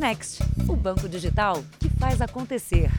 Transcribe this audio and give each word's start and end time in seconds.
Next, 0.00 0.42
o 0.66 0.74
banco 0.74 1.06
digital 1.06 1.62
que 1.78 1.90
faz 1.90 2.22
acontecer. 2.22 2.90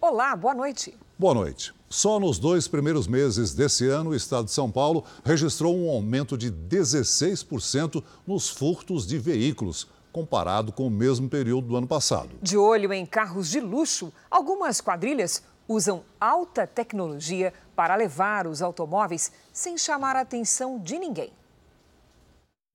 Olá, 0.00 0.36
boa 0.36 0.54
noite. 0.54 0.96
Boa 1.18 1.34
noite. 1.34 1.74
Só 1.90 2.20
nos 2.20 2.38
dois 2.38 2.68
primeiros 2.68 3.08
meses 3.08 3.52
desse 3.52 3.88
ano, 3.88 4.10
o 4.10 4.14
estado 4.14 4.44
de 4.44 4.52
São 4.52 4.70
Paulo 4.70 5.04
registrou 5.24 5.76
um 5.76 5.90
aumento 5.90 6.38
de 6.38 6.52
16% 6.52 8.00
nos 8.24 8.48
furtos 8.48 9.04
de 9.04 9.18
veículos, 9.18 9.88
comparado 10.12 10.70
com 10.70 10.86
o 10.86 10.90
mesmo 10.90 11.28
período 11.28 11.66
do 11.66 11.76
ano 11.76 11.88
passado. 11.88 12.30
De 12.40 12.56
olho 12.56 12.92
em 12.92 13.04
carros 13.04 13.50
de 13.50 13.58
luxo, 13.58 14.12
algumas 14.30 14.80
quadrilhas 14.80 15.42
usam 15.66 16.04
alta 16.20 16.64
tecnologia 16.64 17.52
para 17.74 17.96
levar 17.96 18.46
os 18.46 18.62
automóveis 18.62 19.32
sem 19.52 19.76
chamar 19.76 20.14
a 20.14 20.20
atenção 20.20 20.78
de 20.78 20.96
ninguém. 20.96 21.32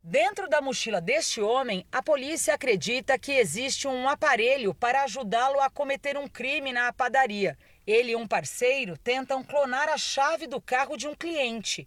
Dentro 0.09 0.47
da 0.47 0.61
mochila 0.61 1.01
deste 1.01 1.41
homem, 1.41 1.85
a 1.91 2.01
polícia 2.01 2.53
acredita 2.53 3.19
que 3.19 3.33
existe 3.33 3.89
um 3.89 4.07
aparelho 4.07 4.73
para 4.73 5.03
ajudá-lo 5.03 5.59
a 5.59 5.69
cometer 5.69 6.17
um 6.17 6.29
crime 6.29 6.71
na 6.71 6.93
padaria. 6.93 7.57
Ele 7.85 8.11
e 8.11 8.15
um 8.15 8.25
parceiro 8.25 8.97
tentam 8.97 9.43
clonar 9.43 9.89
a 9.89 9.97
chave 9.97 10.47
do 10.47 10.61
carro 10.61 10.95
de 10.95 11.09
um 11.09 11.13
cliente. 11.13 11.85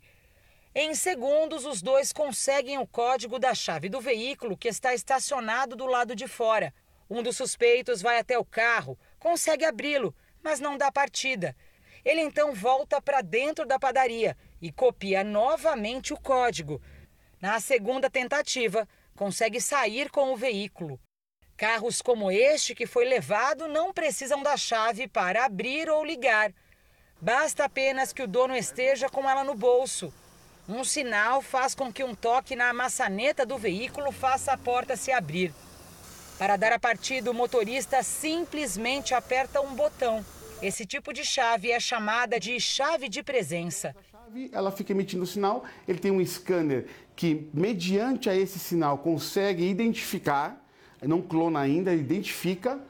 Em 0.74 0.94
segundos, 0.94 1.64
os 1.64 1.80
dois 1.80 2.12
conseguem 2.12 2.76
o 2.76 2.86
código 2.86 3.38
da 3.38 3.54
chave 3.54 3.88
do 3.88 4.02
veículo 4.02 4.54
que 4.54 4.68
está 4.68 4.92
estacionado 4.92 5.74
do 5.74 5.86
lado 5.86 6.14
de 6.14 6.28
fora. 6.28 6.74
Um 7.08 7.22
dos 7.22 7.38
suspeitos 7.38 8.02
vai 8.02 8.18
até 8.18 8.38
o 8.38 8.44
carro, 8.44 8.98
consegue 9.18 9.64
abri-lo, 9.64 10.14
mas 10.42 10.60
não 10.60 10.76
dá 10.76 10.92
partida. 10.92 11.56
Ele 12.04 12.20
então 12.20 12.52
volta 12.52 13.00
para 13.00 13.22
dentro 13.22 13.64
da 13.64 13.78
padaria 13.78 14.36
e 14.60 14.70
copia 14.70 15.24
novamente 15.24 16.12
o 16.12 16.20
código. 16.20 16.82
Na 17.40 17.58
segunda 17.58 18.10
tentativa, 18.10 18.86
consegue 19.16 19.60
sair 19.60 20.10
com 20.10 20.32
o 20.32 20.36
veículo. 20.36 21.00
Carros 21.56 22.02
como 22.02 22.30
este 22.30 22.74
que 22.74 22.86
foi 22.86 23.06
levado 23.06 23.66
não 23.66 23.92
precisam 23.92 24.42
da 24.42 24.56
chave 24.56 25.08
para 25.08 25.44
abrir 25.44 25.88
ou 25.88 26.04
ligar. 26.04 26.52
Basta 27.20 27.64
apenas 27.64 28.12
que 28.12 28.22
o 28.22 28.28
dono 28.28 28.56
esteja 28.56 29.08
com 29.08 29.28
ela 29.28 29.44
no 29.44 29.54
bolso. 29.54 30.12
Um 30.68 30.84
sinal 30.84 31.40
faz 31.42 31.74
com 31.74 31.92
que 31.92 32.04
um 32.04 32.14
toque 32.14 32.54
na 32.54 32.72
maçaneta 32.72 33.44
do 33.44 33.58
veículo 33.58 34.12
faça 34.12 34.52
a 34.52 34.58
porta 34.58 34.96
se 34.96 35.10
abrir. 35.10 35.52
Para 36.38 36.56
dar 36.56 36.72
a 36.72 36.78
partida, 36.78 37.30
o 37.30 37.34
motorista 37.34 38.02
simplesmente 38.02 39.14
aperta 39.14 39.60
um 39.60 39.74
botão. 39.74 40.24
Esse 40.62 40.86
tipo 40.86 41.12
de 41.12 41.24
chave 41.24 41.70
é 41.70 41.80
chamada 41.80 42.38
de 42.38 42.58
chave 42.60 43.08
de 43.08 43.22
presença. 43.22 43.94
Ela 44.52 44.70
fica 44.70 44.92
emitindo 44.92 45.24
o 45.24 45.26
sinal, 45.26 45.64
ele 45.88 45.98
tem 45.98 46.10
um 46.10 46.24
scanner 46.24 46.86
que, 47.16 47.48
mediante 47.52 48.30
a 48.30 48.36
esse 48.36 48.58
sinal, 48.58 48.98
consegue 48.98 49.68
identificar, 49.68 50.64
não 51.02 51.20
clona 51.20 51.60
ainda, 51.60 51.92
identifica, 51.92 52.80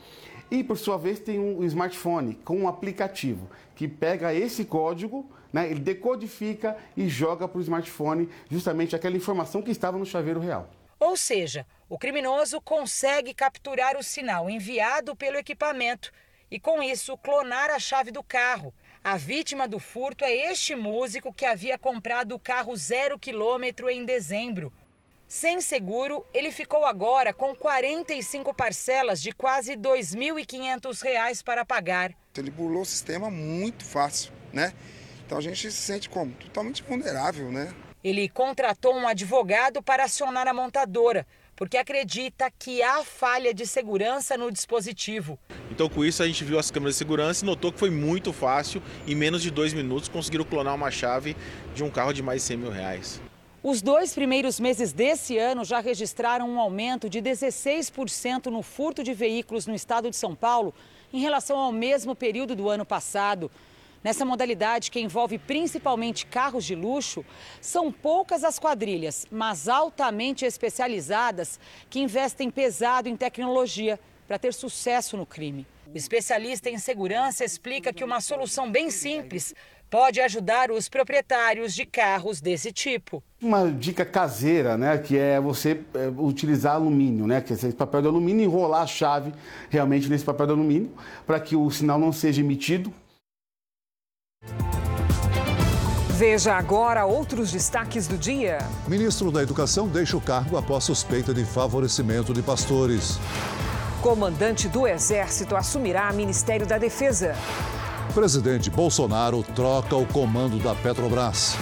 e 0.51 0.63
por 0.63 0.77
sua 0.77 0.99
vez 0.99 1.19
tem 1.19 1.39
um 1.39 1.65
smartphone 1.65 2.35
com 2.45 2.59
um 2.59 2.69
aplicativo 2.69 3.49
que 3.75 3.89
pega 3.89 4.35
esse 4.35 4.65
código, 4.65 5.31
né, 5.53 5.71
ele 5.71 5.81
decodifica 5.81 6.77
e 6.97 7.09
joga 7.09 7.49
para 7.49 7.59
o 7.59 7.63
smartphone 7.63 8.29
justamente 8.51 8.95
aquela 8.95 9.17
informação 9.17 9.63
que 9.63 9.71
estava 9.71 9.97
no 9.97 10.05
chaveiro 10.05 10.41
real. 10.41 10.69
Ou 10.99 11.17
seja, 11.17 11.67
o 11.89 11.99
criminoso 11.99 12.61
consegue 12.61 13.33
capturar 13.33 13.97
o 13.97 14.03
sinal 14.03 14.51
enviado 14.51 15.17
pelo 15.17 15.39
equipamento 15.39 16.13
e, 16.51 16.61
com 16.61 16.83
isso, 16.83 17.17
clonar 17.17 17.71
a 17.71 17.79
chave 17.79 18.11
do 18.11 18.23
carro, 18.23 18.75
a 19.03 19.17
vítima 19.17 19.67
do 19.67 19.79
furto 19.79 20.25
é 20.25 20.53
este 20.53 20.77
músico 20.77 21.33
que 21.33 21.47
havia 21.47 21.79
comprado 21.79 22.35
o 22.35 22.39
carro 22.39 22.77
zero 22.77 23.19
quilômetro 23.19 23.89
em 23.89 24.05
dezembro. 24.05 24.73
Sem 25.27 25.61
seguro, 25.61 26.25
ele 26.35 26.51
ficou 26.51 26.85
agora 26.85 27.33
com 27.33 27.55
45 27.55 28.53
parcelas 28.53 29.23
de 29.23 29.33
quase 29.33 29.73
R$ 29.73 29.79
2.500 29.79 31.43
para 31.43 31.65
pagar. 31.65 32.13
Ele 32.37 32.51
burlou 32.51 32.83
o 32.83 32.87
sistema 32.87 33.31
muito 33.31 33.85
fácil, 33.85 34.33
né? 34.53 34.75
Então 35.25 35.39
a 35.39 35.41
gente 35.41 35.71
se 35.71 35.79
sente 35.81 36.11
como? 36.11 36.33
Totalmente 36.33 36.83
vulnerável, 36.83 37.51
né? 37.51 37.73
Ele 38.03 38.29
contratou 38.29 38.95
um 38.95 39.07
advogado 39.07 39.83
para 39.83 40.05
acionar 40.05 40.49
a 40.49 40.55
montadora, 40.55 41.27
porque 41.61 41.77
acredita 41.77 42.51
que 42.51 42.83
há 42.83 43.05
falha 43.05 43.53
de 43.53 43.67
segurança 43.67 44.35
no 44.35 44.51
dispositivo. 44.51 45.39
Então, 45.71 45.91
com 45.91 46.03
isso, 46.03 46.23
a 46.23 46.27
gente 46.27 46.43
viu 46.43 46.59
as 46.59 46.71
câmeras 46.71 46.95
de 46.95 46.99
segurança 47.01 47.45
e 47.45 47.47
notou 47.47 47.71
que 47.71 47.79
foi 47.79 47.91
muito 47.91 48.33
fácil. 48.33 48.83
Em 49.07 49.15
menos 49.15 49.43
de 49.43 49.51
dois 49.51 49.75
minutos, 49.75 50.09
conseguiram 50.09 50.43
clonar 50.43 50.75
uma 50.75 50.91
chave 50.91 51.37
de 51.75 51.85
um 51.85 51.91
carro 51.91 52.15
de 52.15 52.23
mais 52.23 52.41
de 52.41 52.49
100 52.49 52.57
mil 52.57 52.71
reais. 52.71 53.21
Os 53.63 53.83
dois 53.83 54.15
primeiros 54.15 54.59
meses 54.59 54.91
desse 54.91 55.37
ano 55.37 55.63
já 55.63 55.81
registraram 55.81 56.49
um 56.49 56.59
aumento 56.59 57.11
de 57.11 57.21
16% 57.21 58.47
no 58.47 58.63
furto 58.63 59.05
de 59.05 59.13
veículos 59.13 59.67
no 59.67 59.75
estado 59.75 60.09
de 60.09 60.17
São 60.17 60.35
Paulo 60.35 60.75
em 61.13 61.21
relação 61.21 61.59
ao 61.59 61.73
mesmo 61.73 62.17
período 62.17 62.57
do 62.57 62.71
ano 62.71 62.87
passado. 62.87 63.51
Nessa 64.03 64.25
modalidade, 64.25 64.91
que 64.91 64.99
envolve 64.99 65.39
principalmente 65.39 66.25
carros 66.25 66.65
de 66.65 66.75
luxo, 66.75 67.23
são 67.61 67.93
poucas 67.93 68.45
as 68.45 68.59
quadrilhas, 68.59 69.27
mas 69.31 69.69
altamente 69.69 70.47
especializadas, 70.47 71.61
que 71.91 72.01
investem 72.01 72.51
pesado 72.51 73.11
em 73.11 73.17
tecnologia 73.17 74.01
para 74.27 74.39
ter 74.39 74.55
sucesso 74.55 75.19
no 75.19 75.27
crime. 75.27 75.67
O 75.93 75.97
especialista 75.97 76.71
em 76.71 76.79
segurança 76.79 77.45
explica 77.45 77.93
que 77.93 78.03
uma 78.03 78.21
solução 78.23 78.71
bem 78.71 78.91
simples 78.91 79.55
pode 79.91 80.21
ajudar 80.21 80.71
os 80.71 80.89
proprietários 80.89 81.75
de 81.75 81.85
carros 81.85 82.41
desse 82.41 82.73
tipo. 82.73 83.23
Uma 83.43 83.71
dica 83.71 84.05
caseira, 84.05 84.79
né, 84.79 84.97
que 84.97 85.19
é 85.19 85.41
você 85.41 85.81
é, 85.95 86.07
utilizar 86.17 86.77
alumínio, 86.77 87.27
né, 87.27 87.41
que 87.41 87.53
é 87.53 87.57
esse 87.57 87.73
papel 87.73 88.01
de 88.03 88.09
alumínio, 88.09 88.45
enrolar 88.45 88.83
a 88.83 88.87
chave 88.87 89.33
realmente 89.69 90.09
nesse 90.09 90.25
papel 90.25 90.47
de 90.47 90.53
alumínio 90.53 90.93
para 91.27 91.41
que 91.41 91.57
o 91.57 91.69
sinal 91.71 91.99
não 91.99 92.13
seja 92.13 92.41
emitido 92.41 92.95
Veja 96.21 96.55
agora 96.55 97.07
outros 97.07 97.51
destaques 97.51 98.07
do 98.07 98.19
dia. 98.19 98.59
Ministro 98.87 99.33
da 99.33 99.43
Educação 99.43 99.89
deixa 99.89 100.19
o 100.19 100.21
cargo 100.21 100.59
após 100.59 100.85
suspeita 100.85 101.33
de 101.33 101.47
favorecimento 101.47 102.35
de 102.35 102.43
pastores. 102.43 103.19
Comandante 104.03 104.69
do 104.69 104.87
Exército 104.87 105.57
assumirá 105.57 106.13
Ministério 106.13 106.67
da 106.67 106.77
Defesa. 106.77 107.35
Presidente 108.13 108.69
Bolsonaro 108.69 109.43
troca 109.43 109.97
o 109.97 110.05
comando 110.05 110.59
da 110.59 110.75
Petrobras. 110.75 111.57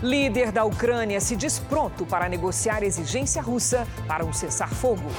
Líder 0.00 0.52
da 0.52 0.62
Ucrânia 0.62 1.20
se 1.20 1.34
diz 1.34 1.58
pronto 1.58 2.06
para 2.06 2.28
negociar 2.28 2.84
exigência 2.84 3.42
russa 3.42 3.84
para 4.06 4.24
um 4.24 4.32
cessar-fogo. 4.32 5.10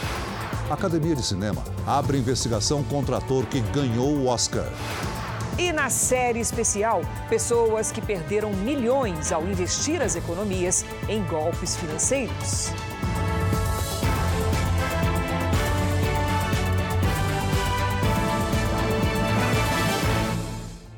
Academia 0.71 1.17
de 1.17 1.23
Cinema 1.25 1.61
abre 1.85 2.17
investigação 2.17 2.81
contra 2.81 3.17
ator 3.17 3.45
que 3.45 3.59
ganhou 3.59 4.07
o 4.07 4.27
Oscar. 4.27 4.71
E 5.57 5.71
na 5.71 5.89
série 5.89 6.39
especial, 6.39 7.01
pessoas 7.29 7.91
que 7.91 8.01
perderam 8.01 8.51
milhões 8.53 9.31
ao 9.31 9.45
investir 9.45 10.01
as 10.01 10.15
economias 10.15 10.83
em 11.07 11.23
golpes 11.23 11.75
financeiros. 11.75 12.71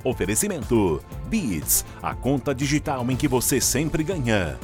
Oferecimento: 0.05 1.03
Beats, 1.27 1.83
a 2.01 2.13
conta 2.13 2.55
digital 2.55 3.05
em 3.09 3.15
que 3.15 3.27
você 3.27 3.59
sempre 3.59 4.03
ganha. 4.03 4.57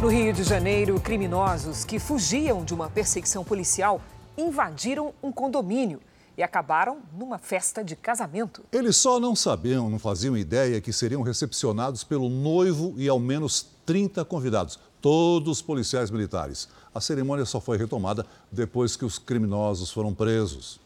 No 0.00 0.08
Rio 0.08 0.32
de 0.32 0.42
Janeiro, 0.42 0.98
criminosos 0.98 1.84
que 1.84 1.98
fugiam 1.98 2.64
de 2.64 2.72
uma 2.72 2.88
perseguição 2.88 3.44
policial 3.44 4.00
invadiram 4.34 5.12
um 5.22 5.30
condomínio 5.30 6.00
e 6.38 6.42
acabaram 6.42 7.00
numa 7.12 7.36
festa 7.36 7.84
de 7.84 7.94
casamento. 7.94 8.64
Eles 8.72 8.96
só 8.96 9.20
não 9.20 9.36
sabiam, 9.36 9.90
não 9.90 9.98
faziam 9.98 10.38
ideia 10.38 10.80
que 10.80 10.90
seriam 10.90 11.20
recepcionados 11.20 12.02
pelo 12.02 12.30
noivo 12.30 12.94
e 12.96 13.10
ao 13.10 13.18
menos 13.18 13.66
30 13.84 14.24
convidados, 14.24 14.78
todos 15.02 15.60
policiais 15.60 16.10
militares. 16.10 16.66
A 16.94 17.00
cerimônia 17.00 17.44
só 17.44 17.60
foi 17.60 17.76
retomada 17.76 18.24
depois 18.50 18.96
que 18.96 19.04
os 19.04 19.18
criminosos 19.18 19.90
foram 19.90 20.14
presos. 20.14 20.80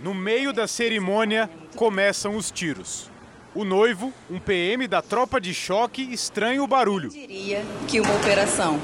No 0.00 0.12
meio 0.12 0.52
da 0.52 0.66
cerimônia, 0.66 1.48
começam 1.76 2.34
os 2.34 2.50
tiros. 2.50 3.08
O 3.58 3.64
noivo, 3.64 4.14
um 4.30 4.38
PM 4.38 4.86
da 4.86 5.02
tropa 5.02 5.40
de 5.40 5.52
choque, 5.52 6.00
estranha 6.12 6.62
o 6.62 6.66
barulho. 6.68 7.08
Diria 7.08 7.64
que 7.88 7.98
uma 7.98 8.14
operação. 8.14 8.78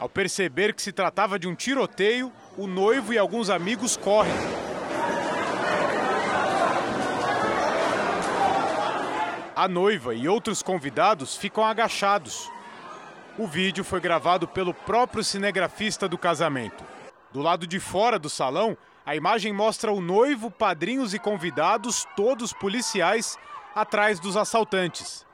Ao 0.00 0.08
perceber 0.08 0.74
que 0.74 0.82
se 0.82 0.90
tratava 0.90 1.38
de 1.38 1.46
um 1.46 1.54
tiroteio, 1.54 2.32
o 2.56 2.66
noivo 2.66 3.12
e 3.12 3.18
alguns 3.18 3.48
amigos 3.48 3.96
correm. 3.96 4.34
A 9.54 9.68
noiva 9.68 10.12
e 10.12 10.26
outros 10.26 10.64
convidados 10.64 11.36
ficam 11.36 11.64
agachados. 11.64 12.50
O 13.38 13.46
vídeo 13.46 13.84
foi 13.84 14.00
gravado 14.00 14.48
pelo 14.48 14.74
próprio 14.74 15.22
cinegrafista 15.22 16.08
do 16.08 16.18
casamento. 16.18 16.82
Do 17.32 17.40
lado 17.40 17.68
de 17.68 17.78
fora 17.78 18.18
do 18.18 18.28
salão, 18.28 18.76
a 19.06 19.14
imagem 19.14 19.52
mostra 19.52 19.92
o 19.92 20.00
noivo, 20.00 20.50
padrinhos 20.50 21.14
e 21.14 21.20
convidados, 21.20 22.04
todos 22.16 22.52
policiais, 22.52 23.38
atrás 23.80 24.18
dos 24.18 24.36
assaltantes. 24.36 25.24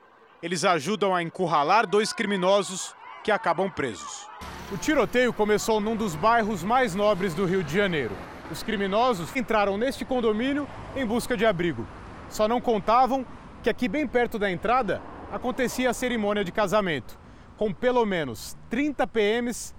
eles 0.43 0.63
ajudam 0.63 1.15
a 1.15 1.23
encurralar 1.23 1.87
dois 1.87 2.13
criminosos 2.13 2.93
que 3.23 3.31
acabam 3.31 3.67
presos. 3.71 4.29
O 4.71 4.77
tiroteio 4.77 5.33
começou 5.33 5.81
num 5.81 5.95
dos 5.95 6.13
bairros 6.13 6.61
mais 6.61 6.93
nobres 6.93 7.33
do 7.33 7.45
Rio 7.45 7.63
de 7.63 7.75
Janeiro. 7.75 8.15
Os 8.51 8.61
criminosos 8.61 9.35
entraram 9.35 9.75
neste 9.75 10.05
condomínio 10.05 10.67
em 10.95 11.03
busca 11.03 11.35
de 11.35 11.43
abrigo. 11.43 11.87
Só 12.29 12.47
não 12.47 12.61
contavam 12.61 13.25
que 13.63 13.69
aqui 13.71 13.87
bem 13.87 14.05
perto 14.05 14.37
da 14.37 14.51
entrada 14.51 15.01
acontecia 15.31 15.89
a 15.89 15.93
cerimônia 15.93 16.43
de 16.43 16.51
casamento, 16.51 17.17
com 17.57 17.73
pelo 17.73 18.05
menos 18.05 18.55
30 18.69 19.07
PMs 19.07 19.73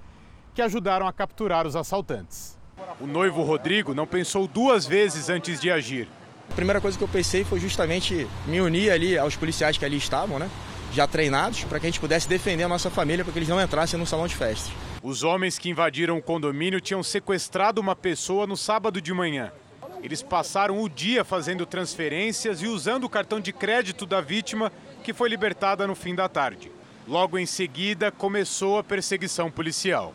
que 0.53 0.61
ajudaram 0.61 1.07
a 1.07 1.13
capturar 1.13 1.65
os 1.69 1.77
assaltantes. 1.77 2.59
O 3.01 3.07
noivo 3.07 3.43
Rodrigo 3.43 3.95
não 3.95 4.07
pensou 4.07 4.49
duas 4.49 4.85
vezes 4.87 5.29
antes 5.29 5.61
de 5.61 5.71
agir. 5.71 6.09
A 6.51 6.55
primeira 6.55 6.81
coisa 6.81 6.97
que 6.97 7.05
eu 7.05 7.09
pensei 7.09 7.45
foi 7.45 7.61
justamente 7.61 8.27
me 8.47 8.61
unir 8.61 8.91
ali 8.91 9.19
aos 9.19 9.37
policiais 9.37 9.77
que 9.77 9.85
ali 9.85 9.97
estavam, 9.97 10.39
né? 10.39 10.49
Já 10.93 11.07
treinados, 11.07 11.65
para 11.65 11.79
que 11.79 11.87
a 11.87 11.91
gente 11.91 12.01
pudesse 12.01 12.29
defender 12.29 12.63
a 12.63 12.69
nossa 12.69 12.89
família, 12.89 13.25
para 13.25 13.33
que 13.33 13.39
eles 13.39 13.49
não 13.49 13.61
entrassem 13.61 13.99
no 13.99 14.07
salão 14.07 14.27
de 14.27 14.35
festas. 14.35 14.73
Os 15.03 15.23
homens 15.23 15.59
que 15.59 15.69
invadiram 15.69 16.17
o 16.17 16.23
condomínio 16.23 16.81
tinham 16.81 17.03
sequestrado 17.03 17.81
uma 17.81 17.95
pessoa 17.95 18.47
no 18.47 18.57
sábado 18.57 19.01
de 19.01 19.13
manhã. 19.13 19.53
Eles 20.03 20.23
passaram 20.23 20.83
o 20.83 20.89
dia 20.89 21.25
fazendo 21.25 21.67
transferências 21.67 22.63
e 22.63 22.67
usando 22.67 23.05
o 23.05 23.09
cartão 23.09 23.41
de 23.41 23.53
crédito 23.53 24.07
da 24.07 24.21
vítima, 24.21 24.73
que 25.03 25.13
foi 25.13 25.29
libertada 25.29 25.87
no 25.87 25.95
fim 25.95 26.15
da 26.15 26.29
tarde. 26.29 26.71
Logo 27.07 27.39
em 27.39 27.47
seguida, 27.47 28.11
começou 28.11 28.79
a 28.79 28.85
perseguição 28.85 29.51
policial. 29.51 30.15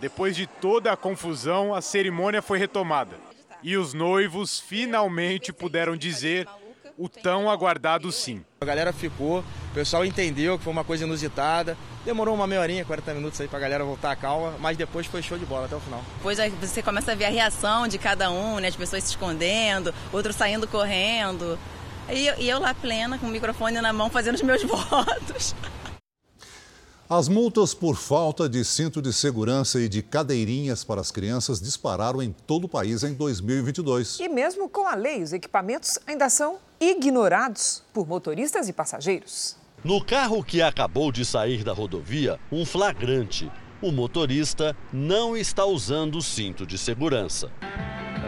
Depois 0.00 0.34
de 0.34 0.46
toda 0.46 0.92
a 0.92 0.96
confusão, 0.96 1.74
a 1.74 1.82
cerimônia 1.82 2.40
foi 2.40 2.58
retomada. 2.58 3.29
E 3.62 3.76
os 3.76 3.92
noivos 3.92 4.58
finalmente 4.58 5.52
puderam 5.52 5.96
dizer 5.96 6.48
o 6.96 7.08
tão 7.08 7.48
aguardado 7.50 8.10
sim. 8.12 8.44
A 8.60 8.64
galera 8.64 8.92
ficou, 8.92 9.40
o 9.40 9.74
pessoal 9.74 10.04
entendeu 10.04 10.58
que 10.58 10.64
foi 10.64 10.72
uma 10.72 10.84
coisa 10.84 11.04
inusitada. 11.04 11.76
Demorou 12.04 12.34
uma 12.34 12.46
meia 12.46 12.60
horinha, 12.60 12.84
40 12.84 13.14
minutos 13.14 13.40
aí 13.40 13.48
pra 13.48 13.58
galera 13.58 13.84
voltar 13.84 14.10
a 14.10 14.16
calma, 14.16 14.54
mas 14.58 14.76
depois 14.76 15.06
foi 15.06 15.22
show 15.22 15.38
de 15.38 15.46
bola 15.46 15.66
até 15.66 15.76
o 15.76 15.80
final. 15.80 16.02
Depois 16.16 16.38
você 16.60 16.82
começa 16.82 17.12
a 17.12 17.14
ver 17.14 17.26
a 17.26 17.30
reação 17.30 17.88
de 17.88 17.96
cada 17.98 18.30
um, 18.30 18.58
né? 18.58 18.68
As 18.68 18.76
pessoas 18.76 19.04
se 19.04 19.10
escondendo, 19.10 19.94
outros 20.12 20.36
saindo 20.36 20.66
correndo. 20.68 21.58
E 22.10 22.26
eu, 22.26 22.34
e 22.38 22.48
eu 22.48 22.58
lá 22.58 22.74
plena, 22.74 23.18
com 23.18 23.26
o 23.26 23.30
microfone 23.30 23.80
na 23.80 23.92
mão, 23.92 24.10
fazendo 24.10 24.34
os 24.34 24.42
meus 24.42 24.62
votos. 24.64 25.54
As 27.12 27.28
multas 27.28 27.74
por 27.74 27.96
falta 27.96 28.48
de 28.48 28.64
cinto 28.64 29.02
de 29.02 29.12
segurança 29.12 29.80
e 29.80 29.88
de 29.88 30.00
cadeirinhas 30.00 30.84
para 30.84 31.00
as 31.00 31.10
crianças 31.10 31.60
dispararam 31.60 32.22
em 32.22 32.30
todo 32.30 32.66
o 32.66 32.68
país 32.68 33.02
em 33.02 33.14
2022. 33.14 34.20
E 34.20 34.28
mesmo 34.28 34.68
com 34.68 34.86
a 34.86 34.94
lei, 34.94 35.20
os 35.20 35.32
equipamentos 35.32 35.98
ainda 36.06 36.28
são 36.28 36.58
ignorados 36.78 37.82
por 37.92 38.06
motoristas 38.06 38.68
e 38.68 38.72
passageiros. 38.72 39.56
No 39.82 40.00
carro 40.04 40.44
que 40.44 40.62
acabou 40.62 41.10
de 41.10 41.24
sair 41.24 41.64
da 41.64 41.72
rodovia, 41.72 42.38
um 42.52 42.64
flagrante. 42.64 43.50
O 43.82 43.90
motorista 43.90 44.76
não 44.92 45.36
está 45.36 45.64
usando 45.64 46.18
o 46.18 46.22
cinto 46.22 46.64
de 46.64 46.78
segurança. 46.78 47.50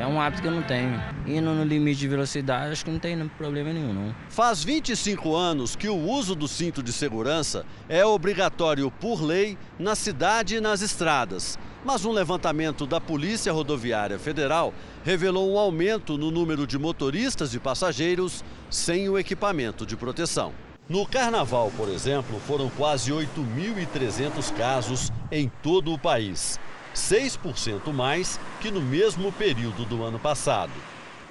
É 0.03 0.07
um 0.07 0.21
hábito 0.21 0.43
que 0.43 0.49
eu 0.49 0.53
não 0.53 0.65
tenho. 0.65 1.01
Indo 1.25 1.55
no 1.55 1.63
limite 1.63 2.01
de 2.01 2.09
velocidade, 2.09 2.73
acho 2.73 2.85
que 2.85 2.91
não 2.91 2.99
tem 2.99 3.17
problema 3.39 3.73
nenhum, 3.73 3.95
não. 3.95 4.13
Faz 4.29 4.65
25 4.65 5.33
anos 5.33 5.77
que 5.77 5.89
o 5.89 5.97
uso 5.97 6.35
do 6.35 6.49
cinto 6.49 6.83
de 6.83 6.93
segurança 6.93 7.65
é 7.89 8.05
obrigatório 8.05 8.91
por 8.91 9.23
lei 9.23 9.57
na 9.79 9.95
cidade 9.95 10.57
e 10.57 10.61
nas 10.61 10.83
estradas. 10.83 11.57
Mas 11.85 12.05
um 12.05 12.11
levantamento 12.11 12.85
da 12.85 13.01
Polícia 13.01 13.53
Rodoviária 13.53 14.19
Federal 14.19 14.75
revelou 15.05 15.53
um 15.53 15.57
aumento 15.57 16.19
no 16.19 16.33
número 16.33 16.67
de 16.67 16.77
motoristas 16.81 17.55
e 17.55 17.61
passageiros 17.61 18.43
sem 18.69 19.09
o 19.09 19.17
equipamento 19.17 19.87
de 19.87 19.97
proteção. 19.97 20.53
No 20.89 21.07
carnaval, 21.07 21.71
por 21.77 21.89
exemplo, 21.89 22.41
foram 22.41 22.69
quase 22.71 23.13
8.300 23.13 24.53
casos 24.57 25.13
em 25.31 25.49
todo 25.63 25.93
o 25.93 25.99
país. 25.99 26.59
6% 26.95 27.93
mais 27.93 28.39
que 28.61 28.71
no 28.71 28.81
mesmo 28.81 29.33
período 29.33 29.85
do 29.85 30.03
ano 30.03 30.19
passado. 30.19 30.73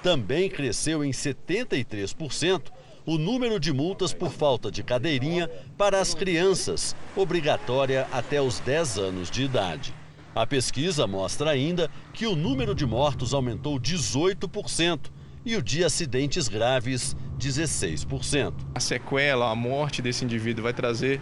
Também 0.02 0.48
cresceu 0.48 1.04
em 1.04 1.10
73% 1.10 2.70
o 3.04 3.18
número 3.18 3.58
de 3.58 3.72
multas 3.72 4.12
por 4.14 4.30
falta 4.30 4.70
de 4.70 4.82
cadeirinha 4.82 5.48
para 5.76 6.00
as 6.00 6.14
crianças, 6.14 6.94
obrigatória 7.16 8.06
até 8.12 8.40
os 8.40 8.60
10 8.60 8.98
anos 8.98 9.30
de 9.30 9.42
idade. 9.42 9.94
A 10.34 10.46
pesquisa 10.46 11.06
mostra 11.06 11.50
ainda 11.50 11.90
que 12.14 12.26
o 12.26 12.34
número 12.34 12.74
de 12.74 12.86
mortos 12.86 13.34
aumentou 13.34 13.78
18% 13.78 15.10
e 15.44 15.56
o 15.56 15.62
de 15.62 15.84
acidentes 15.84 16.48
graves 16.48 17.16
16%. 17.38 18.52
A 18.74 18.80
sequela, 18.80 19.50
a 19.50 19.54
morte 19.54 20.00
desse 20.00 20.24
indivíduo 20.24 20.62
vai 20.62 20.72
trazer 20.72 21.20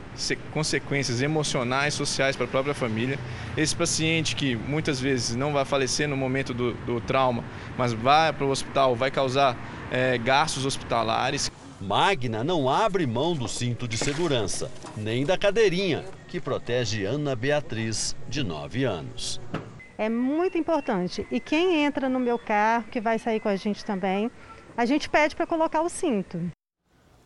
consequências 0.53 1.23
emocionais, 1.23 1.95
sociais 1.95 2.37
para 2.37 2.45
a 2.45 2.49
própria 2.49 2.75
família. 2.75 3.19
Esse 3.57 3.75
paciente 3.75 4.37
que 4.37 4.55
muitas 4.55 5.01
vezes 5.01 5.35
não 5.35 5.53
vai 5.53 5.65
falecer 5.65 6.07
no 6.07 6.17
momento 6.17 6.53
do, 6.53 6.75
do 6.85 7.01
trauma, 7.01 7.43
mas 7.79 7.93
vai 7.93 8.33
para 8.33 8.45
o 8.45 8.51
hospital, 8.51 8.95
vai 8.95 9.11
causar 9.11 9.57
é, 9.91 10.19
gastos 10.19 10.67
hospitalares. 10.67 11.51
Magna 11.81 12.45
não 12.45 12.69
abre 12.69 13.07
mão 13.07 13.35
do 13.35 13.49
cinto 13.49 13.89
de 13.89 13.97
segurança, 13.97 14.71
nem 14.95 15.25
da 15.25 15.39
cadeirinha, 15.39 16.05
que 16.29 16.39
protege 16.39 17.07
Ana 17.07 17.35
Beatriz, 17.35 18.15
de 18.29 18.43
9 18.43 18.85
anos. 18.85 19.41
É 20.01 20.09
muito 20.09 20.57
importante. 20.57 21.27
E 21.31 21.39
quem 21.39 21.85
entra 21.85 22.09
no 22.09 22.19
meu 22.19 22.39
carro, 22.39 22.87
que 22.91 23.03
vai 23.03 23.19
sair 23.19 23.39
com 23.39 23.51
a 23.51 23.57
gente 23.57 23.85
também, 23.85 24.31
a 24.75 24.87
gente 24.87 25.11
pede 25.11 25.37
para 25.37 25.47
colocar 25.47 25.83
o 25.83 25.91
cinto. 25.91 26.41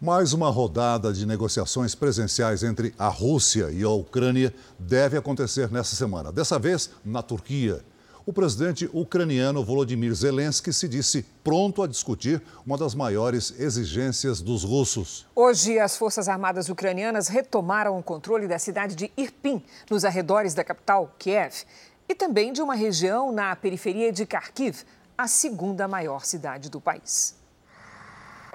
Mais 0.03 0.33
uma 0.33 0.51
rodada 0.51 1.13
de 1.13 1.25
negociações 1.25 1.95
presenciais 1.95 2.65
entre 2.65 2.93
a 2.99 3.07
Rússia 3.07 3.71
e 3.71 3.85
a 3.85 3.91
Ucrânia 3.91 4.53
deve 4.77 5.17
acontecer 5.17 5.71
nesta 5.71 5.95
semana. 5.95 6.33
Dessa 6.33 6.59
vez, 6.59 6.91
na 7.05 7.23
Turquia. 7.23 7.81
O 8.27 8.33
presidente 8.33 8.91
ucraniano 8.93 9.63
Volodymyr 9.63 10.15
Zelensky 10.15 10.73
se 10.73 10.89
disse 10.89 11.25
pronto 11.45 11.83
a 11.83 11.87
discutir 11.87 12.43
uma 12.67 12.79
das 12.79 12.95
maiores 12.95 13.55
exigências 13.61 14.41
dos 14.41 14.65
russos. 14.65 15.27
Hoje, 15.37 15.79
as 15.79 15.97
Forças 15.97 16.27
Armadas 16.27 16.71
ucranianas 16.71 17.29
retomaram 17.29 17.99
o 17.99 18.03
controle 18.03 18.49
da 18.49 18.59
cidade 18.59 18.97
de 18.97 19.13
Irpin, 19.17 19.63
nos 19.91 20.07
arredores 20.07 20.55
da 20.55 20.65
capital, 20.65 21.15
Kiev, 21.19 21.67
e 22.09 22.15
também 22.15 22.53
de 22.53 22.61
uma 22.63 22.75
região 22.75 23.33
na 23.33 23.55
periferia 23.57 24.13
de 24.13 24.25
Kharkiv, 24.25 24.85
a 25.17 25.27
segunda 25.27 25.87
maior 25.87 26.25
cidade 26.25 26.69
do 26.69 26.81
país. 26.81 27.39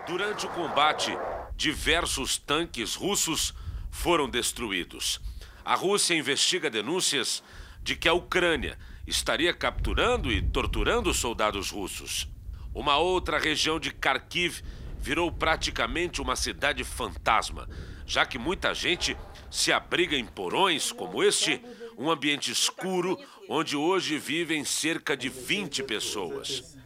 Durante 0.06 0.46
o 0.46 0.50
combate, 0.50 1.12
diversos 1.56 2.38
tanques 2.38 2.96
russos 2.96 3.54
foram 3.92 4.30
destruídos. 4.30 5.22
A 5.63 5.75
Rússia 5.75 6.16
investiga 6.16 6.70
denúncias 6.70 7.44
de 7.82 7.96
que 7.96 8.08
a 8.08 8.13
Ucrânia 8.13 8.77
estaria 9.06 9.53
capturando 9.53 10.32
e 10.32 10.41
torturando 10.41 11.13
soldados 11.13 11.72
russos. 11.72 12.27
Uma 12.74 12.98
outra 12.98 13.39
região 13.39 13.79
de 13.79 13.91
Kharkiv 13.91 14.62
virou 15.00 15.32
praticamente 15.32 16.22
uma 16.22 16.36
cidade 16.36 16.84
fantasma, 16.84 17.68
já 18.06 18.25
que 18.25 18.38
muita 18.38 18.74
gente 18.74 19.18
se 19.50 19.72
abriga 19.72 20.15
em 20.15 20.25
porões 20.25 20.91
como 20.91 21.24
este, 21.24 21.62
um 21.98 22.10
ambiente 22.10 22.51
escuro 22.51 23.18
onde 23.51 23.75
hoje 23.75 24.20
vivem 24.20 24.63
cerca 24.63 25.18
de 25.18 25.27
20 25.27 25.82
pessoas. 25.82 26.77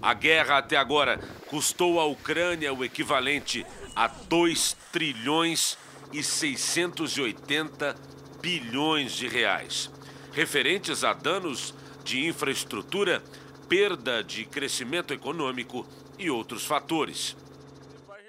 A 0.00 0.14
guerra 0.14 0.58
até 0.58 0.76
agora 0.76 1.18
custou 1.48 1.98
à 1.98 2.06
Ucrânia 2.06 2.72
o 2.72 2.84
equivalente 2.84 3.66
a 3.96 4.06
2 4.06 4.76
trilhões 4.92 5.76
e 6.12 6.22
680 6.22 7.96
bilhões 8.40 9.12
de 9.12 9.26
reais, 9.26 9.90
referentes 10.32 11.02
a 11.02 11.12
danos 11.12 11.74
de 12.04 12.24
infraestrutura, 12.24 13.20
perda 13.68 14.22
de 14.22 14.44
crescimento 14.44 15.12
econômico 15.12 15.84
e 16.16 16.30
outros 16.30 16.64
fatores. 16.64 17.36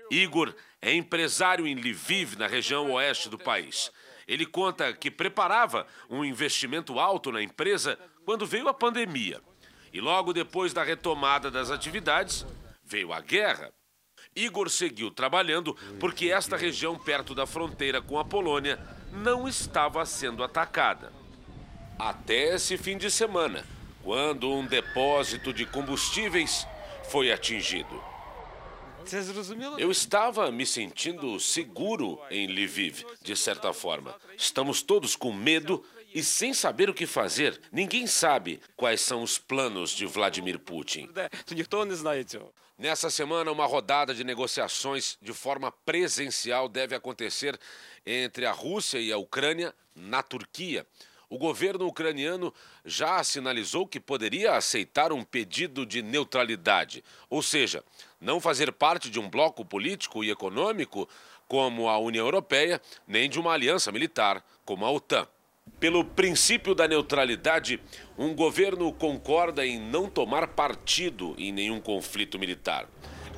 Igor 0.09 0.55
é 0.81 0.93
empresário 0.93 1.67
em 1.67 1.75
Lviv, 1.75 2.35
na 2.35 2.47
região 2.47 2.91
oeste 2.91 3.29
do 3.29 3.37
país. 3.37 3.91
Ele 4.27 4.45
conta 4.45 4.91
que 4.93 5.11
preparava 5.11 5.85
um 6.09 6.23
investimento 6.23 6.99
alto 6.99 7.31
na 7.31 7.41
empresa 7.41 7.97
quando 8.25 8.45
veio 8.45 8.67
a 8.67 8.73
pandemia. 8.73 9.41
E 9.93 10.01
logo 10.01 10.33
depois 10.33 10.73
da 10.73 10.83
retomada 10.83 11.49
das 11.51 11.69
atividades, 11.71 12.45
veio 12.83 13.13
a 13.13 13.21
guerra. 13.21 13.71
Igor 14.35 14.69
seguiu 14.69 15.09
trabalhando 15.11 15.73
porque 15.99 16.29
esta 16.29 16.57
região 16.57 16.97
perto 16.97 17.33
da 17.33 17.45
fronteira 17.45 18.01
com 18.01 18.19
a 18.19 18.25
Polônia 18.25 18.79
não 19.11 19.47
estava 19.47 20.05
sendo 20.05 20.43
atacada. 20.43 21.13
Até 21.97 22.55
esse 22.55 22.77
fim 22.77 22.97
de 22.97 23.09
semana, 23.09 23.65
quando 24.03 24.51
um 24.51 24.65
depósito 24.65 25.53
de 25.53 25.65
combustíveis 25.65 26.67
foi 27.09 27.31
atingido. 27.31 28.14
Eu 29.77 29.91
estava 29.91 30.51
me 30.51 30.65
sentindo 30.65 31.39
seguro 31.39 32.19
em 32.29 32.47
Lviv, 32.47 33.05
de 33.21 33.35
certa 33.35 33.71
forma. 33.73 34.15
Estamos 34.37 34.81
todos 34.81 35.15
com 35.15 35.31
medo 35.31 35.83
e 36.13 36.23
sem 36.23 36.53
saber 36.53 36.89
o 36.89 36.93
que 36.93 37.05
fazer. 37.05 37.59
Ninguém 37.71 38.07
sabe 38.07 38.61
quais 38.75 39.01
são 39.01 39.21
os 39.21 39.37
planos 39.37 39.91
de 39.91 40.05
Vladimir 40.05 40.57
Putin. 40.59 41.09
Nessa 42.77 43.09
semana, 43.09 43.51
uma 43.51 43.65
rodada 43.65 44.13
de 44.13 44.23
negociações 44.23 45.17
de 45.21 45.33
forma 45.33 45.71
presencial 45.71 46.67
deve 46.67 46.93
acontecer 46.93 47.57
entre 48.05 48.45
a 48.45 48.51
Rússia 48.51 48.99
e 48.99 49.11
a 49.11 49.17
Ucrânia 49.17 49.73
na 49.95 50.21
Turquia. 50.21 50.85
O 51.29 51.37
governo 51.37 51.87
ucraniano 51.87 52.53
já 52.83 53.23
sinalizou 53.23 53.87
que 53.87 53.99
poderia 53.99 54.55
aceitar 54.55 55.11
um 55.11 55.23
pedido 55.23 55.85
de 55.85 56.01
neutralidade, 56.01 57.03
ou 57.29 57.41
seja, 57.41 57.83
não 58.19 58.39
fazer 58.39 58.71
parte 58.71 59.09
de 59.09 59.19
um 59.19 59.29
bloco 59.29 59.63
político 59.65 60.23
e 60.23 60.31
econômico 60.31 61.07
como 61.47 61.87
a 61.87 61.97
União 61.97 62.25
Europeia, 62.25 62.81
nem 63.07 63.29
de 63.29 63.39
uma 63.39 63.53
aliança 63.53 63.91
militar 63.91 64.43
como 64.63 64.85
a 64.85 64.91
OTAN. 64.91 65.27
Pelo 65.79 66.05
princípio 66.05 66.73
da 66.73 66.87
neutralidade, 66.87 67.81
um 68.17 68.33
governo 68.33 68.91
concorda 68.93 69.65
em 69.65 69.79
não 69.79 70.09
tomar 70.09 70.47
partido 70.49 71.35
em 71.37 71.51
nenhum 71.51 71.81
conflito 71.81 72.39
militar. 72.39 72.87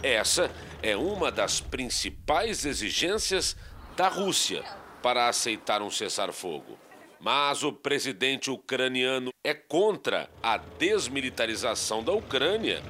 Essa 0.03 0.51
é 0.84 0.96
uma 0.96 1.31
das 1.31 1.60
principais 1.60 2.65
exigências 2.65 3.55
da 3.96 4.07
Rússia 4.07 4.63
para 5.01 5.27
aceitar 5.27 5.81
um 5.81 5.89
cessar-fogo. 5.89 6.77
Mas 7.19 7.63
o 7.63 7.74
presidente 7.74 8.51
ucraniano 8.51 9.31
é 9.43 9.53
contra 9.53 10.29
a 10.43 10.57
desmilitarização 10.57 12.03
da 12.03 12.12
Ucrânia, 12.12 12.84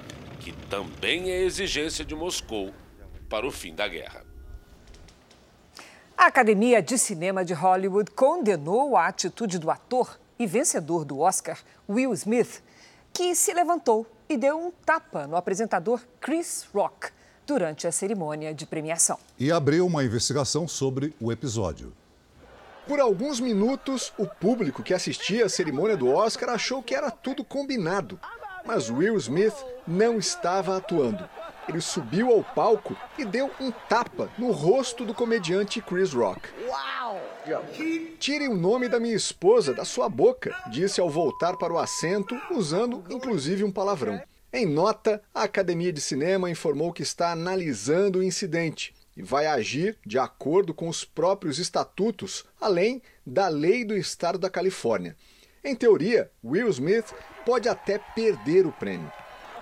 que 0.47 0.53
também 0.69 1.29
é 1.29 1.41
exigência 1.41 2.05
de 2.05 2.15
Moscou 2.15 2.73
para 3.27 3.45
o 3.45 3.51
fim 3.51 3.75
da 3.75 3.85
guerra. 3.85 4.25
A 6.17 6.27
Academia 6.27 6.81
de 6.81 6.97
Cinema 6.97 7.43
de 7.43 7.53
Hollywood 7.53 8.11
condenou 8.11 8.95
a 8.95 9.07
atitude 9.07 9.59
do 9.59 9.69
ator 9.69 10.17
e 10.39 10.47
vencedor 10.47 11.03
do 11.03 11.19
Oscar, 11.19 11.59
Will 11.89 12.13
Smith, 12.13 12.63
que 13.11 13.35
se 13.35 13.53
levantou 13.53 14.07
e 14.29 14.37
deu 14.37 14.57
um 14.57 14.71
tapa 14.71 15.27
no 15.27 15.35
apresentador 15.35 16.01
Chris 16.21 16.65
Rock 16.73 17.09
durante 17.45 17.85
a 17.85 17.91
cerimônia 17.91 18.53
de 18.53 18.65
premiação. 18.65 19.19
E 19.37 19.51
abriu 19.51 19.85
uma 19.85 20.05
investigação 20.05 20.65
sobre 20.65 21.13
o 21.19 21.29
episódio. 21.29 21.91
Por 22.87 23.01
alguns 23.01 23.41
minutos, 23.41 24.13
o 24.17 24.25
público 24.25 24.81
que 24.81 24.93
assistia 24.93 25.47
à 25.47 25.49
cerimônia 25.49 25.97
do 25.97 26.07
Oscar 26.07 26.51
achou 26.51 26.81
que 26.81 26.95
era 26.95 27.11
tudo 27.11 27.43
combinado. 27.43 28.17
Mas 28.67 28.89
Will 28.89 29.17
Smith 29.17 29.55
não 29.87 30.19
estava 30.19 30.77
atuando 30.77 31.27
ele 31.67 31.81
subiu 31.81 32.31
ao 32.31 32.43
palco 32.43 32.95
e 33.17 33.25
deu 33.25 33.51
um 33.59 33.71
tapa 33.71 34.29
no 34.37 34.51
rosto 34.51 35.05
do 35.05 35.13
comediante 35.13 35.81
Chris 35.81 36.13
Rock. 36.13 36.41
Uau! 36.65 37.21
Tire 38.19 38.47
o 38.47 38.55
nome 38.55 38.87
da 38.87 38.99
minha 38.99 39.15
esposa 39.15 39.73
da 39.73 39.83
sua 39.83 40.07
boca, 40.07 40.55
disse 40.69 41.01
ao 41.01 41.09
voltar 41.09 41.57
para 41.57 41.73
o 41.73 41.77
assento, 41.77 42.39
usando 42.51 43.03
inclusive 43.09 43.63
um 43.63 43.71
palavrão. 43.71 44.21
Em 44.51 44.65
nota, 44.65 45.21
a 45.33 45.43
Academia 45.43 45.91
de 45.91 45.99
Cinema 45.99 46.49
informou 46.49 46.93
que 46.93 47.03
está 47.03 47.31
analisando 47.31 48.19
o 48.19 48.23
incidente 48.23 48.93
e 49.15 49.21
vai 49.21 49.45
agir 49.45 49.97
de 50.05 50.17
acordo 50.17 50.73
com 50.73 50.87
os 50.87 51.03
próprios 51.03 51.59
estatutos, 51.59 52.45
além 52.61 53.01
da 53.25 53.47
lei 53.47 53.83
do 53.83 53.95
estado 53.95 54.37
da 54.37 54.49
Califórnia. 54.49 55.15
Em 55.63 55.75
teoria, 55.75 56.31
Will 56.43 56.69
Smith 56.69 57.13
pode 57.47 57.69
até 57.69 57.97
perder 57.97 58.67
o 58.67 58.73
prêmio. 58.73 59.09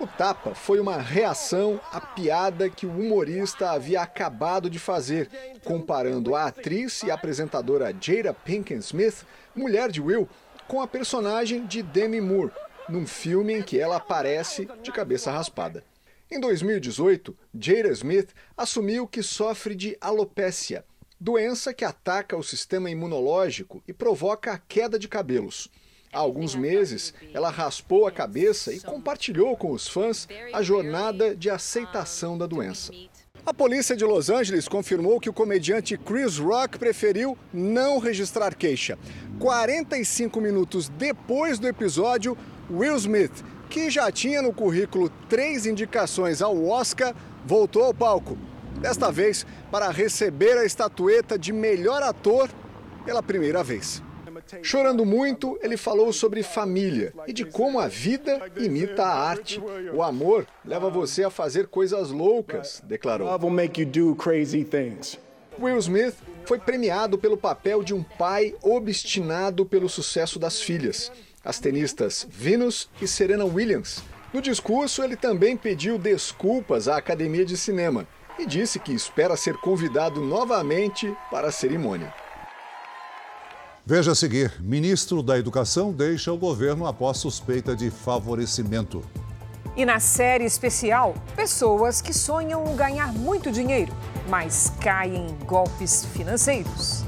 O 0.00 0.08
tapa 0.08 0.56
foi 0.56 0.80
uma 0.80 0.96
reação 0.96 1.80
à 1.92 2.00
piada 2.00 2.68
que 2.68 2.84
o 2.84 2.90
humorista 2.90 3.70
havia 3.70 4.02
acabado 4.02 4.68
de 4.68 4.76
fazer, 4.76 5.30
comparando 5.62 6.34
a 6.34 6.46
atriz 6.46 7.04
e 7.04 7.12
apresentadora 7.12 7.94
Jada 7.98 8.34
Pinkett 8.34 8.80
Smith, 8.80 9.24
mulher 9.54 9.92
de 9.92 10.00
Will, 10.00 10.28
com 10.66 10.80
a 10.80 10.88
personagem 10.88 11.64
de 11.64 11.80
Demi 11.80 12.20
Moore, 12.20 12.50
num 12.88 13.06
filme 13.06 13.54
em 13.54 13.62
que 13.62 13.78
ela 13.78 13.98
aparece 13.98 14.68
de 14.82 14.90
cabeça 14.90 15.30
raspada. 15.30 15.84
Em 16.28 16.40
2018, 16.40 17.36
Jada 17.54 17.90
Smith 17.90 18.34
assumiu 18.56 19.06
que 19.06 19.22
sofre 19.22 19.76
de 19.76 19.96
alopécia, 20.00 20.84
doença 21.20 21.72
que 21.72 21.84
ataca 21.84 22.36
o 22.36 22.42
sistema 22.42 22.90
imunológico 22.90 23.80
e 23.86 23.92
provoca 23.92 24.50
a 24.50 24.58
queda 24.58 24.98
de 24.98 25.06
cabelos. 25.06 25.70
Há 26.16 26.20
alguns 26.20 26.54
meses, 26.54 27.12
ela 27.34 27.50
raspou 27.50 28.06
a 28.06 28.10
cabeça 28.10 28.72
e 28.72 28.80
compartilhou 28.80 29.54
com 29.54 29.70
os 29.70 29.86
fãs 29.86 30.26
a 30.50 30.62
jornada 30.62 31.36
de 31.36 31.50
aceitação 31.50 32.38
da 32.38 32.46
doença. 32.46 32.90
A 33.44 33.52
polícia 33.52 33.94
de 33.94 34.02
Los 34.02 34.30
Angeles 34.30 34.66
confirmou 34.66 35.20
que 35.20 35.28
o 35.28 35.32
comediante 35.32 35.98
Chris 35.98 36.38
Rock 36.38 36.78
preferiu 36.78 37.36
não 37.52 37.98
registrar 37.98 38.54
queixa. 38.54 38.98
45 39.38 40.40
minutos 40.40 40.88
depois 40.88 41.58
do 41.58 41.68
episódio, 41.68 42.34
Will 42.70 42.96
Smith, 42.96 43.44
que 43.68 43.90
já 43.90 44.10
tinha 44.10 44.40
no 44.40 44.54
currículo 44.54 45.10
três 45.28 45.66
indicações 45.66 46.40
ao 46.40 46.64
Oscar, 46.64 47.14
voltou 47.44 47.84
ao 47.84 47.92
palco. 47.92 48.38
Desta 48.80 49.12
vez 49.12 49.44
para 49.70 49.90
receber 49.90 50.56
a 50.56 50.64
estatueta 50.64 51.38
de 51.38 51.52
melhor 51.52 52.02
ator 52.02 52.48
pela 53.04 53.22
primeira 53.22 53.62
vez. 53.62 54.02
Chorando 54.62 55.04
muito, 55.04 55.58
ele 55.62 55.76
falou 55.76 56.12
sobre 56.12 56.42
família 56.42 57.12
e 57.26 57.32
de 57.32 57.44
como 57.44 57.78
a 57.78 57.88
vida 57.88 58.50
imita 58.56 59.04
a 59.04 59.28
arte. 59.28 59.60
O 59.94 60.02
amor 60.02 60.46
leva 60.64 60.90
você 60.90 61.24
a 61.24 61.30
fazer 61.30 61.66
coisas 61.66 62.10
loucas, 62.10 62.82
declarou. 62.84 63.28
Will 65.58 65.78
Smith 65.78 66.14
foi 66.44 66.58
premiado 66.58 67.16
pelo 67.16 67.36
papel 67.36 67.82
de 67.82 67.94
um 67.94 68.02
pai 68.02 68.54
obstinado 68.62 69.64
pelo 69.64 69.88
sucesso 69.88 70.38
das 70.38 70.60
filhas, 70.60 71.10
as 71.44 71.58
tenistas 71.58 72.26
Venus 72.30 72.90
e 73.00 73.08
Serena 73.08 73.44
Williams. 73.44 74.02
No 74.34 74.42
discurso, 74.42 75.02
ele 75.02 75.16
também 75.16 75.56
pediu 75.56 75.98
desculpas 75.98 76.88
à 76.88 76.96
Academia 76.96 77.44
de 77.44 77.56
Cinema 77.56 78.06
e 78.38 78.44
disse 78.44 78.78
que 78.78 78.92
espera 78.92 79.36
ser 79.36 79.56
convidado 79.58 80.20
novamente 80.20 81.14
para 81.30 81.48
a 81.48 81.52
cerimônia. 81.52 82.12
Veja 83.88 84.10
a 84.10 84.14
seguir: 84.16 84.52
ministro 84.60 85.22
da 85.22 85.38
Educação 85.38 85.92
deixa 85.92 86.32
o 86.32 86.36
governo 86.36 86.88
após 86.88 87.18
suspeita 87.18 87.76
de 87.76 87.88
favorecimento. 87.88 89.00
E 89.76 89.84
na 89.84 90.00
série 90.00 90.44
especial, 90.44 91.14
pessoas 91.36 92.02
que 92.02 92.12
sonham 92.12 92.74
ganhar 92.74 93.12
muito 93.12 93.52
dinheiro, 93.52 93.94
mas 94.28 94.72
caem 94.80 95.28
em 95.28 95.44
golpes 95.44 96.04
financeiros. 96.06 97.04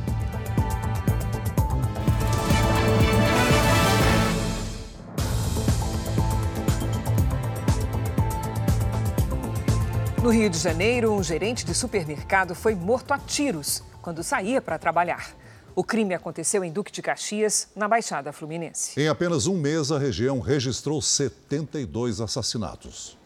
No 10.22 10.30
Rio 10.30 10.48
de 10.48 10.58
Janeiro, 10.58 11.12
um 11.12 11.24
gerente 11.24 11.66
de 11.66 11.74
supermercado 11.74 12.54
foi 12.54 12.76
morto 12.76 13.12
a 13.12 13.18
tiros 13.18 13.82
quando 14.00 14.22
saía 14.22 14.62
para 14.62 14.78
trabalhar. 14.78 15.34
O 15.78 15.84
crime 15.84 16.12
aconteceu 16.12 16.64
em 16.64 16.72
Duque 16.72 16.90
de 16.90 17.00
Caxias, 17.00 17.70
na 17.76 17.86
Baixada 17.86 18.32
Fluminense. 18.32 19.00
Em 19.00 19.06
apenas 19.06 19.46
um 19.46 19.56
mês, 19.56 19.92
a 19.92 19.96
região 19.96 20.40
registrou 20.40 21.00
72 21.00 22.20
assassinatos. 22.20 23.16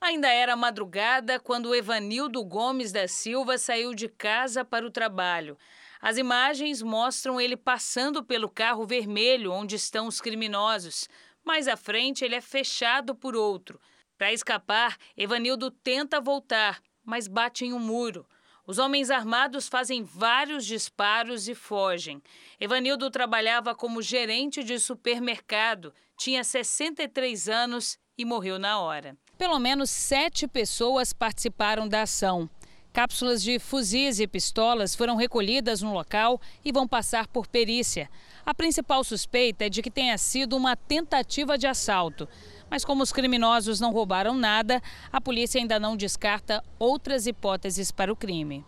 Ainda 0.00 0.28
era 0.28 0.54
madrugada 0.54 1.40
quando 1.40 1.74
Evanildo 1.74 2.44
Gomes 2.44 2.92
da 2.92 3.08
Silva 3.08 3.58
saiu 3.58 3.92
de 3.92 4.08
casa 4.08 4.64
para 4.64 4.86
o 4.86 4.90
trabalho. 4.90 5.58
As 6.00 6.16
imagens 6.16 6.80
mostram 6.80 7.40
ele 7.40 7.56
passando 7.56 8.22
pelo 8.22 8.48
carro 8.48 8.86
vermelho 8.86 9.50
onde 9.50 9.74
estão 9.74 10.06
os 10.06 10.20
criminosos. 10.20 11.08
Mais 11.44 11.66
à 11.66 11.76
frente, 11.76 12.24
ele 12.24 12.36
é 12.36 12.40
fechado 12.40 13.16
por 13.16 13.34
outro. 13.34 13.80
Para 14.16 14.32
escapar, 14.32 14.96
Evanildo 15.16 15.72
tenta 15.72 16.20
voltar, 16.20 16.80
mas 17.04 17.26
bate 17.26 17.64
em 17.64 17.72
um 17.72 17.80
muro. 17.80 18.24
Os 18.66 18.78
homens 18.78 19.10
armados 19.10 19.68
fazem 19.68 20.02
vários 20.02 20.66
disparos 20.66 21.46
e 21.48 21.54
fogem. 21.54 22.20
Evanildo 22.58 23.08
trabalhava 23.10 23.74
como 23.74 24.02
gerente 24.02 24.64
de 24.64 24.80
supermercado, 24.80 25.94
tinha 26.18 26.42
63 26.42 27.48
anos 27.48 27.96
e 28.18 28.24
morreu 28.24 28.58
na 28.58 28.80
hora. 28.80 29.16
Pelo 29.38 29.58
menos 29.58 29.88
sete 29.90 30.48
pessoas 30.48 31.12
participaram 31.12 31.86
da 31.86 32.02
ação. 32.02 32.50
Cápsulas 32.92 33.42
de 33.42 33.58
fuzis 33.58 34.18
e 34.20 34.26
pistolas 34.26 34.94
foram 34.94 35.16
recolhidas 35.16 35.82
no 35.82 35.92
local 35.92 36.40
e 36.64 36.72
vão 36.72 36.88
passar 36.88 37.28
por 37.28 37.46
perícia. 37.46 38.08
A 38.44 38.54
principal 38.54 39.04
suspeita 39.04 39.66
é 39.66 39.68
de 39.68 39.82
que 39.82 39.90
tenha 39.90 40.16
sido 40.16 40.56
uma 40.56 40.74
tentativa 40.74 41.58
de 41.58 41.66
assalto. 41.66 42.26
Mas 42.70 42.84
como 42.84 43.02
os 43.02 43.12
criminosos 43.12 43.80
não 43.80 43.92
roubaram 43.92 44.34
nada, 44.34 44.82
a 45.12 45.20
polícia 45.20 45.60
ainda 45.60 45.78
não 45.78 45.96
descarta 45.96 46.62
outras 46.78 47.26
hipóteses 47.26 47.90
para 47.90 48.12
o 48.12 48.16
crime. 48.16 48.64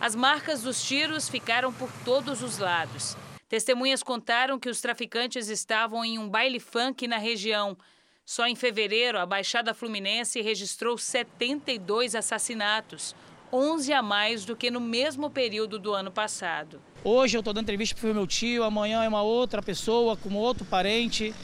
As 0.00 0.14
marcas 0.14 0.62
dos 0.62 0.82
tiros 0.84 1.28
ficaram 1.28 1.72
por 1.72 1.90
todos 2.04 2.42
os 2.42 2.58
lados. 2.58 3.16
Testemunhas 3.48 4.02
contaram 4.02 4.58
que 4.58 4.68
os 4.68 4.80
traficantes 4.80 5.48
estavam 5.48 6.04
em 6.04 6.18
um 6.18 6.28
baile 6.28 6.60
funk 6.60 7.08
na 7.08 7.16
região. 7.16 7.76
Só 8.24 8.46
em 8.46 8.54
fevereiro, 8.54 9.18
a 9.18 9.24
Baixada 9.24 9.72
Fluminense 9.72 10.42
registrou 10.42 10.98
72 10.98 12.14
assassinatos. 12.14 13.16
11 13.50 13.92
a 13.94 14.02
mais 14.02 14.44
do 14.44 14.54
que 14.54 14.70
no 14.70 14.80
mesmo 14.80 15.30
período 15.30 15.78
do 15.78 15.94
ano 15.94 16.12
passado. 16.12 16.82
Hoje 17.02 17.38
eu 17.38 17.40
estou 17.40 17.54
dando 17.54 17.64
entrevista 17.64 17.98
para 17.98 18.10
o 18.10 18.14
meu 18.14 18.26
tio, 18.26 18.62
amanhã 18.62 19.02
é 19.02 19.08
uma 19.08 19.22
outra 19.22 19.62
pessoa, 19.62 20.14
com 20.14 20.34
outro 20.34 20.66
parente. 20.66 21.34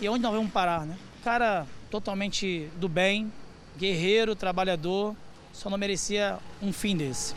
E 0.00 0.08
onde 0.08 0.22
nós 0.22 0.32
vamos 0.32 0.52
parar, 0.52 0.86
né? 0.86 0.96
Cara 1.22 1.66
totalmente 1.90 2.70
do 2.76 2.88
bem, 2.88 3.32
guerreiro, 3.76 4.36
trabalhador, 4.36 5.16
só 5.52 5.68
não 5.68 5.76
merecia 5.76 6.38
um 6.62 6.72
fim 6.72 6.96
desse. 6.96 7.34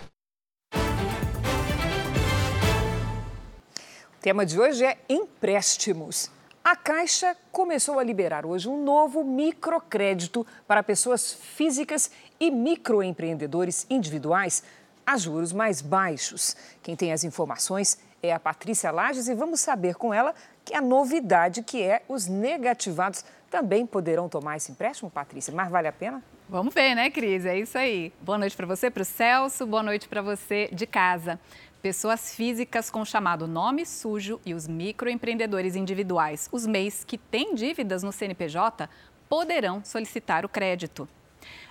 O 4.13 4.21
tema 4.21 4.45
de 4.45 4.59
hoje 4.59 4.85
é 4.85 4.99
empréstimos. 5.09 6.29
A 6.63 6.75
Caixa 6.75 7.35
começou 7.51 7.97
a 7.97 8.03
liberar 8.03 8.45
hoje 8.45 8.69
um 8.69 8.83
novo 8.83 9.23
microcrédito 9.23 10.45
para 10.67 10.83
pessoas 10.83 11.33
físicas 11.33 12.11
e 12.39 12.51
microempreendedores 12.51 13.87
individuais 13.89 14.63
a 15.03 15.17
juros 15.17 15.51
mais 15.51 15.81
baixos. 15.81 16.55
Quem 16.83 16.95
tem 16.95 17.11
as 17.11 17.23
informações 17.23 17.97
é 18.21 18.31
a 18.31 18.39
Patrícia 18.39 18.91
Lages 18.91 19.27
e 19.27 19.33
vamos 19.33 19.59
saber 19.59 19.95
com 19.95 20.13
ela 20.13 20.35
que 20.71 20.77
a 20.77 20.81
novidade 20.81 21.61
que 21.63 21.83
é 21.83 22.01
os 22.07 22.27
negativados 22.27 23.25
também 23.49 23.85
poderão 23.85 24.29
tomar 24.29 24.55
esse 24.55 24.71
empréstimo, 24.71 25.11
Patrícia. 25.11 25.53
Mas 25.53 25.69
vale 25.69 25.89
a 25.89 25.91
pena? 25.91 26.23
Vamos 26.47 26.73
ver, 26.73 26.95
né, 26.95 27.09
Cris? 27.09 27.45
É 27.45 27.59
isso 27.59 27.77
aí. 27.77 28.13
Boa 28.21 28.37
noite 28.37 28.55
para 28.55 28.65
você, 28.65 28.89
para 28.89 29.01
o 29.01 29.05
Celso. 29.05 29.67
Boa 29.67 29.83
noite 29.83 30.07
para 30.07 30.21
você 30.21 30.69
de 30.71 30.87
casa. 30.87 31.37
Pessoas 31.81 32.33
físicas 32.33 32.89
com 32.89 33.03
chamado 33.03 33.47
nome 33.47 33.85
sujo 33.85 34.39
e 34.45 34.53
os 34.53 34.65
microempreendedores 34.65 35.75
individuais, 35.75 36.47
os 36.53 36.65
MEIs 36.65 37.03
que 37.03 37.17
têm 37.17 37.53
dívidas 37.53 38.01
no 38.01 38.13
CNPJ, 38.13 38.89
poderão 39.27 39.83
solicitar 39.83 40.45
o 40.45 40.49
crédito. 40.49 41.05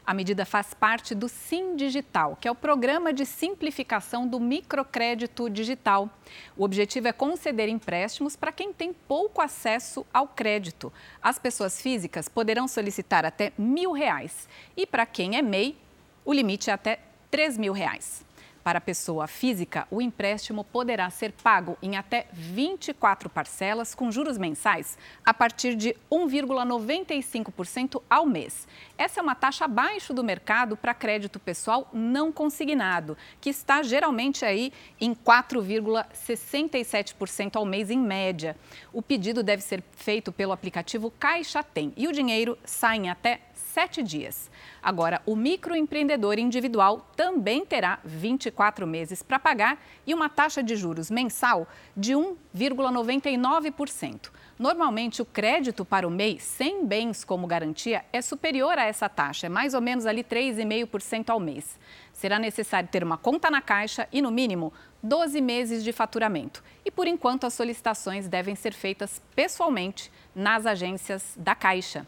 A 0.07 0.14
medida 0.14 0.45
faz 0.45 0.75
parte 0.75 1.14
do 1.14 1.28
Sim 1.28 1.76
Digital, 1.76 2.37
que 2.40 2.49
é 2.49 2.50
o 2.50 2.54
programa 2.54 3.12
de 3.12 3.25
simplificação 3.26 4.26
do 4.26 4.40
microcrédito 4.40 5.49
digital. 5.49 6.09
O 6.57 6.64
objetivo 6.64 7.09
é 7.09 7.12
conceder 7.12 7.69
empréstimos 7.69 8.37
para 8.37 8.52
quem 8.52 8.73
tem 8.73 8.92
pouco 8.92 9.40
acesso 9.40 10.07
ao 10.12 10.26
crédito. 10.26 10.92
As 11.23 11.38
pessoas 11.38 11.80
físicas 11.80 12.28
poderão 12.28 12.66
solicitar 12.66 13.25
até 13.25 13.52
mil 13.57 13.92
reais 13.92 14.49
e 14.76 14.87
para 14.87 15.07
quem 15.07 15.37
é 15.37 15.42
MEI, 15.42 15.76
o 16.25 16.33
limite 16.33 16.71
é 16.71 16.73
até 16.73 17.00
três 17.30 17.57
mil 17.57 17.73
reais. 17.73 18.25
Para 18.62 18.79
a 18.79 18.81
pessoa 18.81 19.26
física, 19.26 19.88
o 19.90 20.00
empréstimo 20.02 20.62
poderá 20.64 21.09
ser 21.09 21.33
pago 21.33 21.79
em 21.83 21.97
até 21.97 22.26
24 22.33 23.31
parcelas 23.31 23.95
com 23.95 24.12
juros 24.12 24.37
mensais 24.37 24.99
a 25.25 25.33
partir 25.33 25.75
de 25.75 25.97
1,95% 26.12 28.02
ao 28.09 28.25
mês. 28.26 28.69
Essa 28.99 29.21
é 29.21 29.23
uma 29.23 29.35
taxa 29.35 29.64
abaixo 29.64 30.12
do 30.12 30.23
mercado 30.23 30.76
para 30.76 30.93
crédito 30.93 31.40
pessoal 31.40 31.88
não 31.93 32.31
consignado, 32.31 33.17
que 33.40 33.49
está 33.49 33.83
geralmente 33.83 34.45
aí 34.45 34.71
em 35.00 35.14
4,67% 35.14 37.57
ao 37.57 37.64
mês 37.64 37.90
em 37.90 37.99
média. 37.99 38.55
O 38.93 39.00
pedido 39.00 39.43
deve 39.43 39.62
ser 39.62 39.83
feito 39.97 40.31
pelo 40.31 40.52
aplicativo 40.52 41.11
Caixa 41.19 41.62
Tem 41.62 41.95
e 41.97 42.07
o 42.07 42.12
dinheiro 42.12 42.59
sai 42.64 42.99
em 42.99 43.09
até 43.09 43.40
sete 43.71 44.03
dias. 44.03 44.50
Agora, 44.83 45.23
o 45.25 45.37
microempreendedor 45.37 46.39
individual 46.39 47.09
também 47.17 47.65
terá 47.65 47.99
24 48.05 48.87
meses 48.87 49.23
para 49.23 49.39
pagar 49.39 49.83
e 50.07 50.12
uma 50.12 50.29
taxa 50.29 50.62
de 50.62 50.77
juros 50.77 51.11
mensal 51.11 51.67
de 51.97 52.12
1,99%. 52.12 54.31
Normalmente, 54.59 55.23
o 55.23 55.25
crédito 55.25 55.87
para 55.87 56.07
o 56.07 56.11
MEI 56.11 56.39
sem 56.39 56.85
bens 56.85 57.25
como 57.25 57.47
garantia 57.47 58.05
é 58.12 58.21
superior 58.21 58.79
a 58.79 58.85
essa 58.85 59.09
taxa, 59.09 59.47
é 59.47 59.49
mais 59.49 59.73
ou 59.73 59.81
menos 59.81 60.05
ali 60.05 60.23
3,5% 60.23 61.31
ao 61.31 61.41
mês. 61.41 61.79
Será 62.12 62.39
necessário 62.39 62.89
ter 62.89 63.03
uma 63.03 63.17
conta 63.17 63.50
na 63.50 63.62
Caixa 63.62 64.07
e, 64.12 64.21
no 64.21 64.31
mínimo, 64.31 64.71
12 65.03 65.41
meses 65.41 65.83
de 65.83 65.93
faturamento. 65.93 66.62
E, 66.85 66.91
por 66.91 67.07
enquanto, 67.07 67.47
as 67.47 67.55
solicitações 67.55 68.29
devem 68.29 68.55
ser 68.55 68.75
feitas 68.75 69.23
pessoalmente 69.35 70.12
nas 70.35 70.67
agências 70.67 71.33
da 71.39 71.55
Caixa. 71.55 72.07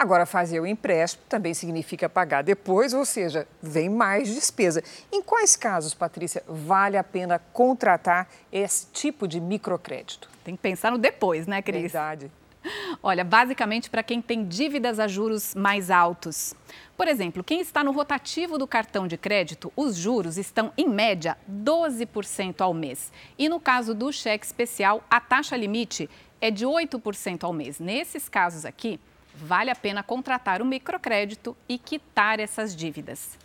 Agora, 0.00 0.24
fazer 0.24 0.58
o 0.58 0.66
empréstimo 0.66 1.22
também 1.28 1.52
significa 1.52 2.08
pagar 2.08 2.40
depois, 2.40 2.94
ou 2.94 3.04
seja, 3.04 3.46
vem 3.62 3.90
mais 3.90 4.34
despesa. 4.34 4.82
Em 5.12 5.20
quais 5.20 5.56
casos, 5.56 5.92
Patrícia, 5.92 6.42
vale 6.48 6.96
a 6.96 7.04
pena 7.04 7.38
contratar 7.52 8.26
esse 8.50 8.86
tipo 8.86 9.28
de 9.28 9.38
microcrédito? 9.38 10.30
Tem 10.42 10.56
que 10.56 10.62
pensar 10.62 10.90
no 10.90 10.96
depois, 10.96 11.46
né, 11.46 11.60
Cris? 11.60 11.92
Verdade. 11.92 12.32
Olha, 13.02 13.22
basicamente 13.22 13.90
para 13.90 14.02
quem 14.02 14.22
tem 14.22 14.42
dívidas 14.42 14.98
a 14.98 15.06
juros 15.06 15.54
mais 15.54 15.90
altos. 15.90 16.54
Por 16.96 17.06
exemplo, 17.06 17.44
quem 17.44 17.60
está 17.60 17.84
no 17.84 17.92
rotativo 17.92 18.56
do 18.56 18.66
cartão 18.66 19.06
de 19.06 19.18
crédito, 19.18 19.70
os 19.76 19.96
juros 19.96 20.38
estão, 20.38 20.72
em 20.78 20.88
média, 20.88 21.36
12% 21.46 22.62
ao 22.62 22.72
mês. 22.72 23.12
E 23.38 23.50
no 23.50 23.60
caso 23.60 23.94
do 23.94 24.10
cheque 24.10 24.46
especial, 24.46 25.04
a 25.10 25.20
taxa 25.20 25.58
limite 25.58 26.08
é 26.40 26.50
de 26.50 26.64
8% 26.64 27.44
ao 27.44 27.52
mês. 27.52 27.78
Nesses 27.78 28.30
casos 28.30 28.64
aqui, 28.64 28.98
vale 29.40 29.70
a 29.70 29.74
pena 29.74 30.02
contratar 30.02 30.62
o 30.62 30.64
microcrédito 30.64 31.56
e 31.68 31.78
quitar 31.78 32.38
essas 32.38 32.74
dívidas. 32.74 33.38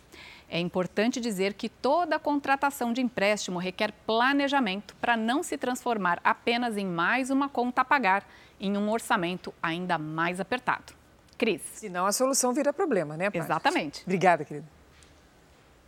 É 0.48 0.60
importante 0.60 1.20
dizer 1.20 1.54
que 1.54 1.68
toda 1.68 2.18
contratação 2.18 2.92
de 2.92 3.00
empréstimo 3.00 3.58
requer 3.58 3.92
planejamento 4.06 4.94
para 5.00 5.16
não 5.16 5.42
se 5.42 5.58
transformar 5.58 6.20
apenas 6.22 6.76
em 6.76 6.86
mais 6.86 7.30
uma 7.30 7.48
conta 7.48 7.80
a 7.80 7.84
pagar 7.84 8.24
em 8.60 8.76
um 8.76 8.90
orçamento 8.90 9.52
ainda 9.60 9.98
mais 9.98 10.38
apertado. 10.38 10.92
Cris. 11.36 11.62
Senão 11.74 12.06
a 12.06 12.12
solução 12.12 12.52
vira 12.52 12.72
problema, 12.72 13.16
né? 13.16 13.26
Paty? 13.26 13.38
Exatamente. 13.38 14.02
Obrigada, 14.04 14.44
querida. 14.44 14.66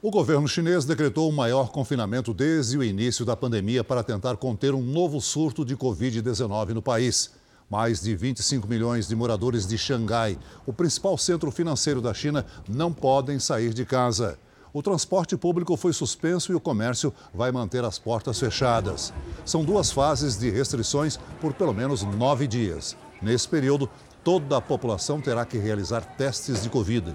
O 0.03 0.11
governo 0.11 0.47
chinês 0.47 0.85
decretou 0.85 1.29
o 1.29 1.33
maior 1.33 1.71
confinamento 1.71 2.33
desde 2.33 2.79
o 2.79 2.85
início 2.85 3.25
da 3.25 3.37
pandemia 3.37 3.83
para 3.83 4.05
tentar 4.05 4.37
conter 4.37 4.75
um 4.75 4.83
novo 4.83 5.21
surto 5.21 5.65
de 5.65 5.77
Covid-19 5.77 6.69
no 6.69 6.83
país. 6.83 7.33
Mais 7.71 8.01
de 8.01 8.17
25 8.17 8.67
milhões 8.67 9.07
de 9.07 9.15
moradores 9.15 9.67
de 9.67 9.77
Xangai, 9.77 10.39
o 10.65 10.73
principal 10.73 11.19
centro 11.19 11.51
financeiro 11.51 12.01
da 12.01 12.15
China, 12.15 12.47
não 12.67 12.91
podem 12.91 13.39
sair 13.39 13.75
de 13.75 13.85
casa. 13.85 14.39
O 14.73 14.83
transporte 14.83 15.37
público 15.37 15.77
foi 15.77 15.93
suspenso 15.93 16.51
e 16.51 16.55
o 16.55 16.61
comércio 16.61 17.13
vai 17.35 17.53
manter 17.53 17.85
as 17.85 17.99
portas 17.99 18.41
fechadas. 18.41 19.13
São 19.45 19.63
duas 19.63 19.91
fases 19.91 20.39
de 20.39 20.49
restrições 20.49 21.19
por 21.43 21.53
pelo 21.53 21.75
menos 21.75 22.03
nove 22.03 22.47
dias. 22.47 22.97
Nesse 23.21 23.47
período, 23.47 23.91
toda 24.25 24.57
a 24.57 24.63
população 24.63 25.21
terá 25.21 25.45
que 25.45 25.59
realizar 25.59 26.01
testes 26.17 26.63
de 26.63 26.71
Covid. 26.71 27.15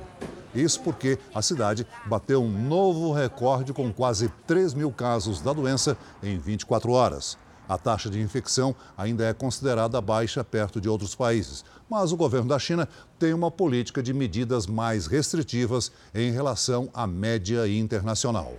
Isso 0.54 0.82
porque 0.82 1.18
a 1.34 1.42
cidade 1.42 1.88
bateu 2.06 2.44
um 2.44 2.68
novo 2.68 3.12
recorde 3.12 3.74
com 3.74 3.92
quase 3.92 4.32
3 4.46 4.76
mil 4.76 4.92
casos 4.92 5.42
da 5.42 5.52
doença 5.52 5.98
em 6.22 6.38
24 6.38 6.92
horas. 6.92 7.40
A 7.68 7.78
taxa 7.78 8.10
de 8.10 8.20
infecção 8.20 8.76
ainda 8.98 9.26
é 9.26 9.34
considerada 9.34 10.00
baixa 10.02 10.44
perto 10.44 10.82
de 10.82 10.90
outros 10.90 11.16
países, 11.16 11.64
mas 11.90 12.12
o 12.12 12.18
governo 12.18 12.50
da 12.50 12.60
China 12.60 12.88
tem 13.18 13.34
uma 13.34 13.50
política 13.50 14.04
de 14.04 14.14
medidas 14.14 14.68
mais 14.68 15.08
restritivas 15.08 15.92
em 16.14 16.32
relação 16.32 16.90
à 16.94 17.08
média 17.08 17.68
internacional. 17.68 18.54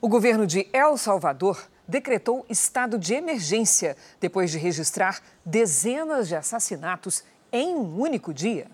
O 0.00 0.08
governo 0.08 0.46
de 0.46 0.68
El 0.72 0.96
Salvador 0.96 1.58
decretou 1.86 2.46
estado 2.48 2.98
de 2.98 3.14
emergência 3.14 3.96
depois 4.20 4.50
de 4.50 4.58
registrar 4.58 5.20
dezenas 5.44 6.28
de 6.28 6.36
assassinatos 6.36 7.24
em 7.52 7.74
um 7.74 7.98
único 7.98 8.32
dia. 8.32 8.68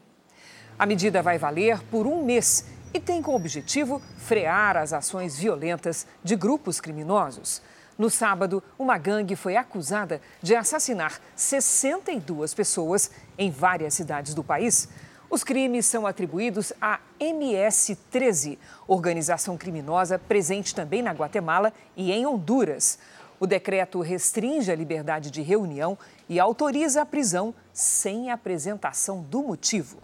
A 0.78 0.84
medida 0.84 1.22
vai 1.22 1.38
valer 1.38 1.82
por 1.84 2.06
um 2.06 2.24
mês 2.24 2.66
e 2.92 3.00
tem 3.00 3.22
como 3.22 3.36
objetivo 3.36 4.02
frear 4.18 4.76
as 4.76 4.92
ações 4.92 5.38
violentas 5.38 6.06
de 6.22 6.36
grupos 6.36 6.80
criminosos. 6.80 7.62
No 7.98 8.10
sábado, 8.10 8.62
uma 8.78 8.98
gangue 8.98 9.34
foi 9.34 9.56
acusada 9.56 10.20
de 10.42 10.54
assassinar 10.54 11.18
62 11.34 12.52
pessoas 12.52 13.10
em 13.38 13.50
várias 13.50 13.94
cidades 13.94 14.34
do 14.34 14.44
país. 14.44 14.88
Os 15.30 15.42
crimes 15.42 15.86
são 15.86 16.06
atribuídos 16.06 16.74
à 16.80 17.00
MS-13, 17.18 18.58
organização 18.86 19.56
criminosa 19.56 20.18
presente 20.18 20.74
também 20.74 21.02
na 21.02 21.12
Guatemala 21.12 21.72
e 21.96 22.12
em 22.12 22.26
Honduras. 22.26 22.98
O 23.40 23.46
decreto 23.46 24.00
restringe 24.00 24.70
a 24.70 24.76
liberdade 24.76 25.30
de 25.30 25.40
reunião 25.40 25.98
e 26.28 26.38
autoriza 26.38 27.02
a 27.02 27.06
prisão 27.06 27.54
sem 27.72 28.30
apresentação 28.30 29.22
do 29.22 29.42
motivo. 29.42 29.98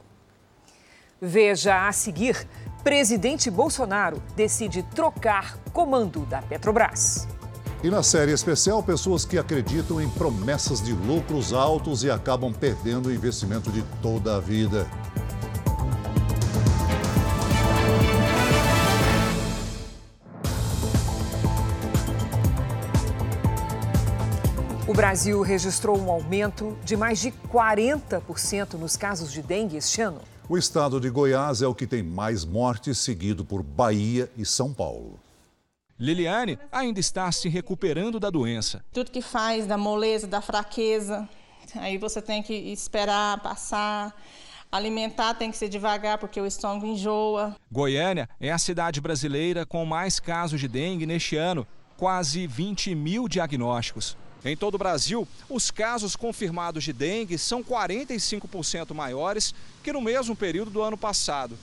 Veja 1.20 1.86
a 1.86 1.92
seguir: 1.92 2.48
presidente 2.82 3.50
Bolsonaro 3.50 4.20
decide 4.34 4.82
trocar 4.82 5.56
comando 5.72 6.26
da 6.26 6.42
Petrobras. 6.42 7.28
E 7.84 7.90
na 7.90 8.00
série 8.00 8.30
especial, 8.30 8.80
pessoas 8.80 9.24
que 9.24 9.36
acreditam 9.36 10.00
em 10.00 10.08
promessas 10.08 10.80
de 10.80 10.92
lucros 10.92 11.52
altos 11.52 12.04
e 12.04 12.10
acabam 12.10 12.52
perdendo 12.52 13.08
o 13.08 13.12
investimento 13.12 13.72
de 13.72 13.82
toda 14.00 14.36
a 14.36 14.40
vida. 14.40 14.86
O 24.86 24.94
Brasil 24.94 25.42
registrou 25.42 25.98
um 25.98 26.08
aumento 26.08 26.78
de 26.84 26.96
mais 26.96 27.18
de 27.18 27.32
40% 27.52 28.74
nos 28.74 28.96
casos 28.96 29.32
de 29.32 29.42
dengue 29.42 29.76
este 29.76 30.00
ano. 30.00 30.20
O 30.48 30.56
estado 30.56 31.00
de 31.00 31.10
Goiás 31.10 31.62
é 31.62 31.66
o 31.66 31.74
que 31.74 31.88
tem 31.88 32.02
mais 32.02 32.44
mortes, 32.44 32.98
seguido 32.98 33.44
por 33.44 33.60
Bahia 33.60 34.30
e 34.36 34.46
São 34.46 34.72
Paulo. 34.72 35.18
Liliane 36.02 36.58
ainda 36.72 36.98
está 36.98 37.30
se 37.30 37.48
recuperando 37.48 38.18
da 38.18 38.28
doença. 38.28 38.84
Tudo 38.92 39.12
que 39.12 39.22
faz 39.22 39.68
da 39.68 39.78
moleza, 39.78 40.26
da 40.26 40.40
fraqueza, 40.40 41.28
aí 41.76 41.96
você 41.96 42.20
tem 42.20 42.42
que 42.42 42.52
esperar 42.52 43.38
passar. 43.40 44.12
Alimentar 44.72 45.34
tem 45.34 45.48
que 45.48 45.56
ser 45.56 45.68
devagar 45.68 46.18
porque 46.18 46.40
o 46.40 46.46
estômago 46.46 46.86
enjoa. 46.86 47.54
Goiânia 47.70 48.28
é 48.40 48.50
a 48.50 48.58
cidade 48.58 49.00
brasileira 49.00 49.64
com 49.64 49.84
mais 49.84 50.18
casos 50.18 50.58
de 50.58 50.66
dengue 50.66 51.06
neste 51.06 51.36
ano, 51.36 51.64
quase 51.96 52.48
20 52.48 52.96
mil 52.96 53.28
diagnósticos. 53.28 54.16
Em 54.44 54.56
todo 54.56 54.74
o 54.74 54.78
Brasil, 54.78 55.28
os 55.48 55.70
casos 55.70 56.16
confirmados 56.16 56.82
de 56.82 56.92
dengue 56.92 57.38
são 57.38 57.62
45% 57.62 58.92
maiores 58.92 59.54
que 59.84 59.92
no 59.92 60.00
mesmo 60.00 60.34
período 60.34 60.72
do 60.72 60.82
ano 60.82 60.98
passado. 60.98 61.56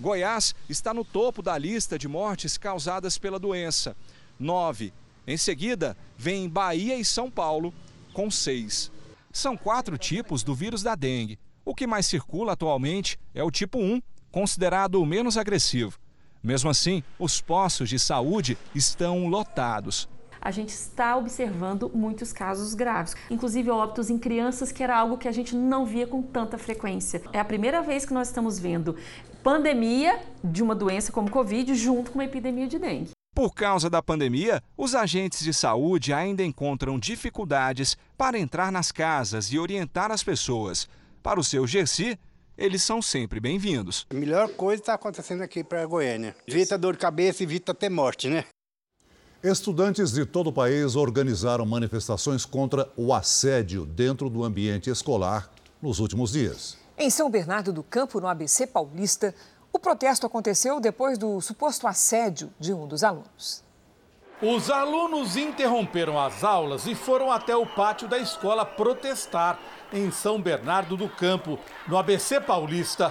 Goiás 0.00 0.54
está 0.68 0.94
no 0.94 1.04
topo 1.04 1.42
da 1.42 1.58
lista 1.58 1.98
de 1.98 2.08
mortes 2.08 2.56
causadas 2.56 3.18
pela 3.18 3.38
doença, 3.38 3.94
9. 4.38 4.94
Em 5.26 5.36
seguida, 5.36 5.94
vem 6.16 6.48
Bahia 6.48 6.96
e 6.96 7.04
São 7.04 7.30
Paulo, 7.30 7.72
com 8.14 8.30
6. 8.30 8.90
São 9.30 9.56
quatro 9.56 9.98
tipos 9.98 10.42
do 10.42 10.54
vírus 10.54 10.82
da 10.82 10.94
dengue. 10.94 11.38
O 11.64 11.74
que 11.74 11.86
mais 11.86 12.06
circula 12.06 12.52
atualmente 12.52 13.18
é 13.34 13.44
o 13.44 13.50
tipo 13.50 13.78
1, 13.78 14.00
considerado 14.32 14.94
o 14.94 15.06
menos 15.06 15.36
agressivo. 15.36 15.98
Mesmo 16.42 16.70
assim, 16.70 17.02
os 17.18 17.42
postos 17.42 17.90
de 17.90 17.98
saúde 17.98 18.56
estão 18.74 19.28
lotados 19.28 20.08
a 20.40 20.50
gente 20.50 20.70
está 20.70 21.16
observando 21.16 21.90
muitos 21.94 22.32
casos 22.32 22.74
graves, 22.74 23.14
inclusive 23.30 23.70
óbitos 23.70 24.10
em 24.10 24.18
crianças, 24.18 24.72
que 24.72 24.82
era 24.82 24.96
algo 24.96 25.18
que 25.18 25.28
a 25.28 25.32
gente 25.32 25.54
não 25.54 25.84
via 25.84 26.06
com 26.06 26.22
tanta 26.22 26.56
frequência. 26.56 27.22
É 27.32 27.38
a 27.38 27.44
primeira 27.44 27.82
vez 27.82 28.06
que 28.06 28.14
nós 28.14 28.28
estamos 28.28 28.58
vendo 28.58 28.96
pandemia 29.42 30.20
de 30.42 30.62
uma 30.62 30.74
doença 30.74 31.12
como 31.12 31.30
Covid 31.30 31.74
junto 31.74 32.10
com 32.10 32.18
uma 32.18 32.24
epidemia 32.24 32.66
de 32.66 32.78
dengue. 32.78 33.10
Por 33.34 33.54
causa 33.54 33.88
da 33.88 34.02
pandemia, 34.02 34.62
os 34.76 34.94
agentes 34.94 35.40
de 35.40 35.54
saúde 35.54 36.12
ainda 36.12 36.42
encontram 36.42 36.98
dificuldades 36.98 37.96
para 38.18 38.38
entrar 38.38 38.72
nas 38.72 38.90
casas 38.90 39.46
e 39.52 39.58
orientar 39.58 40.10
as 40.10 40.22
pessoas. 40.22 40.88
Para 41.22 41.38
o 41.38 41.44
seu 41.44 41.66
Gersi, 41.66 42.18
eles 42.58 42.82
são 42.82 43.00
sempre 43.00 43.40
bem-vindos. 43.40 44.06
A 44.10 44.14
melhor 44.14 44.48
coisa 44.50 44.82
está 44.82 44.94
acontecendo 44.94 45.42
aqui 45.42 45.62
para 45.62 45.86
Goiânia. 45.86 46.34
Evita 46.46 46.76
dor 46.76 46.94
de 46.94 46.98
cabeça, 46.98 47.42
evita 47.42 47.72
ter 47.72 47.88
morte, 47.88 48.28
né? 48.28 48.44
Estudantes 49.42 50.12
de 50.12 50.26
todo 50.26 50.48
o 50.48 50.52
país 50.52 50.96
organizaram 50.96 51.64
manifestações 51.64 52.44
contra 52.44 52.86
o 52.94 53.14
assédio 53.14 53.86
dentro 53.86 54.28
do 54.28 54.44
ambiente 54.44 54.90
escolar 54.90 55.50
nos 55.80 55.98
últimos 55.98 56.32
dias. 56.32 56.76
Em 56.98 57.08
São 57.08 57.30
Bernardo 57.30 57.72
do 57.72 57.82
Campo, 57.82 58.20
no 58.20 58.28
ABC 58.28 58.66
Paulista, 58.66 59.34
o 59.72 59.78
protesto 59.78 60.26
aconteceu 60.26 60.78
depois 60.78 61.16
do 61.16 61.40
suposto 61.40 61.86
assédio 61.86 62.52
de 62.60 62.74
um 62.74 62.86
dos 62.86 63.02
alunos. 63.02 63.64
Os 64.42 64.70
alunos 64.70 65.38
interromperam 65.38 66.20
as 66.20 66.44
aulas 66.44 66.86
e 66.86 66.94
foram 66.94 67.32
até 67.32 67.56
o 67.56 67.64
pátio 67.64 68.06
da 68.06 68.18
escola 68.18 68.66
protestar 68.66 69.58
em 69.90 70.10
São 70.10 70.38
Bernardo 70.38 70.98
do 70.98 71.08
Campo, 71.08 71.58
no 71.88 71.96
ABC 71.96 72.42
Paulista. 72.42 73.10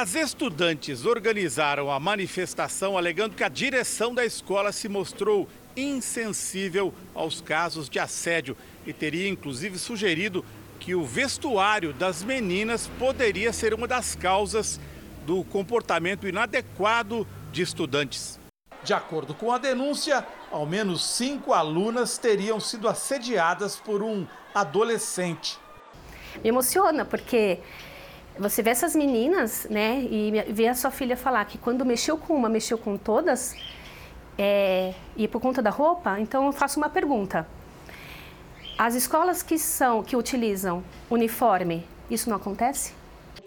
As 0.00 0.14
estudantes 0.14 1.04
organizaram 1.04 1.90
a 1.90 2.00
manifestação 2.00 2.96
alegando 2.96 3.36
que 3.36 3.44
a 3.44 3.50
direção 3.50 4.14
da 4.14 4.24
escola 4.24 4.72
se 4.72 4.88
mostrou 4.88 5.46
insensível 5.76 6.94
aos 7.14 7.42
casos 7.42 7.86
de 7.86 7.98
assédio 7.98 8.56
e 8.86 8.94
teria 8.94 9.28
inclusive 9.28 9.78
sugerido 9.78 10.42
que 10.78 10.94
o 10.94 11.04
vestuário 11.04 11.92
das 11.92 12.22
meninas 12.22 12.90
poderia 12.98 13.52
ser 13.52 13.74
uma 13.74 13.86
das 13.86 14.14
causas 14.14 14.80
do 15.26 15.44
comportamento 15.44 16.26
inadequado 16.26 17.28
de 17.52 17.60
estudantes. 17.60 18.40
De 18.82 18.94
acordo 18.94 19.34
com 19.34 19.52
a 19.52 19.58
denúncia, 19.58 20.26
ao 20.50 20.64
menos 20.64 21.04
cinco 21.04 21.52
alunas 21.52 22.16
teriam 22.16 22.58
sido 22.58 22.88
assediadas 22.88 23.76
por 23.76 24.02
um 24.02 24.26
adolescente. 24.54 25.58
Me 26.42 26.48
emociona 26.48 27.04
porque 27.04 27.60
você 28.40 28.62
vê 28.62 28.70
essas 28.70 28.96
meninas, 28.96 29.66
né, 29.68 30.00
e 30.00 30.32
vê 30.48 30.66
a 30.66 30.74
sua 30.74 30.90
filha 30.90 31.14
falar 31.14 31.44
que 31.44 31.58
quando 31.58 31.84
mexeu 31.84 32.16
com 32.16 32.34
uma, 32.34 32.48
mexeu 32.48 32.78
com 32.78 32.96
todas, 32.96 33.54
é, 34.38 34.94
e 35.14 35.28
por 35.28 35.42
conta 35.42 35.60
da 35.60 35.68
roupa, 35.68 36.18
então 36.18 36.46
eu 36.46 36.52
faço 36.52 36.80
uma 36.80 36.88
pergunta. 36.88 37.46
As 38.78 38.94
escolas 38.94 39.42
que 39.42 39.58
são, 39.58 40.02
que 40.02 40.16
utilizam 40.16 40.82
uniforme, 41.10 41.86
isso 42.10 42.30
não 42.30 42.36
acontece? 42.36 42.94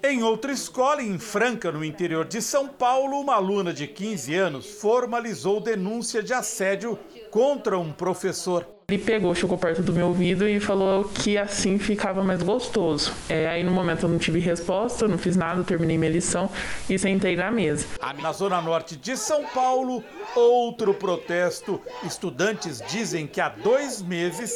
Em 0.03 0.21
outra 0.21 0.51
escola, 0.51 1.01
em 1.01 1.17
Franca, 1.17 1.71
no 1.71 1.84
interior 1.84 2.25
de 2.25 2.39
São 2.39 2.67
Paulo, 2.67 3.19
uma 3.19 3.34
aluna 3.34 3.73
de 3.73 3.88
15 3.88 4.36
anos 4.36 4.69
formalizou 4.79 5.60
denúncia 5.60 6.21
de 6.21 6.34
assédio 6.34 6.99
contra 7.32 7.79
um 7.79 7.91
professor. 7.91 8.72
Ele 8.88 8.98
pegou, 8.98 9.34
chegou 9.34 9.58
perto 9.58 9.82
do 9.82 9.93
meu 9.93 10.08
ouvido 10.08 10.48
e 10.48 10.60
falou 10.60 11.06
que 11.06 11.38
assim 11.38 11.80
ficava 11.80 12.24
mais 12.24 12.43
gostoso. 12.43 13.13
É, 13.30 13.48
aí 13.48 13.63
no 13.63 13.72
momento 13.72 14.04
eu 14.04 14.10
não 14.10 14.17
tive 14.17 14.39
resposta, 14.39 15.08
não 15.08 15.17
fiz 15.17 15.36
nada, 15.36 15.63
terminei 15.63 15.98
minha 15.98 16.12
lição 16.12 16.50
e 16.89 17.00
sentei 17.00 17.36
na 17.36 17.50
mesa. 17.50 17.88
Na 18.22 18.32
zona 18.34 18.62
norte 18.62 18.96
de 18.96 19.15
São 19.15 19.46
Paulo, 19.46 20.04
outro 20.36 20.93
protesto. 20.93 21.82
Estudantes 22.04 22.82
dizem 22.88 23.26
que 23.26 23.39
há 23.39 23.50
dois 23.50 24.02
meses 24.02 24.54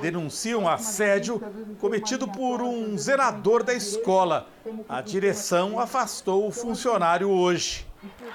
denunciam 0.00 0.68
assédio 0.68 1.40
cometido 1.78 2.26
por 2.26 2.62
um 2.62 2.98
zelador 2.98 3.62
da 3.62 3.74
escola. 3.74 4.48
A 4.88 5.00
direção 5.00 5.78
afastou 5.78 6.46
o 6.46 6.50
funcionário 6.50 7.28
hoje. 7.28 7.86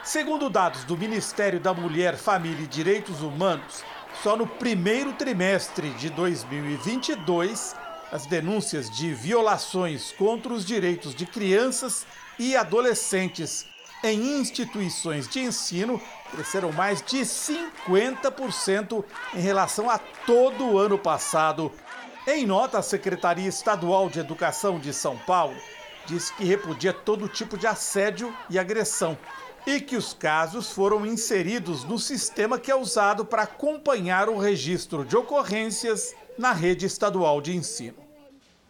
Segundo 0.04 0.50
dados 0.50 0.84
do 0.84 0.96
Ministério 0.96 1.60
da 1.60 1.74
Mulher, 1.74 2.16
Família 2.16 2.64
e 2.64 2.68
Direitos 2.68 3.22
Humanos, 3.22 3.84
só 4.26 4.36
no 4.36 4.48
primeiro 4.48 5.14
trimestre 5.14 5.92
de 5.92 6.10
2022, 6.10 7.76
as 8.12 8.26
denúncias 8.26 8.90
de 8.90 9.14
violações 9.14 10.12
contra 10.14 10.52
os 10.52 10.66
direitos 10.66 11.14
de 11.14 11.28
crianças 11.28 12.08
e 12.40 12.56
adolescentes 12.56 13.68
em 14.04 14.40
instituições 14.40 15.28
de 15.28 15.42
ensino 15.42 16.02
cresceram 16.32 16.72
mais 16.72 17.04
de 17.04 17.20
50% 17.20 19.06
em 19.36 19.42
relação 19.42 19.92
a 19.92 20.00
todo 20.00 20.72
o 20.72 20.80
ano 20.80 20.98
passado. 20.98 21.72
Em 22.26 22.48
nota, 22.48 22.80
a 22.80 22.82
Secretaria 22.82 23.48
Estadual 23.48 24.10
de 24.10 24.20
Educação 24.20 24.80
de 24.80 24.92
São 24.92 25.16
Paulo 25.20 25.56
disse 26.08 26.34
que 26.34 26.46
repudia 26.46 26.92
todo 26.92 27.30
tipo 27.30 27.60
de 27.60 27.68
assédio 27.68 28.36
e 28.50 28.58
agressão 28.58 29.16
e 29.66 29.80
que 29.80 29.96
os 29.96 30.14
casos 30.14 30.72
foram 30.72 31.06
inseridos 31.06 31.84
no 31.84 31.98
sistema 31.98 32.60
que 32.60 32.70
é 32.72 32.76
usado 32.76 33.26
para 33.26 33.44
acompanhar 33.44 34.30
o 34.30 34.38
registro 34.38 35.04
de 35.04 35.18
ocorrências 35.18 36.14
na 36.38 36.52
rede 36.52 36.86
estadual 36.86 37.42
de 37.42 37.56
ensino. 37.56 37.98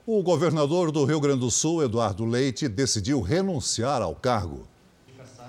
O 0.07 0.21
governador 0.21 0.91
do 0.91 1.03
Rio 1.03 1.19
Grande 1.19 1.39
do 1.39 1.51
Sul, 1.51 1.83
Eduardo 1.83 2.25
Leite, 2.25 2.67
decidiu 2.67 3.21
renunciar 3.21 4.01
ao 4.01 4.15
cargo. 4.15 4.67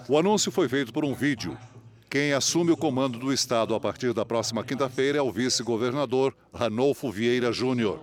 O 0.09 0.19
anúncio 0.19 0.51
foi 0.51 0.69
feito 0.69 0.93
por 0.93 1.05
um 1.05 1.15
vídeo. 1.15 1.57
Quem 2.09 2.33
assume 2.33 2.71
o 2.71 2.77
comando 2.77 3.19
do 3.19 3.33
Estado 3.33 3.75
a 3.75 3.81
partir 3.81 4.15
da 4.15 4.25
próxima 4.25 4.65
quinta-feira 4.65 5.19
é 5.19 5.23
o 5.23 5.31
vice-governador 5.31 6.35
Ranolfo 6.55 7.11
Vieira 7.11 7.53
Júnior. 7.53 8.01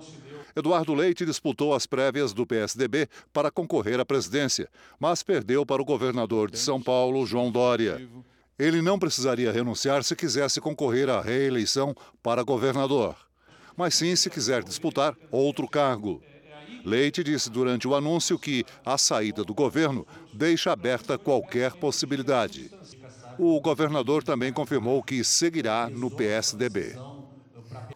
Eduardo 0.55 0.93
Leite 0.93 1.25
disputou 1.25 1.73
as 1.73 1.87
prévias 1.87 2.31
do 2.31 2.45
PSDB 2.45 3.07
para 3.31 3.49
concorrer 3.49 3.99
à 3.99 4.05
presidência, 4.05 4.69
mas 4.99 5.23
perdeu 5.23 5.65
para 5.65 5.81
o 5.81 5.85
governador 5.85 6.51
de 6.51 6.57
São 6.57 6.81
Paulo, 6.81 7.25
João 7.25 7.51
Dória. 7.51 8.07
Ele 8.57 8.81
não 8.81 8.99
precisaria 8.99 9.51
renunciar 9.51 10.03
se 10.03 10.15
quisesse 10.15 10.61
concorrer 10.61 11.09
à 11.09 11.21
reeleição 11.21 11.95
para 12.21 12.43
governador, 12.43 13.15
mas 13.75 13.95
sim 13.95 14.15
se 14.15 14.29
quiser 14.29 14.63
disputar 14.63 15.15
outro 15.31 15.67
cargo. 15.67 16.21
Leite 16.85 17.23
disse 17.23 17.49
durante 17.49 17.87
o 17.87 17.95
anúncio 17.95 18.37
que 18.37 18.63
a 18.85 18.97
saída 18.97 19.43
do 19.43 19.53
governo 19.53 20.05
deixa 20.33 20.71
aberta 20.71 21.17
qualquer 21.17 21.73
possibilidade. 21.73 22.69
O 23.39 23.59
governador 23.59 24.23
também 24.23 24.53
confirmou 24.53 25.01
que 25.01 25.23
seguirá 25.23 25.89
no 25.89 26.11
PSDB. 26.11 26.95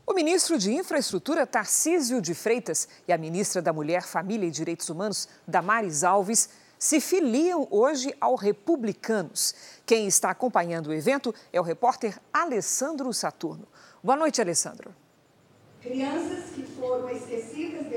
O 0.09 0.13
ministro 0.13 0.57
de 0.57 0.73
Infraestrutura, 0.73 1.45
Tarcísio 1.45 2.21
de 2.21 2.33
Freitas, 2.33 2.87
e 3.05 3.11
a 3.11 3.17
ministra 3.17 3.61
da 3.61 3.73
Mulher, 3.73 4.03
Família 4.03 4.47
e 4.47 4.51
Direitos 4.51 4.87
Humanos, 4.87 5.27
Damares 5.45 6.01
Alves, 6.01 6.47
se 6.79 7.01
filiam 7.01 7.67
hoje 7.69 8.15
ao 8.21 8.35
Republicanos. 8.35 9.53
Quem 9.85 10.07
está 10.07 10.29
acompanhando 10.29 10.87
o 10.87 10.93
evento 10.93 11.35
é 11.51 11.59
o 11.59 11.63
repórter 11.63 12.17
Alessandro 12.31 13.13
Saturno. 13.13 13.67
Boa 14.01 14.15
noite, 14.15 14.39
Alessandro. 14.39 14.95
Crianças 15.81 16.51
que 16.55 16.63
foram 16.63 17.09
esquecidas 17.09 17.87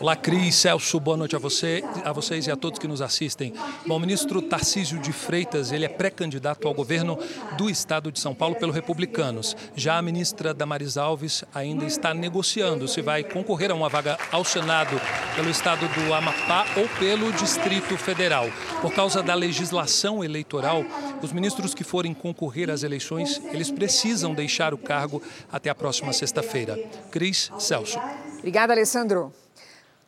Olá, 0.00 0.16
Cris, 0.16 0.56
Celso, 0.56 1.00
boa 1.00 1.16
noite 1.16 1.34
a 1.34 1.38
você, 1.38 1.82
a 2.04 2.12
vocês 2.12 2.46
e 2.46 2.50
a 2.50 2.56
todos 2.56 2.78
que 2.78 2.86
nos 2.86 3.00
assistem. 3.00 3.54
Bom, 3.86 3.96
o 3.96 4.00
ministro 4.00 4.42
Tarcísio 4.42 4.98
de 4.98 5.12
Freitas, 5.12 5.72
ele 5.72 5.84
é 5.84 5.88
pré-candidato 5.88 6.68
ao 6.68 6.74
governo 6.74 7.18
do 7.56 7.70
estado 7.70 8.12
de 8.12 8.18
São 8.18 8.34
Paulo 8.34 8.56
pelo 8.56 8.72
Republicanos. 8.72 9.56
Já 9.74 9.96
a 9.96 10.02
ministra 10.02 10.52
Damaris 10.52 10.96
Alves 10.96 11.44
ainda 11.54 11.84
está 11.84 12.12
negociando 12.12 12.86
se 12.88 13.00
vai 13.00 13.24
concorrer 13.24 13.70
a 13.70 13.74
uma 13.74 13.88
vaga 13.88 14.18
ao 14.30 14.44
Senado 14.44 15.00
pelo 15.34 15.48
estado 15.48 15.86
do 15.88 16.12
Amapá 16.12 16.66
ou 16.76 16.88
pelo 16.98 17.32
Distrito 17.32 17.96
Federal. 17.96 18.46
Por 18.82 18.92
causa 18.92 19.22
da 19.22 19.34
legislação 19.34 20.22
eleitoral, 20.22 20.84
os 21.22 21.32
ministros 21.32 21.74
que 21.74 21.84
forem 21.84 22.12
concorrer 22.12 22.68
às 22.68 22.82
eleições, 22.82 23.40
eles 23.50 23.70
precisam 23.70 24.34
deixar 24.34 24.74
o 24.74 24.78
cargo 24.78 25.22
até 25.50 25.70
a 25.70 25.74
próxima 25.74 26.12
sexta-feira. 26.12 26.78
Cris, 27.10 27.23
Celso. 27.32 27.98
Obrigada, 28.38 28.72
Alessandro. 28.72 29.32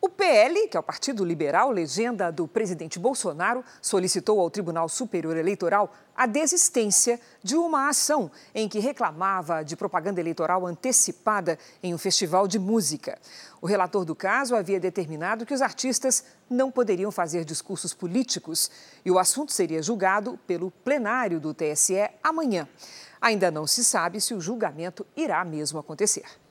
O 0.07 0.09
PL, 0.09 0.69
que 0.69 0.77
é 0.77 0.81
o 0.81 0.83
Partido 0.83 1.25
Liberal, 1.25 1.71
legenda 1.71 2.31
do 2.31 2.47
presidente 2.47 2.99
Bolsonaro, 2.99 3.65
solicitou 3.83 4.39
ao 4.41 4.51
Tribunal 4.51 4.89
Superior 4.89 5.37
Eleitoral 5.37 5.93
a 6.15 6.27
desistência 6.27 7.19
de 7.43 7.57
uma 7.57 7.89
ação 7.89 8.31
em 8.55 8.69
que 8.69 8.79
reclamava 8.79 9.65
de 9.65 9.75
propaganda 9.75 10.21
eleitoral 10.21 10.65
antecipada 10.65 11.59
em 11.83 11.93
um 11.93 11.99
festival 11.99 12.47
de 12.47 12.59
música. 12.59 13.19
O 13.61 13.67
relator 13.67 14.05
do 14.05 14.15
caso 14.15 14.55
havia 14.55 14.79
determinado 14.79 15.45
que 15.45 15.55
os 15.55 15.63
artistas 15.63 16.25
não 16.49 16.71
poderiam 16.71 17.11
fazer 17.11 17.45
discursos 17.45 17.93
políticos 17.93 18.71
e 19.05 19.11
o 19.11 19.19
assunto 19.19 19.51
seria 19.51 19.83
julgado 19.83 20.39
pelo 20.47 20.71
plenário 20.71 21.41
do 21.41 21.53
TSE 21.53 22.09
amanhã. 22.23 22.69
Ainda 23.21 23.51
não 23.51 23.67
se 23.67 23.83
sabe 23.83 24.21
se 24.21 24.35
o 24.35 24.41
julgamento 24.41 25.05
irá 25.17 25.45
mesmo 25.45 25.81
acontecer. 25.81 26.46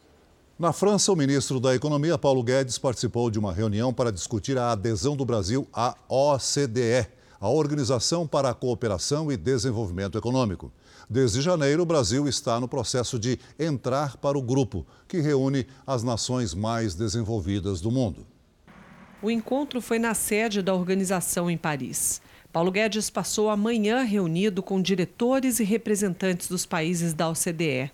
Na 0.57 0.71
França, 0.71 1.11
o 1.11 1.17
ministro 1.17 1.59
da 1.59 1.75
Economia, 1.75 2.17
Paulo 2.17 2.41
Guedes, 2.41 2.77
participou 2.77 3.29
de 3.29 3.37
uma 3.37 3.51
reunião 3.51 3.93
para 3.93 4.09
discutir 4.09 4.57
a 4.57 4.71
adesão 4.71 5.13
do 5.13 5.25
Brasil 5.25 5.67
à 5.73 5.97
OCDE, 6.07 7.09
a 7.41 7.49
Organização 7.49 8.25
para 8.25 8.51
a 8.51 8.53
Cooperação 8.53 9.29
e 9.29 9.35
Desenvolvimento 9.35 10.17
Econômico. 10.17 10.71
Desde 11.09 11.41
janeiro, 11.41 11.83
o 11.83 11.85
Brasil 11.85 12.25
está 12.25 12.57
no 12.57 12.69
processo 12.69 13.19
de 13.19 13.37
entrar 13.59 14.15
para 14.15 14.37
o 14.37 14.41
grupo, 14.41 14.87
que 15.09 15.19
reúne 15.19 15.67
as 15.85 16.03
nações 16.03 16.53
mais 16.53 16.95
desenvolvidas 16.95 17.81
do 17.81 17.91
mundo. 17.91 18.25
O 19.21 19.29
encontro 19.29 19.81
foi 19.81 19.99
na 19.99 20.13
sede 20.13 20.61
da 20.61 20.73
organização 20.73 21.51
em 21.51 21.57
Paris. 21.57 22.21
Paulo 22.53 22.71
Guedes 22.71 23.09
passou 23.09 23.49
a 23.49 23.57
manhã 23.57 24.03
reunido 24.03 24.63
com 24.63 24.81
diretores 24.81 25.59
e 25.59 25.65
representantes 25.65 26.47
dos 26.47 26.65
países 26.65 27.13
da 27.13 27.27
OCDE. 27.27 27.91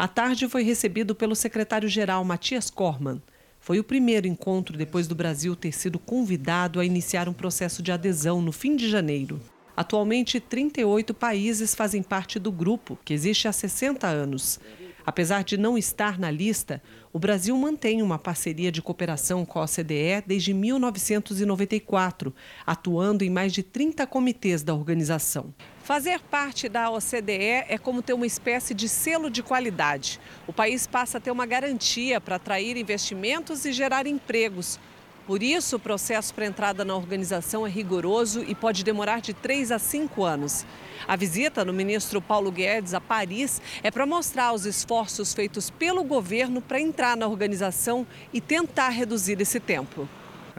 À 0.00 0.08
tarde 0.08 0.48
foi 0.48 0.62
recebido 0.62 1.14
pelo 1.14 1.36
secretário-geral 1.36 2.24
Matias 2.24 2.70
Corman. 2.70 3.20
Foi 3.58 3.78
o 3.78 3.84
primeiro 3.84 4.26
encontro 4.26 4.74
depois 4.74 5.06
do 5.06 5.14
Brasil 5.14 5.54
ter 5.54 5.72
sido 5.72 5.98
convidado 5.98 6.80
a 6.80 6.86
iniciar 6.86 7.28
um 7.28 7.34
processo 7.34 7.82
de 7.82 7.92
adesão 7.92 8.40
no 8.40 8.50
fim 8.50 8.76
de 8.76 8.88
janeiro. 8.88 9.38
Atualmente, 9.76 10.40
38 10.40 11.12
países 11.12 11.74
fazem 11.74 12.02
parte 12.02 12.38
do 12.38 12.50
grupo, 12.50 12.98
que 13.04 13.12
existe 13.12 13.46
há 13.46 13.52
60 13.52 14.06
anos. 14.06 14.58
Apesar 15.04 15.44
de 15.44 15.58
não 15.58 15.76
estar 15.76 16.18
na 16.18 16.30
lista, 16.30 16.82
o 17.12 17.18
Brasil 17.18 17.54
mantém 17.58 18.00
uma 18.00 18.18
parceria 18.18 18.72
de 18.72 18.80
cooperação 18.80 19.44
com 19.44 19.58
a 19.58 19.64
OCDE 19.64 20.24
desde 20.26 20.54
1994, 20.54 22.34
atuando 22.66 23.22
em 23.22 23.28
mais 23.28 23.52
de 23.52 23.62
30 23.62 24.06
comitês 24.06 24.62
da 24.62 24.72
organização. 24.72 25.52
Fazer 25.82 26.20
parte 26.20 26.68
da 26.68 26.90
OCDE 26.90 27.64
é 27.68 27.78
como 27.78 28.02
ter 28.02 28.12
uma 28.12 28.26
espécie 28.26 28.74
de 28.74 28.88
selo 28.88 29.30
de 29.30 29.42
qualidade. 29.42 30.20
O 30.46 30.52
país 30.52 30.86
passa 30.86 31.18
a 31.18 31.20
ter 31.20 31.30
uma 31.30 31.46
garantia 31.46 32.20
para 32.20 32.36
atrair 32.36 32.76
investimentos 32.76 33.64
e 33.64 33.72
gerar 33.72 34.06
empregos. 34.06 34.78
Por 35.26 35.42
isso, 35.42 35.76
o 35.76 35.80
processo 35.80 36.34
para 36.34 36.46
entrada 36.46 36.84
na 36.84 36.94
organização 36.94 37.66
é 37.66 37.70
rigoroso 37.70 38.44
e 38.46 38.54
pode 38.54 38.84
demorar 38.84 39.20
de 39.20 39.32
três 39.32 39.72
a 39.72 39.78
cinco 39.78 40.24
anos. 40.24 40.66
A 41.08 41.16
visita 41.16 41.64
do 41.64 41.72
ministro 41.72 42.20
Paulo 42.20 42.52
Guedes 42.52 42.94
a 42.94 43.00
Paris 43.00 43.60
é 43.82 43.90
para 43.90 44.06
mostrar 44.06 44.52
os 44.52 44.66
esforços 44.66 45.32
feitos 45.32 45.70
pelo 45.70 46.04
governo 46.04 46.60
para 46.60 46.80
entrar 46.80 47.16
na 47.16 47.26
organização 47.26 48.06
e 48.32 48.40
tentar 48.40 48.90
reduzir 48.90 49.40
esse 49.40 49.58
tempo. 49.58 50.08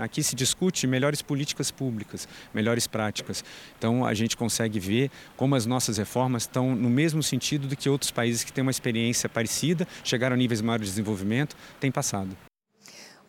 Aqui 0.01 0.23
se 0.23 0.35
discute 0.35 0.87
melhores 0.87 1.21
políticas 1.21 1.69
públicas, 1.69 2.27
melhores 2.53 2.87
práticas. 2.87 3.45
Então 3.77 4.03
a 4.03 4.15
gente 4.15 4.35
consegue 4.35 4.79
ver 4.79 5.11
como 5.37 5.53
as 5.53 5.67
nossas 5.67 5.97
reformas 5.97 6.43
estão 6.43 6.75
no 6.75 6.89
mesmo 6.89 7.21
sentido 7.21 7.67
do 7.67 7.75
que 7.75 7.87
outros 7.87 8.09
países 8.09 8.43
que 8.43 8.51
têm 8.51 8.63
uma 8.63 8.71
experiência 8.71 9.29
parecida, 9.29 9.87
chegaram 10.03 10.33
a 10.33 10.37
níveis 10.37 10.59
maiores 10.59 10.87
de 10.87 10.91
desenvolvimento, 10.93 11.55
têm 11.79 11.91
passado. 11.91 12.35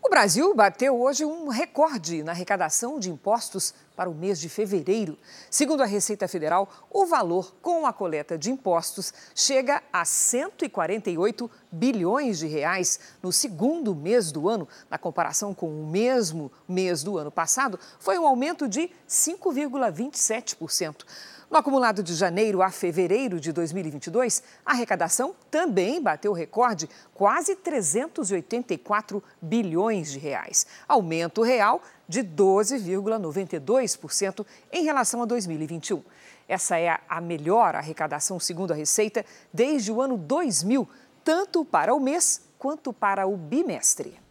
O 0.05 0.09
Brasil 0.11 0.53
bateu 0.53 1.01
hoje 1.01 1.25
um 1.25 1.47
recorde 1.47 2.25
na 2.25 2.33
arrecadação 2.33 2.99
de 2.99 3.09
impostos 3.09 3.73
para 3.95 4.11
o 4.11 4.15
mês 4.15 4.41
de 4.41 4.49
fevereiro. 4.49 5.17
Segundo 5.49 5.81
a 5.81 5.87
Receita 5.87 6.27
Federal, 6.27 6.69
o 6.91 7.07
valor 7.07 7.55
com 7.62 7.87
a 7.87 7.93
coleta 7.93 8.37
de 8.37 8.51
impostos 8.51 9.15
chega 9.33 9.81
a 9.93 10.05
148 10.05 11.49
bilhões 11.71 12.41
de 12.41 12.49
reais 12.49 12.99
no 13.23 13.33
segundo 13.33 13.95
mês 13.95 14.33
do 14.33 14.49
ano. 14.49 14.67
Na 14.91 14.99
comparação 14.99 15.55
com 15.55 15.69
o 15.69 15.87
mesmo 15.87 16.51
mês 16.67 17.05
do 17.05 17.17
ano 17.17 17.31
passado, 17.31 17.79
foi 18.01 18.19
um 18.19 18.27
aumento 18.27 18.67
de 18.67 18.91
5,27%. 19.09 21.05
No 21.53 21.59
acumulado 21.59 22.03
de 22.03 22.15
janeiro 22.15 22.62
a 22.62 22.71
fevereiro 22.71 23.38
de 23.38 23.53
2022, 23.53 24.43
a 24.65 24.71
arrecadação 24.71 25.35
também 25.51 26.01
bateu 26.01 26.33
recorde, 26.33 26.88
quase 27.12 27.55
384 27.55 29.23
bilhões 29.38 30.12
de 30.12 30.19
reais. 30.19 30.67
Aumento 30.88 31.43
real 31.43 31.83
de 32.09 32.25
12,92% 32.25 34.47
em 34.73 34.85
relação 34.85 35.21
a 35.21 35.27
2021. 35.27 36.03
Essa 36.49 36.79
é 36.79 36.99
a 37.07 37.21
melhor 37.21 37.77
arrecadação, 37.77 38.41
segundo 38.41 38.73
a 38.73 38.75
Receita, 38.75 39.23
desde 39.53 39.93
o 39.93 40.01
ano 40.01 40.17
2000, 40.17 40.88
tanto 41.23 41.67
para 41.67 41.95
o 41.95 42.01
mês 42.01 42.41
quanto 42.59 42.95
para 42.95 43.27
o 43.27 43.37
bimestre. 43.37 44.21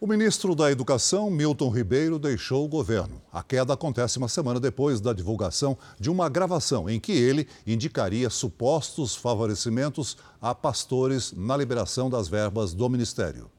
O 0.00 0.06
ministro 0.06 0.54
da 0.54 0.70
Educação, 0.70 1.28
Milton 1.28 1.70
Ribeiro, 1.70 2.20
deixou 2.20 2.64
o 2.64 2.68
governo. 2.68 3.20
A 3.32 3.42
queda 3.42 3.72
acontece 3.72 4.16
uma 4.16 4.28
semana 4.28 4.60
depois 4.60 5.00
da 5.00 5.12
divulgação 5.12 5.76
de 5.98 6.08
uma 6.08 6.28
gravação 6.28 6.88
em 6.88 7.00
que 7.00 7.10
ele 7.10 7.48
indicaria 7.66 8.30
supostos 8.30 9.16
favorecimentos 9.16 10.16
a 10.40 10.54
pastores 10.54 11.32
na 11.32 11.56
liberação 11.56 12.08
das 12.08 12.28
verbas 12.28 12.74
do 12.74 12.88
ministério. 12.88 13.50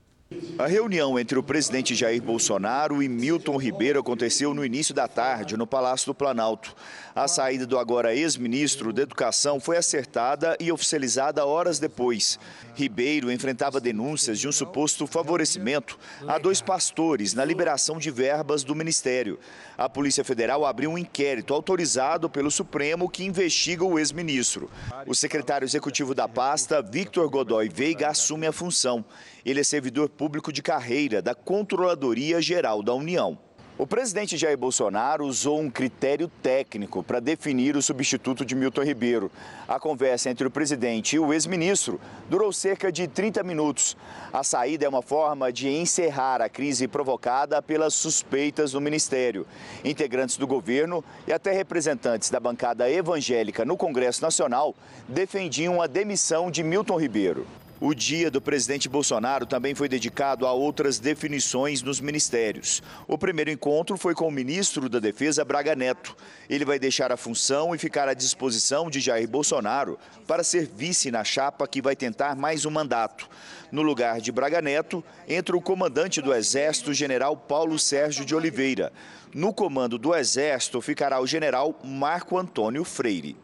A 0.60 0.68
reunião 0.68 1.18
entre 1.18 1.40
o 1.40 1.44
presidente 1.44 1.96
Jair 1.96 2.22
Bolsonaro 2.22 3.02
e 3.02 3.10
Milton 3.10 3.58
Ribeiro 3.58 4.00
aconteceu 4.00 4.54
no 4.54 4.64
início 4.64 4.94
da 4.94 5.08
tarde, 5.08 5.58
no 5.58 5.66
Palácio 5.66 6.06
do 6.06 6.14
Planalto. 6.14 6.76
A 7.20 7.28
saída 7.28 7.68
do 7.68 7.78
agora 7.78 8.16
ex-ministro 8.16 8.94
da 8.94 9.02
Educação 9.02 9.60
foi 9.60 9.76
acertada 9.76 10.56
e 10.58 10.72
oficializada 10.72 11.46
horas 11.46 11.78
depois. 11.78 12.40
Ribeiro 12.74 13.30
enfrentava 13.30 13.82
denúncias 13.82 14.40
de 14.40 14.48
um 14.48 14.54
suposto 14.54 15.06
favorecimento 15.06 16.00
a 16.26 16.38
dois 16.38 16.62
pastores 16.62 17.34
na 17.34 17.44
liberação 17.44 17.98
de 17.98 18.10
verbas 18.10 18.64
do 18.64 18.74
ministério. 18.74 19.38
A 19.78 19.90
Polícia 19.90 20.24
Federal 20.24 20.66
abriu 20.66 20.92
um 20.92 20.98
inquérito 20.98 21.54
autorizado 21.54 22.30
pelo 22.30 22.50
Supremo 22.50 23.10
que 23.10 23.26
investiga 23.26 23.84
o 23.84 24.00
ex-ministro. 24.00 24.72
O 25.06 25.14
secretário 25.14 25.66
executivo 25.66 26.16
da 26.16 26.26
pasta, 26.26 26.82
Victor 26.82 27.30
Godoy 27.30 27.68
Veiga, 27.68 28.08
assume 28.08 28.48
a 28.48 28.54
função. 28.54 29.04
Ele 29.46 29.60
é 29.60 29.64
servidor 29.66 30.08
público 30.08 30.54
de 30.54 30.62
carreira 30.62 31.22
da 31.22 31.36
Controladoria 31.36 32.42
Geral 32.42 32.82
da 32.82 32.94
União. 32.94 33.49
O 33.80 33.88
presidente 33.88 34.36
Jair 34.36 34.58
Bolsonaro 34.58 35.26
usou 35.26 35.58
um 35.58 35.70
critério 35.70 36.30
técnico 36.44 37.02
para 37.02 37.22
definir 37.22 37.78
o 37.78 37.82
substituto 37.82 38.44
de 38.44 38.54
Milton 38.54 38.84
Ribeiro. 38.84 39.32
A 39.66 39.80
conversa 39.80 40.30
entre 40.30 40.46
o 40.46 40.52
presidente 40.52 41.16
e 41.16 41.20
o 41.20 41.34
ex-ministro 41.34 41.98
durou 42.30 42.52
cerca 42.52 42.92
de 42.92 43.08
30 43.08 43.42
minutos. 43.42 43.96
A 44.34 44.44
saída 44.44 44.86
é 44.86 44.90
uma 44.90 45.02
forma 45.02 45.50
de 45.50 45.70
encerrar 45.70 46.42
a 46.42 46.50
crise 46.50 46.90
provocada 46.90 47.62
pelas 47.62 47.94
suspeitas 47.94 48.74
do 48.74 48.82
ministério. 48.82 49.48
Integrantes 49.82 50.36
do 50.36 50.46
governo 50.46 51.02
e 51.26 51.32
até 51.32 51.54
representantes 51.54 52.30
da 52.30 52.38
bancada 52.42 52.92
evangélica 52.92 53.64
no 53.64 53.78
Congresso 53.78 54.22
Nacional 54.22 54.76
defendiam 55.08 55.82
a 55.82 55.88
demissão 55.88 56.52
de 56.52 56.64
Milton 56.64 57.00
Ribeiro. 57.00 57.48
O 57.82 57.94
dia 57.94 58.30
do 58.30 58.42
presidente 58.42 58.90
Bolsonaro 58.90 59.46
também 59.46 59.74
foi 59.74 59.88
dedicado 59.88 60.46
a 60.46 60.52
outras 60.52 61.00
definições 61.00 61.82
nos 61.82 62.02
ministérios. 62.02 62.84
O 63.08 63.18
primeiro 63.18 63.50
encontro 63.50 63.98
foi 63.98 64.14
com 64.14 64.28
o 64.28 64.32
ministro 64.32 64.90
da 64.90 65.00
Defesa, 65.00 65.46
Braga 65.46 65.74
Neto. 65.78 66.14
Ele 66.50 66.66
vai 66.66 66.78
deixar 66.78 67.10
a 67.10 67.16
função 67.16 67.74
e 67.74 67.78
ficar 67.78 68.10
à 68.10 68.14
disposição 68.14 68.90
de 68.90 69.00
Jair 69.00 69.30
Bolsonaro 69.30 69.98
para 70.28 70.44
ser 70.44 70.68
vice 70.68 71.10
na 71.10 71.24
chapa 71.24 71.66
que 71.66 71.82
vai 71.82 71.96
tentar 71.96 72.36
mais 72.36 72.66
um 72.66 72.70
mandato. 72.70 73.30
No 73.72 73.82
lugar 73.82 74.20
de 74.20 74.30
Braga 74.30 74.62
Neto, 74.62 75.02
entra 75.26 75.56
o 75.56 75.62
comandante 75.62 76.22
do 76.22 76.34
Exército, 76.34 76.94
general 76.94 77.38
Paulo 77.38 77.80
Sérgio 77.80 78.26
de 78.26 78.36
Oliveira. 78.36 78.92
No 79.34 79.54
comando 79.54 79.98
do 79.98 80.14
Exército 80.14 80.82
ficará 80.82 81.22
o 81.22 81.28
general 81.28 81.80
Marco 81.82 82.38
Antônio 82.38 82.84
Freire. 82.84 83.38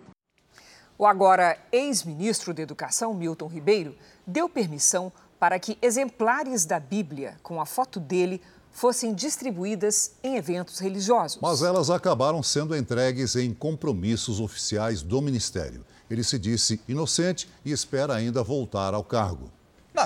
O 0.98 1.06
agora 1.06 1.58
ex-ministro 1.74 2.54
da 2.54 2.62
Educação, 2.62 3.14
Milton 3.14 3.48
Ribeiro, 3.48 3.98
deu 4.26 4.50
permissão 4.50 5.12
para 5.40 5.60
que 5.60 5.78
exemplares 5.82 6.66
da 6.66 6.80
Bíblia 6.80 7.38
com 7.44 7.60
a 7.60 7.66
foto 7.66 8.00
dele 8.00 8.42
fossem 8.72 9.14
distribuídas 9.14 10.12
em 10.22 10.36
eventos 10.36 10.80
religiosos. 10.80 11.40
Mas 11.42 11.62
elas 11.62 11.90
acabaram 11.90 12.44
sendo 12.44 12.76
entregues 12.76 13.36
em 13.36 13.54
compromissos 13.54 14.40
oficiais 14.40 15.02
do 15.02 15.22
Ministério. 15.22 15.86
Ele 16.10 16.24
se 16.24 16.38
disse 16.38 16.82
inocente 16.88 17.50
e 17.64 17.72
espera 17.72 18.14
ainda 18.14 18.44
voltar 18.44 18.94
ao 18.94 19.04
cargo. 19.04 19.50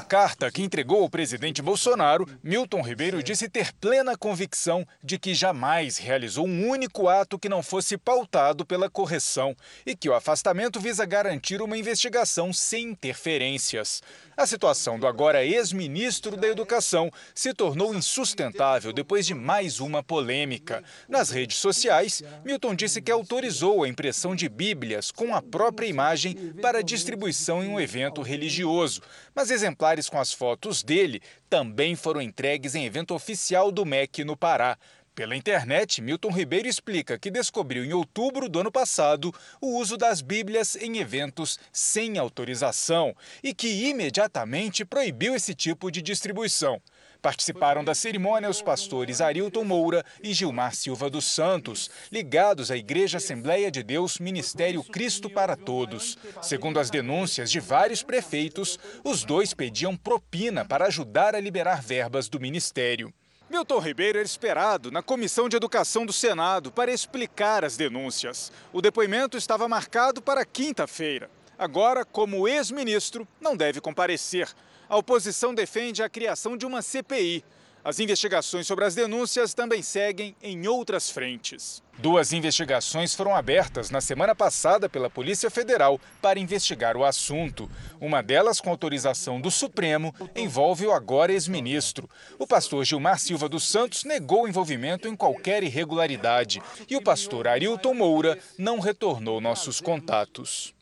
Na 0.10 0.18
carta 0.18 0.50
que 0.50 0.64
entregou 0.64 1.04
ao 1.04 1.10
presidente 1.10 1.62
Bolsonaro, 1.62 2.28
Milton 2.42 2.82
Ribeiro 2.82 3.22
disse 3.22 3.48
ter 3.48 3.72
plena 3.74 4.18
convicção 4.18 4.84
de 5.04 5.20
que 5.20 5.36
jamais 5.36 6.00
realizou 6.00 6.48
um 6.48 6.68
único 6.68 7.08
ato 7.08 7.38
que 7.38 7.48
não 7.48 7.62
fosse 7.62 7.96
pautado 7.96 8.66
pela 8.66 8.90
correção 8.90 9.56
e 9.86 9.96
que 9.96 10.10
o 10.10 10.16
afastamento 10.16 10.80
visa 10.80 11.06
garantir 11.06 11.62
uma 11.62 11.78
investigação 11.78 12.52
sem 12.52 12.86
interferências. 12.86 14.02
A 14.40 14.46
situação 14.46 14.98
do 14.98 15.06
agora 15.06 15.44
ex-ministro 15.44 16.38
da 16.38 16.48
Educação 16.48 17.12
se 17.36 17.54
tornou 17.54 17.94
insustentável 17.94 18.94
depois 18.94 19.26
de 19.26 19.34
mais 19.34 19.82
uma 19.82 20.02
polêmica. 20.02 20.82
Nas 21.10 21.30
redes 21.30 21.58
sociais, 21.58 22.24
Milton 22.46 22.74
disse 22.74 23.02
que 23.02 23.12
autorizou 23.12 23.84
a 23.84 23.90
impressão 23.90 24.34
de 24.34 24.48
Bíblias 24.48 25.12
com 25.12 25.36
a 25.36 25.42
própria 25.42 25.88
imagem 25.88 26.54
para 26.62 26.82
distribuição 26.82 27.62
em 27.62 27.68
um 27.68 27.82
evento 27.82 28.22
religioso, 28.22 29.02
mas 29.36 29.52
exemplares 29.52 30.08
com 30.08 30.18
as 30.18 30.32
fotos 30.32 30.84
dele 30.84 31.22
também 31.50 31.94
foram 31.98 32.22
entregues 32.22 32.76
em 32.76 32.86
evento 32.86 33.14
oficial 33.14 33.74
do 33.74 33.86
MEC 33.86 34.24
no 34.24 34.38
Pará. 34.38 34.78
Pela 35.16 35.36
internet, 35.36 36.02
Milton 36.02 36.32
Ribeiro 36.32 36.68
explica 36.68 37.20
que 37.20 37.30
descobriu 37.30 37.84
em 37.84 37.94
outubro 37.94 38.48
do 38.48 38.60
ano 38.60 38.72
passado 38.72 39.34
o 39.60 39.78
uso 39.78 39.98
das 39.98 40.22
Bíblias 40.22 40.76
em 40.76 40.98
eventos 40.98 41.60
sem 41.74 42.18
autorização 42.18 43.16
e 43.44 43.54
que 43.54 43.90
imediatamente 43.90 44.86
proibiu 44.86 45.36
esse 45.36 45.54
tipo 45.54 45.92
de 45.92 46.02
distribuição. 46.02 46.82
Participaram 47.22 47.84
da 47.84 47.94
cerimônia 47.94 48.50
os 48.50 48.62
pastores 48.62 49.20
Arilton 49.20 49.66
Moura 49.66 50.06
e 50.24 50.32
Gilmar 50.32 50.74
Silva 50.74 51.10
dos 51.10 51.26
Santos, 51.26 51.90
ligados 52.10 52.72
à 52.72 52.78
Igreja 52.78 53.18
Assembleia 53.18 53.70
de 53.70 53.84
Deus 53.84 54.20
Ministério 54.20 54.82
Cristo 54.86 55.30
para 55.30 55.58
Todos. 55.58 56.18
Segundo 56.42 56.80
as 56.80 56.90
denúncias 56.90 57.52
de 57.52 57.60
vários 57.60 58.02
prefeitos, 58.02 58.80
os 59.04 59.26
dois 59.26 59.54
pediam 59.54 59.98
propina 59.98 60.64
para 60.64 60.86
ajudar 60.86 61.36
a 61.36 61.42
liberar 61.42 61.82
verbas 61.82 62.30
do 62.30 62.40
ministério. 62.40 63.14
Milton 63.50 63.80
Ribeiro 63.80 64.20
era 64.20 64.26
esperado 64.26 64.92
na 64.92 65.02
Comissão 65.02 65.50
de 65.50 65.56
Educação 65.56 66.06
do 66.06 66.14
Senado 66.14 66.72
para 66.72 66.92
explicar 66.92 67.66
as 67.66 67.76
denúncias. 67.76 68.52
O 68.72 68.80
depoimento 68.80 69.38
estava 69.38 69.68
marcado 69.68 70.22
para 70.22 70.46
quinta-feira. 70.46 71.32
Agora, 71.58 72.06
como 72.06 72.48
ex-ministro, 72.48 73.28
não 73.42 73.58
deve 73.58 73.82
comparecer. 73.82 74.48
A 74.88 74.96
oposição 74.96 75.52
defende 75.52 76.04
a 76.04 76.10
criação 76.10 76.56
de 76.56 76.64
uma 76.64 76.84
CPI 76.84 77.44
as 77.84 78.00
investigações 78.00 78.68
sobre 78.68 78.86
as 78.86 78.96
denúncias 78.96 79.54
também 79.54 79.82
seguem 79.82 80.36
em 80.42 80.68
outras 80.68 81.10
frentes. 81.10 81.82
Duas 81.98 82.32
investigações 82.32 83.14
foram 83.14 83.36
abertas 83.36 83.90
na 83.90 84.00
semana 84.00 84.34
passada 84.34 84.88
pela 84.88 85.10
Polícia 85.10 85.50
Federal 85.50 86.00
para 86.22 86.40
investigar 86.40 86.96
o 86.96 87.04
assunto. 87.04 87.70
Uma 88.00 88.24
delas, 88.24 88.62
com 88.62 88.70
autorização 88.70 89.42
do 89.42 89.52
Supremo, 89.52 90.16
envolve 90.36 90.86
o 90.88 90.94
agora 90.94 91.34
ex-ministro. 91.34 92.10
O 92.38 92.48
pastor 92.48 92.86
Gilmar 92.86 93.20
Silva 93.20 93.50
dos 93.50 93.68
Santos 93.68 94.06
negou 94.06 94.48
envolvimento 94.48 95.08
em 95.08 95.16
qualquer 95.16 95.62
irregularidade 95.62 96.62
e 96.90 96.96
o 96.96 97.02
pastor 97.02 97.48
Arilton 97.48 97.94
Moura 97.94 98.40
não 98.58 98.80
retornou 98.80 99.42
nossos 99.42 99.82
contatos. 99.82 100.74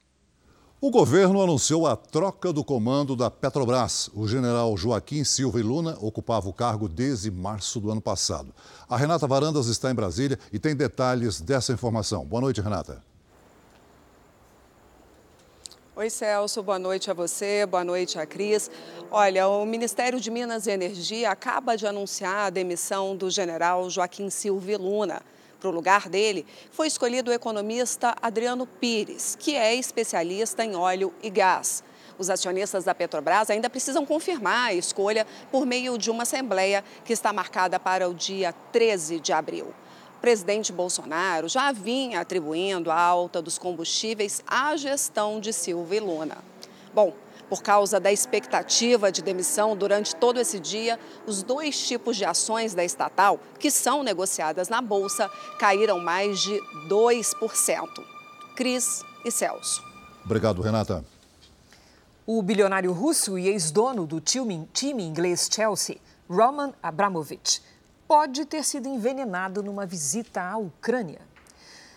O 0.80 0.92
governo 0.92 1.42
anunciou 1.42 1.88
a 1.88 1.96
troca 1.96 2.54
do 2.54 2.64
comando 2.64 3.16
da 3.16 3.32
Petrobras. 3.32 4.12
O 4.14 4.28
general 4.28 4.78
Joaquim 4.78 5.24
Silva 5.24 5.60
e 5.60 5.64
Luna 5.64 5.98
ocupava 6.00 6.48
o 6.48 6.54
cargo 6.54 6.88
desde 6.88 7.32
março 7.32 7.80
do 7.80 7.90
ano 7.90 8.00
passado. 8.00 8.54
A 8.88 8.96
Renata 8.96 9.26
Varandas 9.26 9.66
está 9.66 9.90
em 9.90 9.96
Brasília 9.96 10.38
e 10.54 10.60
tem 10.60 10.76
detalhes 10.76 11.42
dessa 11.42 11.74
informação. 11.74 12.24
Boa 12.24 12.42
noite, 12.42 12.62
Renata. 12.62 13.04
Oi, 15.96 16.12
Celso, 16.12 16.62
boa 16.62 16.78
noite 16.78 17.10
a 17.10 17.14
você, 17.16 17.66
boa 17.66 17.84
noite 17.84 18.20
a 18.20 18.28
Cris. 18.28 18.70
Olha, 19.10 19.48
o 19.48 19.66
Ministério 19.66 20.20
de 20.20 20.30
Minas 20.30 20.68
e 20.68 20.72
Energia 20.72 21.32
acaba 21.32 21.76
de 21.76 21.88
anunciar 21.88 22.46
a 22.46 22.50
demissão 22.52 23.18
do 23.18 23.32
general 23.32 23.90
Joaquim 23.90 24.30
Silva 24.30 24.74
e 24.74 24.78
Luna. 24.78 25.24
Para 25.60 25.70
o 25.70 25.74
lugar 25.74 26.08
dele, 26.08 26.46
foi 26.72 26.88
escolhido 26.88 27.32
o 27.32 27.34
economista 27.34 28.16
Adriano 28.22 28.68
Pires, 28.68 29.36
que 29.40 29.56
é 29.56 29.74
especialista 29.74 30.64
em 30.64 30.76
óleo 30.76 31.12
e 31.22 31.30
gás. 31.30 31.84
Os 32.20 32.30
acionistas 32.30 32.84
da 32.84 32.96
Petrobras 32.96 33.50
ainda 33.50 33.70
precisam 33.70 34.06
confirmar 34.06 34.70
a 34.70 34.74
escolha 34.74 35.26
por 35.52 35.66
meio 35.66 35.98
de 35.98 36.10
uma 36.10 36.24
assembleia 36.24 36.84
que 37.06 37.14
está 37.14 37.32
marcada 37.32 37.80
para 37.80 38.10
o 38.10 38.14
dia 38.14 38.54
13 38.72 39.20
de 39.20 39.34
abril. 39.34 39.74
O 40.18 40.20
presidente 40.20 40.72
Bolsonaro 40.72 41.48
já 41.48 41.72
vinha 41.72 42.22
atribuindo 42.22 42.90
a 42.90 43.00
alta 43.00 43.42
dos 43.42 43.60
combustíveis 43.60 44.44
à 44.48 44.76
gestão 44.76 45.40
de 45.40 45.54
Silva 45.54 45.96
e 45.96 46.00
Luna. 46.00 46.38
Bom, 46.94 47.14
por 47.50 47.62
causa 47.62 48.00
da 48.00 48.12
expectativa 48.12 49.12
de 49.12 49.22
demissão 49.22 49.76
durante 49.76 50.16
todo 50.16 50.40
esse 50.40 50.60
dia, 50.60 51.00
os 51.26 51.44
dois 51.44 51.88
tipos 51.88 52.18
de 52.18 52.26
ações 52.26 52.74
da 52.74 52.84
estatal, 52.84 53.40
que 53.60 53.72
são 53.72 54.04
negociadas 54.04 54.70
na 54.70 54.82
Bolsa, 54.82 55.30
caíram 55.60 56.00
mais 56.00 56.40
de 56.40 56.60
2%. 56.90 58.04
Cris 58.56 59.04
e 59.24 59.32
Celso. 59.32 59.84
Obrigado, 60.26 60.62
Renata. 60.62 61.06
O 62.26 62.42
bilionário 62.42 62.92
russo 62.92 63.38
e 63.38 63.48
ex-dono 63.48 64.06
do 64.06 64.20
time, 64.20 64.68
time 64.74 65.04
inglês 65.04 65.48
Chelsea, 65.50 65.98
Roman 66.30 66.74
Abramovich, 66.84 67.62
pode 68.08 68.44
ter 68.46 68.66
sido 68.66 68.88
envenenado 68.88 69.64
numa 69.64 69.86
visita 69.86 70.42
à 70.42 70.58
Ucrânia. 70.58 71.22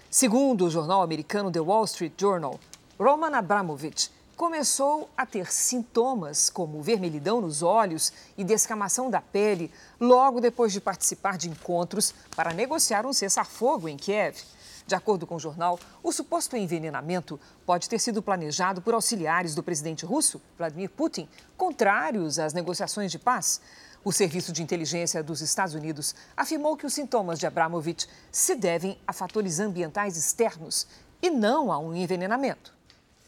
Segundo 0.08 0.66
o 0.66 0.70
jornal 0.70 1.02
americano 1.02 1.50
The 1.50 1.60
Wall 1.60 1.84
Street 1.84 2.12
Journal, 2.16 2.60
Roman 2.98 3.36
Abramovich 3.36 4.10
começou 4.40 5.10
a 5.14 5.26
ter 5.26 5.52
sintomas 5.52 6.48
como 6.48 6.80
vermelhidão 6.80 7.42
nos 7.42 7.62
olhos 7.62 8.10
e 8.38 8.42
descamação 8.42 9.10
da 9.10 9.20
pele 9.20 9.70
logo 10.00 10.40
depois 10.40 10.72
de 10.72 10.80
participar 10.80 11.36
de 11.36 11.50
encontros 11.50 12.14
para 12.34 12.54
negociar 12.54 13.04
um 13.04 13.12
cessar-fogo 13.12 13.86
em 13.86 13.98
Kiev. 13.98 14.38
De 14.86 14.94
acordo 14.94 15.26
com 15.26 15.34
o 15.34 15.38
jornal, 15.38 15.78
o 16.02 16.10
suposto 16.10 16.56
envenenamento 16.56 17.38
pode 17.66 17.86
ter 17.86 17.98
sido 17.98 18.22
planejado 18.22 18.80
por 18.80 18.94
auxiliares 18.94 19.54
do 19.54 19.62
presidente 19.62 20.06
russo, 20.06 20.40
Vladimir 20.56 20.88
Putin, 20.88 21.28
contrários 21.54 22.38
às 22.38 22.54
negociações 22.54 23.12
de 23.12 23.18
paz. 23.18 23.60
O 24.02 24.10
Serviço 24.10 24.54
de 24.54 24.62
Inteligência 24.62 25.22
dos 25.22 25.42
Estados 25.42 25.74
Unidos 25.74 26.14
afirmou 26.34 26.78
que 26.78 26.86
os 26.86 26.94
sintomas 26.94 27.38
de 27.38 27.46
Abramovich 27.46 28.08
se 28.32 28.54
devem 28.54 28.98
a 29.06 29.12
fatores 29.12 29.60
ambientais 29.60 30.16
externos 30.16 30.86
e 31.20 31.28
não 31.28 31.70
a 31.70 31.78
um 31.78 31.94
envenenamento. 31.94 32.79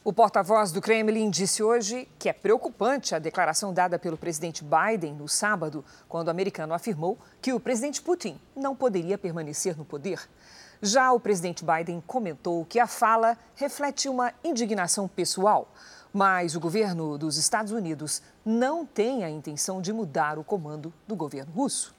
O 0.04 0.12
porta-voz 0.12 0.72
do 0.72 0.80
Kremlin 0.80 1.30
disse 1.30 1.62
hoje 1.62 2.08
que 2.18 2.28
é 2.28 2.32
preocupante 2.32 3.14
a 3.14 3.20
declaração 3.20 3.72
dada 3.72 4.00
pelo 4.00 4.16
presidente 4.16 4.64
Biden 4.64 5.14
no 5.14 5.28
sábado, 5.28 5.84
quando 6.08 6.26
o 6.26 6.30
americano 6.32 6.74
afirmou 6.74 7.16
que 7.40 7.52
o 7.52 7.60
presidente 7.60 8.02
Putin 8.02 8.36
não 8.56 8.74
poderia 8.74 9.16
permanecer 9.16 9.76
no 9.76 9.84
poder. 9.84 10.18
Já 10.82 11.12
o 11.12 11.20
presidente 11.20 11.64
Biden 11.64 12.02
comentou 12.04 12.64
que 12.64 12.80
a 12.80 12.88
fala 12.88 13.38
reflete 13.54 14.08
uma 14.08 14.32
indignação 14.42 15.06
pessoal, 15.06 15.72
mas 16.12 16.56
o 16.56 16.60
governo 16.60 17.16
dos 17.16 17.36
Estados 17.36 17.70
Unidos 17.70 18.20
não 18.44 18.84
tem 18.84 19.22
a 19.22 19.30
intenção 19.30 19.80
de 19.80 19.92
mudar 19.92 20.36
o 20.36 20.42
comando 20.42 20.92
do 21.06 21.14
governo 21.14 21.52
russo. 21.52 21.94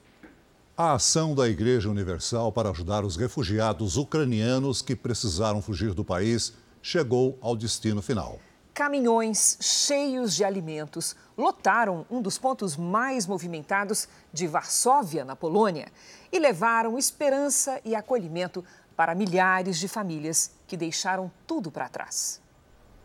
A 0.76 0.92
ação 0.92 1.34
da 1.34 1.48
Igreja 1.48 1.90
Universal 1.90 2.52
para 2.52 2.72
ajudar 2.72 3.06
os 3.06 3.16
refugiados 3.16 3.96
ucranianos 3.96 4.82
que 4.82 4.94
precisaram 4.94 5.62
fugir 5.62 5.94
do 5.94 6.04
país 6.04 6.52
chegou 6.84 7.40
ao 7.42 7.56
destino 7.56 8.02
final. 8.02 8.40
Caminhões 8.74 9.58
cheios 9.62 10.36
de 10.36 10.44
alimentos 10.44 11.16
lotaram 11.38 12.06
um 12.12 12.22
dos 12.22 12.38
pontos 12.38 12.76
mais 12.76 13.26
movimentados 13.26 14.08
de 14.34 14.46
Varsóvia, 14.48 15.24
na 15.24 15.36
Polônia, 15.36 15.88
e 16.32 16.38
levaram 16.38 16.98
esperança 16.98 17.80
e 17.86 17.96
acolhimento 17.96 18.66
para 18.96 19.16
milhares 19.16 19.80
de 19.80 19.88
famílias 19.88 20.52
que 20.68 20.76
deixaram 20.76 21.32
tudo 21.48 21.72
para 21.72 21.88
trás. 21.88 22.42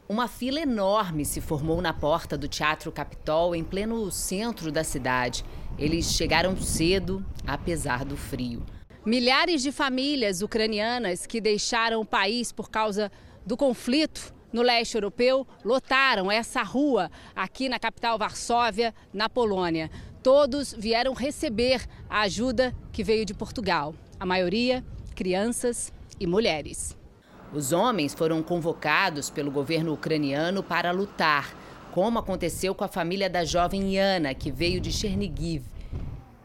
Uma 0.08 0.26
fila 0.26 0.58
enorme 0.58 1.24
se 1.24 1.40
formou 1.40 1.82
na 1.82 1.92
porta 1.92 2.36
do 2.36 2.48
Teatro 2.48 2.90
Capitol, 2.90 3.54
em 3.54 3.62
pleno 3.62 4.10
centro 4.10 4.72
da 4.72 4.82
cidade. 4.82 5.44
Eles 5.78 6.06
chegaram 6.06 6.56
cedo, 6.56 7.24
apesar 7.46 8.06
do 8.06 8.16
frio. 8.16 8.64
Milhares 9.04 9.62
de 9.62 9.70
famílias 9.70 10.40
ucranianas 10.40 11.26
que 11.26 11.42
deixaram 11.42 12.00
o 12.00 12.06
país 12.06 12.50
por 12.50 12.70
causa 12.70 13.12
do 13.48 13.56
conflito 13.56 14.34
no 14.52 14.60
leste 14.60 14.94
europeu 14.94 15.46
lotaram 15.64 16.30
essa 16.30 16.62
rua 16.62 17.10
aqui 17.34 17.66
na 17.66 17.78
capital 17.78 18.18
Varsóvia, 18.18 18.94
na 19.10 19.26
Polônia. 19.26 19.90
Todos 20.22 20.74
vieram 20.76 21.14
receber 21.14 21.86
a 22.10 22.20
ajuda 22.20 22.76
que 22.92 23.02
veio 23.02 23.24
de 23.24 23.32
Portugal. 23.32 23.94
A 24.20 24.26
maioria, 24.26 24.84
crianças 25.14 25.90
e 26.20 26.26
mulheres. 26.26 26.94
Os 27.50 27.72
homens 27.72 28.12
foram 28.12 28.42
convocados 28.42 29.30
pelo 29.30 29.50
governo 29.50 29.94
ucraniano 29.94 30.62
para 30.62 30.90
lutar, 30.90 31.56
como 31.90 32.18
aconteceu 32.18 32.74
com 32.74 32.84
a 32.84 32.88
família 32.88 33.30
da 33.30 33.46
jovem 33.46 33.94
Yana, 33.94 34.34
que 34.34 34.50
veio 34.50 34.78
de 34.78 34.92
Chernigiv. 34.92 35.64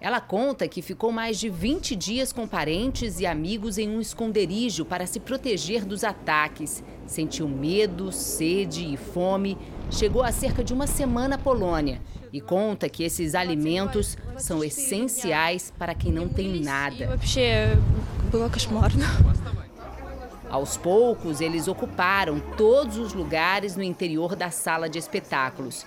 Ela 0.04 0.20
conta 0.20 0.68
que 0.68 0.82
ficou 0.82 1.14
mais 1.14 1.40
de 1.40 1.48
20 1.48 1.96
dias 1.96 2.34
com 2.34 2.46
parentes 2.46 3.22
e 3.22 3.26
amigos 3.26 3.78
em 3.78 3.88
um 3.88 4.02
esconderijo 4.02 4.84
para 4.84 5.08
se 5.08 5.18
proteger 5.18 5.86
dos 5.86 6.04
ataques. 6.04 6.84
Sentiu 7.08 7.48
medo, 7.48 8.12
sede 8.12 8.84
e 8.84 8.98
fome. 8.98 9.58
Chegou 9.90 10.22
há 10.22 10.30
cerca 10.30 10.62
de 10.62 10.74
uma 10.74 10.88
semana 10.88 11.36
à 11.36 11.38
Polônia 11.38 12.02
e 12.34 12.42
conta 12.42 12.90
que 12.90 13.02
esses 13.02 13.34
alimentos 13.34 14.18
são 14.38 14.62
essenciais 14.62 15.72
para 15.80 15.96
quem 15.96 16.12
não 16.12 16.28
tem 16.28 16.60
nada. 16.60 17.18
Aos 20.50 20.76
poucos, 20.76 21.40
eles 21.40 21.70
ocuparam 21.70 22.42
todos 22.58 22.98
os 22.98 23.14
lugares 23.14 23.78
no 23.78 23.84
interior 23.84 24.36
da 24.36 24.52
sala 24.52 24.90
de 24.90 25.00
espetáculos. 25.00 25.86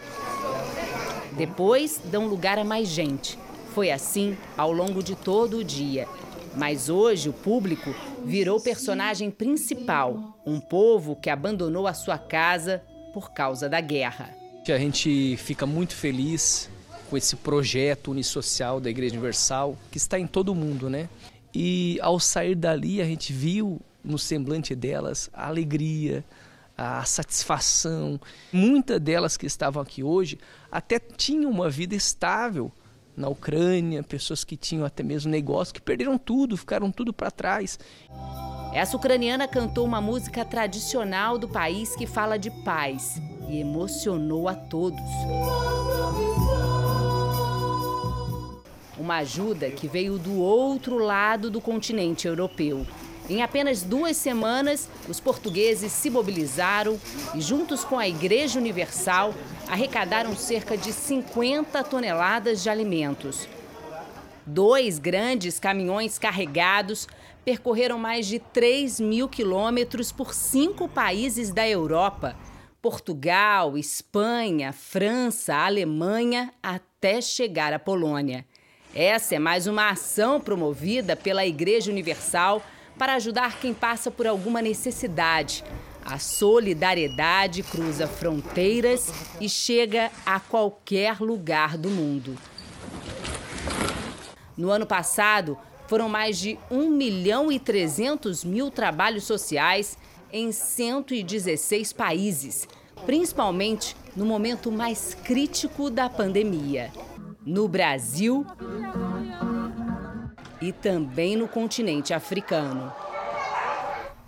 Depois, 1.33 2.01
dão 2.07 2.27
lugar 2.27 2.59
a 2.59 2.65
mais 2.65 2.89
gente. 2.89 3.39
Foi 3.77 3.91
assim 3.91 4.39
ao 4.57 4.73
longo 4.73 5.03
de 5.03 5.15
todo 5.15 5.59
o 5.59 5.63
dia. 5.63 6.09
Mas 6.57 6.89
hoje 6.89 7.29
o 7.29 7.33
público 7.35 7.95
virou 8.25 8.59
personagem 8.59 9.31
principal, 9.31 10.41
um 10.47 10.59
povo 10.59 11.15
que 11.15 11.29
abandonou 11.29 11.87
a 11.87 11.93
sua 11.93 12.17
casa 12.17 12.83
por 13.13 13.33
causa 13.33 13.69
da 13.69 13.79
guerra. 13.79 14.35
A 14.67 14.79
gente 14.79 15.37
fica 15.37 15.67
muito 15.67 15.95
feliz 15.95 16.71
com 17.11 17.19
esse 17.19 17.37
projeto 17.37 18.13
unissocial 18.13 18.81
da 18.81 18.89
Igreja 18.89 19.13
Universal, 19.13 19.77
que 19.91 19.99
está 19.99 20.19
em 20.19 20.27
todo 20.27 20.49
o 20.49 20.55
mundo, 20.55 20.89
né? 20.89 21.07
E 21.55 21.99
ao 22.01 22.19
sair 22.19 22.55
dali, 22.55 23.03
a 23.03 23.05
gente 23.05 23.31
viu 23.31 23.79
no 24.03 24.19
semblante 24.19 24.75
delas 24.75 25.29
a 25.35 25.49
alegria, 25.49 26.25
a 26.79 27.05
satisfação. 27.05 28.19
Muitas 28.51 28.99
delas 28.99 29.37
que 29.37 29.45
estavam 29.45 29.83
aqui 29.83 30.03
hoje 30.03 30.39
até 30.73 30.99
tinham 30.99 31.51
uma 31.51 31.69
vida 31.69 31.95
estável 31.95 32.73
na 33.17 33.29
Ucrânia, 33.29 34.03
pessoas 34.03 34.45
que 34.45 34.57
tinham 34.57 34.85
até 34.85 35.03
mesmo 35.03 35.31
negócio, 35.31 35.73
que 35.73 35.81
perderam 35.81 36.19
tudo, 36.19 36.57
ficaram 36.57 36.93
tudo 36.93 37.13
para 37.13 37.31
trás. 37.31 37.79
Essa 38.75 38.97
ucraniana 38.97 39.49
cantou 39.49 39.87
uma 39.87 40.01
música 40.01 40.45
tradicional 40.45 41.39
do 41.39 41.49
país 41.49 41.97
que 41.97 42.07
fala 42.07 42.39
de 42.39 42.51
paz 42.51 43.21
e 43.49 43.59
emocionou 43.59 44.49
a 44.49 44.55
todos. 44.55 45.01
Uma 48.99 49.17
ajuda 49.17 49.71
que 49.71 49.89
veio 49.89 50.19
do 50.19 50.39
outro 50.41 50.99
lado 50.99 51.51
do 51.51 51.61
continente 51.61 52.27
europeu. 52.27 52.87
Em 53.29 53.43
apenas 53.43 53.83
duas 53.83 54.17
semanas, 54.17 54.89
os 55.09 55.19
portugueses 55.19 55.91
se 55.91 56.09
mobilizaram 56.09 56.99
e, 57.35 57.41
juntos 57.41 57.83
com 57.83 57.99
a 57.99 58.07
Igreja 58.07 58.59
Universal, 58.59 59.35
arrecadaram 59.69 60.37
cerca 60.37 60.77
de 60.77 60.93
50 60.93 61.83
toneladas 61.83 62.63
de 62.63 62.71
alimentos. 62.71 63.49
Dois 64.47 65.01
grandes 65.01 65.59
caminhões 65.59 66.21
carregados 66.21 67.09
percorreram 67.45 67.99
mais 67.99 68.29
de 68.29 68.39
3 68.39 69.01
mil 69.01 69.29
quilômetros 69.29 70.13
por 70.13 70.33
cinco 70.33 70.89
países 70.89 71.53
da 71.53 71.69
Europa: 71.69 72.37
Portugal, 72.81 73.77
Espanha, 73.77 74.73
França, 74.73 75.53
Alemanha, 75.53 76.53
até 76.63 77.21
chegar 77.21 77.73
à 77.73 77.79
Polônia. 77.79 78.47
Essa 78.95 79.35
é 79.35 79.39
mais 79.41 79.67
uma 79.67 79.91
ação 79.91 80.41
promovida 80.41 81.17
pela 81.17 81.45
Igreja 81.45 81.91
Universal 81.91 82.63
para 82.99 83.15
ajudar 83.15 83.59
quem 83.61 83.75
passa 83.75 84.11
por 84.11 84.27
alguma 84.27 84.63
necessidade. 84.63 85.65
A 86.05 86.19
solidariedade 86.19 87.63
cruza 87.63 88.07
fronteiras 88.07 89.13
e 89.41 89.49
chega 89.49 90.11
a 90.25 90.39
qualquer 90.39 91.21
lugar 91.21 91.77
do 91.77 91.91
mundo. 91.91 92.37
No 94.57 94.71
ano 94.71 94.87
passado, 94.87 95.59
foram 95.89 96.09
mais 96.09 96.39
de 96.39 96.59
1 96.71 96.91
milhão 96.91 97.51
e 97.51 97.59
300 97.59 98.45
mil 98.45 98.71
trabalhos 98.71 99.25
sociais 99.25 99.99
em 100.33 100.51
116 100.53 101.93
países, 101.93 102.69
principalmente 103.05 103.97
no 104.15 104.25
momento 104.25 104.73
mais 104.73 105.15
crítico 105.15 105.91
da 105.91 106.09
pandemia. 106.09 106.91
No 107.45 107.69
Brasil, 107.69 108.45
e 110.61 110.73
também 110.73 111.37
no 111.37 111.49
continente 111.49 112.15
africano. 112.15 112.93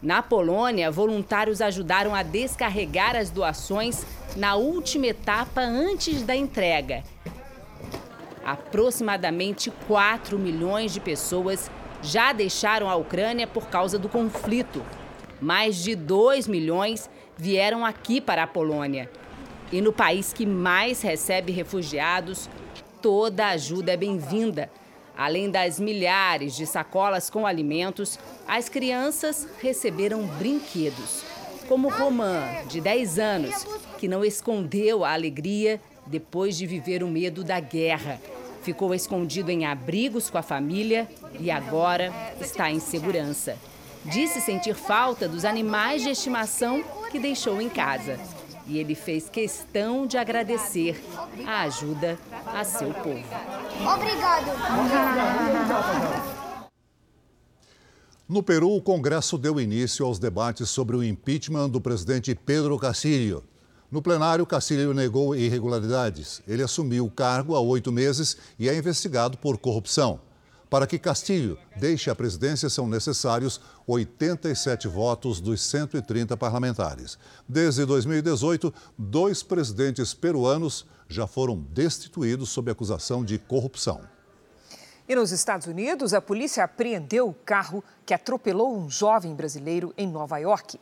Na 0.01 0.23
Polônia, 0.23 0.91
voluntários 0.91 1.61
ajudaram 1.61 2.15
a 2.15 2.23
descarregar 2.23 3.17
as 3.17 3.31
doações 3.31 4.07
na 4.37 4.55
última 4.55 5.07
etapa 5.07 5.61
antes 5.61 6.23
da 6.23 6.37
entrega. 6.37 7.03
Aproximadamente 8.45 9.71
4 9.89 10.39
milhões 10.39 10.93
de 10.93 11.01
pessoas 11.01 11.69
já 12.01 12.33
deixaram 12.33 12.89
a 12.89 12.95
Ucrânia 12.95 13.47
por 13.47 13.67
causa 13.67 13.99
do 13.99 14.09
conflito. 14.09 14.85
Mais 15.41 15.77
de 15.83 15.97
2 15.97 16.47
milhões 16.47 17.11
vieram 17.37 17.85
aqui 17.85 18.21
para 18.21 18.45
a 18.45 18.47
Polônia. 18.47 19.11
E 19.73 19.81
no 19.81 19.93
país 19.93 20.33
que 20.33 20.47
mais 20.47 21.03
recebe 21.03 21.53
refugiados, 21.53 22.49
toda 23.03 23.49
ajuda 23.49 23.93
é 23.93 23.97
bem-vinda 23.97 24.71
Além 25.19 25.51
das 25.51 25.81
milhares 25.81 26.55
de 26.55 26.65
sacolas 26.65 27.29
com 27.29 27.45
alimentos, 27.45 28.17
as 28.47 28.69
crianças 28.69 29.49
receberam 29.61 30.25
brinquedos. 30.25 31.25
Como 31.67 31.89
Romã, 31.89 32.41
de 32.69 32.81
10 32.81 33.19
anos, 33.19 33.67
que 33.99 34.07
não 34.07 34.25
escondeu 34.25 35.05
a 35.05 35.13
alegria 35.13 35.81
depois 36.07 36.57
de 36.57 36.67
viver 36.67 37.03
o 37.03 37.09
medo 37.09 37.43
da 37.43 37.59
guerra. 37.59 38.21
Ficou 38.63 38.95
escondido 38.95 39.51
em 39.51 39.67
abrigos 39.67 40.31
com 40.31 40.39
a 40.39 40.43
família 40.43 41.09
e 41.41 41.51
agora 41.51 42.13
está 42.41 42.71
em 42.71 42.79
segurança. 42.79 43.57
Disse 44.05 44.41
sentir 44.41 44.77
falta 44.77 45.29
dos 45.29 45.45
animais 45.45 46.01
de 46.01 46.11
estimação 46.11 46.85
que 47.11 47.19
deixou 47.19 47.61
em 47.61 47.69
casa 47.69 48.21
e 48.69 48.79
ele 48.79 48.95
fez 48.95 49.29
questão 49.29 50.07
de 50.07 50.17
agradecer 50.19 51.03
a 51.47 51.63
ajuda 51.63 52.19
a 52.47 52.63
seu 52.65 52.93
povo. 52.93 53.25
Obrigado. 53.95 54.47
No 58.29 58.43
Peru, 58.43 58.73
o 58.73 58.83
Congresso 58.83 59.39
deu 59.39 59.59
início 59.59 60.05
aos 60.05 60.19
debates 60.19 60.69
sobre 60.69 60.95
o 60.95 61.03
impeachment 61.03 61.71
do 61.71 61.81
presidente 61.81 62.35
Pedro 62.35 62.79
Castillo. 62.79 63.43
No 63.91 64.03
plenário, 64.03 64.45
Castillo 64.45 64.93
negou 64.93 65.35
irregularidades. 65.35 66.43
Ele 66.47 66.63
assumiu 66.63 67.07
o 67.07 67.11
cargo 67.11 67.57
há 67.57 67.61
oito 67.61 67.91
meses 67.91 68.37
e 68.59 68.69
é 68.69 68.77
investigado 68.77 69.39
por 69.39 69.57
corrupção. 69.57 70.21
Para 70.71 70.87
que 70.87 70.99
Castilho 70.99 71.59
deixe 71.77 72.11
a 72.11 72.15
presidência, 72.15 72.69
são 72.69 72.87
necessários 72.87 73.61
87 73.87 74.87
votos 74.87 75.41
dos 75.41 75.63
130 75.63 76.37
parlamentares. 76.37 77.19
Desde 77.49 77.87
2018, 77.87 78.73
dois 78.97 79.43
presidentes 79.43 80.13
peruanos 80.13 80.87
já 81.09 81.27
foram 81.27 81.59
destituídos 81.73 82.51
sob 82.51 82.71
acusação 82.71 83.25
de 83.25 83.39
corrupção. 83.39 84.03
E 85.09 85.15
nos 85.15 85.33
Estados 85.33 85.67
Unidos, 85.67 86.13
a 86.13 86.21
polícia 86.21 86.63
apreendeu 86.63 87.31
o 87.31 87.33
carro 87.33 87.83
que 88.05 88.13
atropelou 88.13 88.77
um 88.77 88.91
jovem 88.91 89.35
brasileiro 89.35 89.95
em 89.97 90.07
Nova 90.07 90.37
York. 90.37 90.79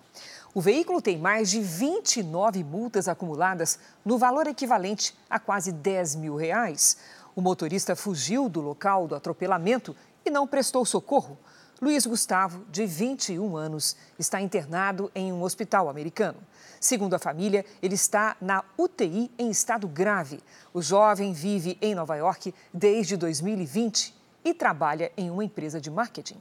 O 0.53 0.61
veículo 0.61 1.01
tem 1.01 1.17
mais 1.17 1.49
de 1.49 1.61
29 1.61 2.65
multas 2.65 3.07
acumuladas 3.07 3.79
no 4.05 4.19
valor 4.19 4.49
equivalente 4.49 5.17
a 5.31 5.39
quase 5.39 5.71
10 5.71 6.17
mil 6.17 6.35
reais. 6.35 6.97
O 7.37 7.43
motorista 7.43 7.95
fugiu 7.95 8.49
do 8.49 8.63
local 8.63 9.07
do 9.07 9.15
atropelamento 9.15 9.95
e 10.25 10.31
não 10.31 10.47
prestou 10.47 10.87
socorro. 10.87 11.39
Luiz 11.83 12.07
Gustavo, 12.07 12.65
de 12.73 12.87
21 12.87 13.55
anos, 13.55 13.95
está 14.19 14.41
internado 14.41 15.11
em 15.15 15.31
um 15.31 15.43
hospital 15.43 15.91
americano. 15.91 16.39
Segundo 16.81 17.13
a 17.13 17.19
família, 17.19 17.67
ele 17.83 17.95
está 17.95 18.39
na 18.41 18.65
UTI 18.79 19.31
em 19.39 19.51
estado 19.51 19.87
grave. 19.87 20.41
O 20.73 20.81
jovem 20.81 21.35
vive 21.35 21.77
em 21.83 21.95
Nova 21.95 22.17
York 22.17 22.55
desde 22.73 23.19
2020 23.19 24.15
e 24.43 24.55
trabalha 24.55 25.13
em 25.15 25.31
uma 25.31 25.45
empresa 25.45 25.79
de 25.79 25.91
marketing. 25.91 26.39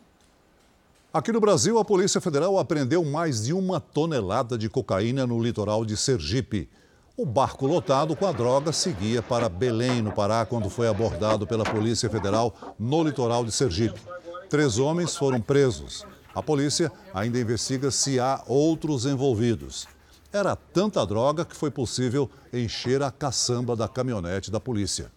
Aqui 1.14 1.34
no 1.34 1.42
Brasil, 1.42 1.78
a 1.78 1.84
Polícia 1.84 2.22
Federal 2.22 2.58
apreendeu 2.58 3.04
mais 3.04 3.44
de 3.44 3.52
uma 3.52 3.82
tonelada 3.82 4.58
de 4.58 4.70
cocaína 4.70 5.28
no 5.28 5.44
litoral 5.44 5.84
de 5.84 5.98
Sergipe. 5.98 6.70
O 7.18 7.26
barco 7.26 7.66
lotado 7.66 8.14
com 8.14 8.28
a 8.28 8.32
droga 8.34 8.74
seguia 8.74 9.24
para 9.24 9.48
Belém, 9.48 10.02
no 10.02 10.12
Pará, 10.12 10.46
quando 10.46 10.70
foi 10.70 10.86
abordado 10.86 11.48
pela 11.48 11.64
Polícia 11.64 12.10
Federal 12.10 12.54
no 12.78 13.02
litoral 13.06 13.46
de 13.46 13.54
Sergipe. 13.54 14.02
Três 14.50 14.78
homens 14.78 15.16
foram 15.16 15.40
presos. 15.40 16.06
A 16.34 16.44
polícia 16.44 16.92
ainda 17.14 17.40
investiga 17.40 17.90
se 17.90 18.20
há 18.20 18.44
outros 18.46 19.06
envolvidos. 19.06 19.88
Era 20.30 20.58
tanta 20.58 21.06
droga 21.06 21.46
que 21.46 21.56
foi 21.56 21.72
possível 21.72 22.30
encher 22.52 23.02
a 23.02 23.10
caçamba 23.10 23.78
da 23.78 23.88
caminhonete 23.88 24.52
da 24.52 24.60
polícia. 24.60 25.10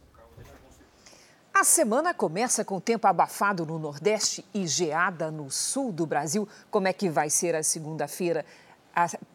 A 1.53 1.65
semana 1.65 2.15
começa 2.15 2.65
com 2.65 2.79
tempo 2.79 3.09
abafado 3.09 3.67
no 3.67 3.77
Nordeste 3.77 4.45
e 4.55 4.65
geada 4.69 5.33
no 5.33 5.51
sul 5.51 5.91
do 5.91 6.07
Brasil. 6.07 6.49
Como 6.71 6.87
é 6.87 6.93
que 6.93 7.11
vai 7.11 7.29
ser 7.29 7.57
a 7.57 7.65
segunda-feira? 7.65 8.45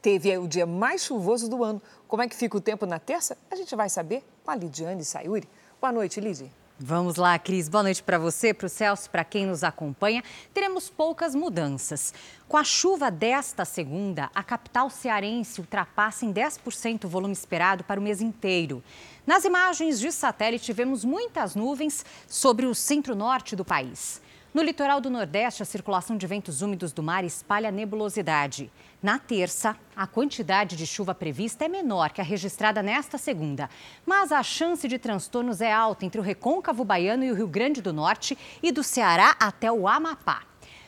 Teve 0.02 0.38
o 0.38 0.48
dia 0.48 0.66
mais 0.66 1.04
chuvoso 1.04 1.50
do 1.50 1.64
ano. 1.64 1.82
Como 2.08 2.22
é 2.22 2.28
que 2.28 2.36
fica 2.36 2.58
o 2.58 2.62
tempo 2.62 2.86
na 2.86 3.00
terça? 3.00 3.38
A 3.50 3.56
gente 3.56 3.76
vai 3.76 3.90
saber 3.90 4.24
com 4.44 4.52
a 4.52 4.56
Lidiane 4.56 5.06
Sayuri. 5.06 5.48
Boa 5.80 5.92
noite, 5.92 6.20
Lidy. 6.20 6.52
Vamos 6.80 7.18
lá, 7.18 7.38
Cris. 7.38 7.70
Boa 7.70 7.84
noite 7.84 8.02
para 8.02 8.18
você, 8.18 8.54
para 8.54 8.66
o 8.66 8.70
Celso, 8.70 9.10
para 9.10 9.24
quem 9.24 9.46
nos 9.46 9.64
acompanha. 9.64 10.24
Teremos 10.54 10.90
poucas 10.90 11.36
mudanças. 11.36 12.14
Com 12.48 12.58
a 12.58 12.64
chuva 12.64 13.12
desta 13.12 13.64
segunda, 13.64 14.30
a 14.34 14.44
capital 14.44 14.90
cearense 14.90 15.62
ultrapassa 15.62 16.26
em 16.26 16.34
10% 16.34 17.06
o 17.06 17.08
volume 17.08 17.32
esperado 17.32 17.84
para 17.84 18.00
o 18.00 18.04
mês 18.04 18.22
inteiro. 18.22 18.84
Nas 19.26 19.46
imagens 19.46 20.00
de 20.00 20.12
satélite, 20.12 20.74
vemos 20.74 21.06
muitas 21.06 21.56
nuvens 21.56 22.04
sobre 22.28 22.66
o 22.66 22.74
centro-norte 22.76 23.56
do 23.56 23.64
país. 23.64 24.20
No 24.54 24.62
litoral 24.62 25.02
do 25.02 25.10
Nordeste, 25.10 25.64
a 25.64 25.66
circulação 25.66 26.16
de 26.16 26.28
ventos 26.28 26.62
úmidos 26.62 26.92
do 26.92 27.02
mar 27.02 27.24
espalha 27.24 27.72
nebulosidade. 27.72 28.72
Na 29.02 29.18
terça, 29.18 29.76
a 29.96 30.06
quantidade 30.06 30.76
de 30.76 30.86
chuva 30.86 31.16
prevista 31.16 31.66
é 31.66 31.68
menor 31.68 32.12
que 32.12 32.22
a 32.22 32.24
registrada 32.24 32.84
nesta 32.84 33.18
segunda, 33.18 33.68
mas 34.06 34.32
a 34.32 34.44
chance 34.44 34.88
de 34.88 35.00
transtornos 35.00 35.60
é 35.60 35.74
alta 35.74 36.06
entre 36.06 36.22
o 36.22 36.24
recôncavo 36.24 36.86
baiano 36.86 37.24
e 37.24 37.32
o 37.32 37.36
Rio 37.36 37.48
Grande 37.48 37.82
do 37.82 37.92
Norte 37.92 38.38
e 38.62 38.72
do 38.72 38.84
Ceará 38.84 39.36
até 39.40 39.72
o 39.72 39.88
Amapá. 39.88 40.44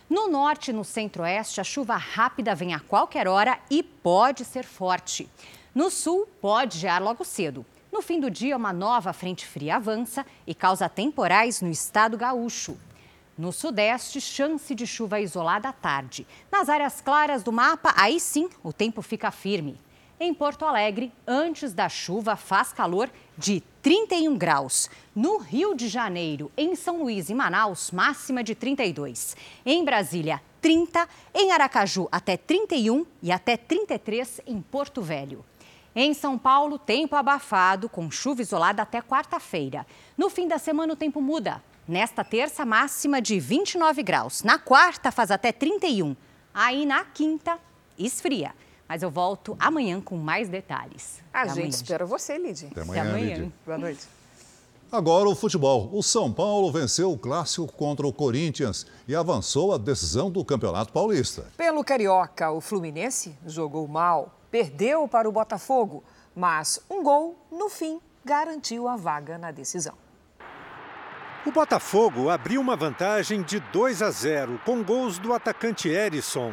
No 0.07 0.29
norte 0.29 0.69
e 0.69 0.73
no 0.73 0.83
centro-oeste, 0.83 1.59
a 1.59 1.63
chuva 1.63 1.95
rápida 1.95 2.53
vem 2.53 2.75
a 2.75 2.79
qualquer 2.79 3.27
hora 3.27 3.57
e 3.71 3.81
pode 3.81 4.45
ser 4.45 4.63
forte. 4.63 5.27
No 5.73 5.89
sul, 5.89 6.27
pode 6.39 6.77
gear 6.77 7.01
logo 7.01 7.25
cedo. 7.25 7.65
No 7.91 8.03
fim 8.03 8.19
do 8.19 8.29
dia, 8.29 8.57
uma 8.57 8.71
nova 8.71 9.11
frente 9.11 9.43
fria 9.43 9.77
avança 9.77 10.23
e 10.45 10.53
causa 10.53 10.87
temporais 10.87 11.61
no 11.61 11.71
estado 11.71 12.15
gaúcho. 12.15 12.77
No 13.37 13.51
sudeste, 13.51 14.21
chance 14.21 14.73
de 14.73 14.87
chuva 14.87 15.19
isolada 15.19 15.67
à 15.67 15.73
tarde. 15.73 16.25
Nas 16.49 16.69
áreas 16.69 17.01
claras 17.01 17.43
do 17.43 17.51
mapa, 17.51 17.93
aí 17.97 18.17
sim 18.17 18.49
o 18.63 18.71
tempo 18.71 19.01
fica 19.01 19.29
firme. 19.29 19.77
Em 20.17 20.33
Porto 20.33 20.63
Alegre, 20.63 21.11
antes 21.27 21.73
da 21.73 21.89
chuva, 21.89 22.37
faz 22.37 22.71
calor 22.71 23.09
de 23.37 23.61
31 23.81 24.37
graus. 24.37 24.89
No 25.13 25.37
Rio 25.37 25.75
de 25.75 25.89
Janeiro, 25.89 26.49
em 26.55 26.75
São 26.75 27.03
Luís 27.03 27.29
e 27.29 27.33
Manaus, 27.33 27.91
máxima 27.91 28.41
de 28.41 28.55
32. 28.55 29.35
Em 29.65 29.83
Brasília, 29.83 30.41
30. 30.61 31.05
Em 31.33 31.51
Aracaju, 31.51 32.07
até 32.09 32.37
31 32.37 33.05
e 33.21 33.33
até 33.33 33.57
33 33.57 34.39
em 34.47 34.61
Porto 34.61 35.01
Velho. 35.01 35.43
Em 35.93 36.13
São 36.13 36.37
Paulo, 36.37 36.79
tempo 36.79 37.17
abafado, 37.17 37.89
com 37.89 38.09
chuva 38.09 38.41
isolada 38.41 38.81
até 38.81 39.01
quarta-feira. 39.01 39.85
No 40.17 40.29
fim 40.29 40.47
da 40.47 40.57
semana, 40.57 40.93
o 40.93 40.95
tempo 40.95 41.21
muda. 41.21 41.61
Nesta 41.87 42.23
terça, 42.23 42.65
máxima 42.65 43.21
de 43.21 43.39
29 43.39 44.01
graus. 44.01 44.41
Na 44.41 44.57
quarta, 44.57 45.11
faz 45.11 45.29
até 45.29 45.51
31. 45.51 46.15
Aí 46.53 46.85
na 46.85 47.05
quinta, 47.05 47.59
esfria. 47.97 48.53
Mas 48.87 49.03
eu 49.03 49.11
volto 49.11 49.55
amanhã 49.59 50.01
com 50.01 50.17
mais 50.17 50.49
detalhes. 50.49 51.21
A 51.33 51.41
Até 51.41 51.49
gente 51.49 51.57
amanhã. 51.59 51.69
espera 51.69 52.05
você, 52.05 52.37
Lidy. 52.37 52.67
Até 52.71 52.81
amanhã. 52.81 53.01
Até 53.01 53.09
amanhã. 53.09 53.35
Lidy. 53.37 53.53
Boa 53.65 53.77
noite. 53.77 54.07
Agora 54.91 55.27
o 55.29 55.35
futebol. 55.35 55.89
O 55.91 56.01
São 56.01 56.31
Paulo 56.31 56.71
venceu 56.71 57.11
o 57.11 57.17
clássico 57.17 57.67
contra 57.73 58.07
o 58.07 58.13
Corinthians 58.13 58.87
e 59.07 59.15
avançou 59.15 59.73
a 59.73 59.77
decisão 59.77 60.31
do 60.31 60.43
Campeonato 60.45 60.91
Paulista. 60.93 61.45
Pelo 61.57 61.83
Carioca, 61.83 62.51
o 62.51 62.61
Fluminense 62.61 63.35
jogou 63.45 63.87
mal, 63.87 64.39
perdeu 64.49 65.07
para 65.07 65.27
o 65.27 65.31
Botafogo, 65.31 66.03
mas 66.35 66.79
um 66.89 67.03
gol, 67.03 67.35
no 67.51 67.69
fim, 67.69 67.99
garantiu 68.23 68.87
a 68.87 68.95
vaga 68.95 69.37
na 69.37 69.51
decisão. 69.51 69.95
O 71.45 71.51
Botafogo 71.51 72.31
abriu 72.31 72.59
uma 72.59 72.75
vantagem 72.75 73.43
de 73.43 73.59
2 73.59 74.01
a 74.01 74.09
0 74.09 74.59
com 74.65 74.81
gols 74.81 75.19
do 75.19 75.31
atacante 75.31 75.87
Erisson. 75.87 76.51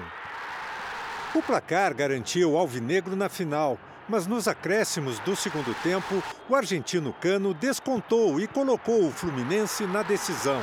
O 1.35 1.41
placar 1.41 1.95
garantiu 1.95 2.53
o 2.53 2.59
Alvinegro 2.59 3.17
na 3.17 3.31
final, 3.31 3.79
mas 4.07 4.27
nos 4.27 4.47
acréscimos 4.47 5.19
do 5.21 5.35
segundo 5.35 5.75
tempo, 5.83 6.23
o 6.47 6.55
argentino 6.55 7.15
Cano 7.23 7.55
descontou 7.55 8.39
e 8.39 8.47
colocou 8.47 9.07
o 9.07 9.11
Fluminense 9.11 9.87
na 9.87 10.03
decisão. 10.03 10.61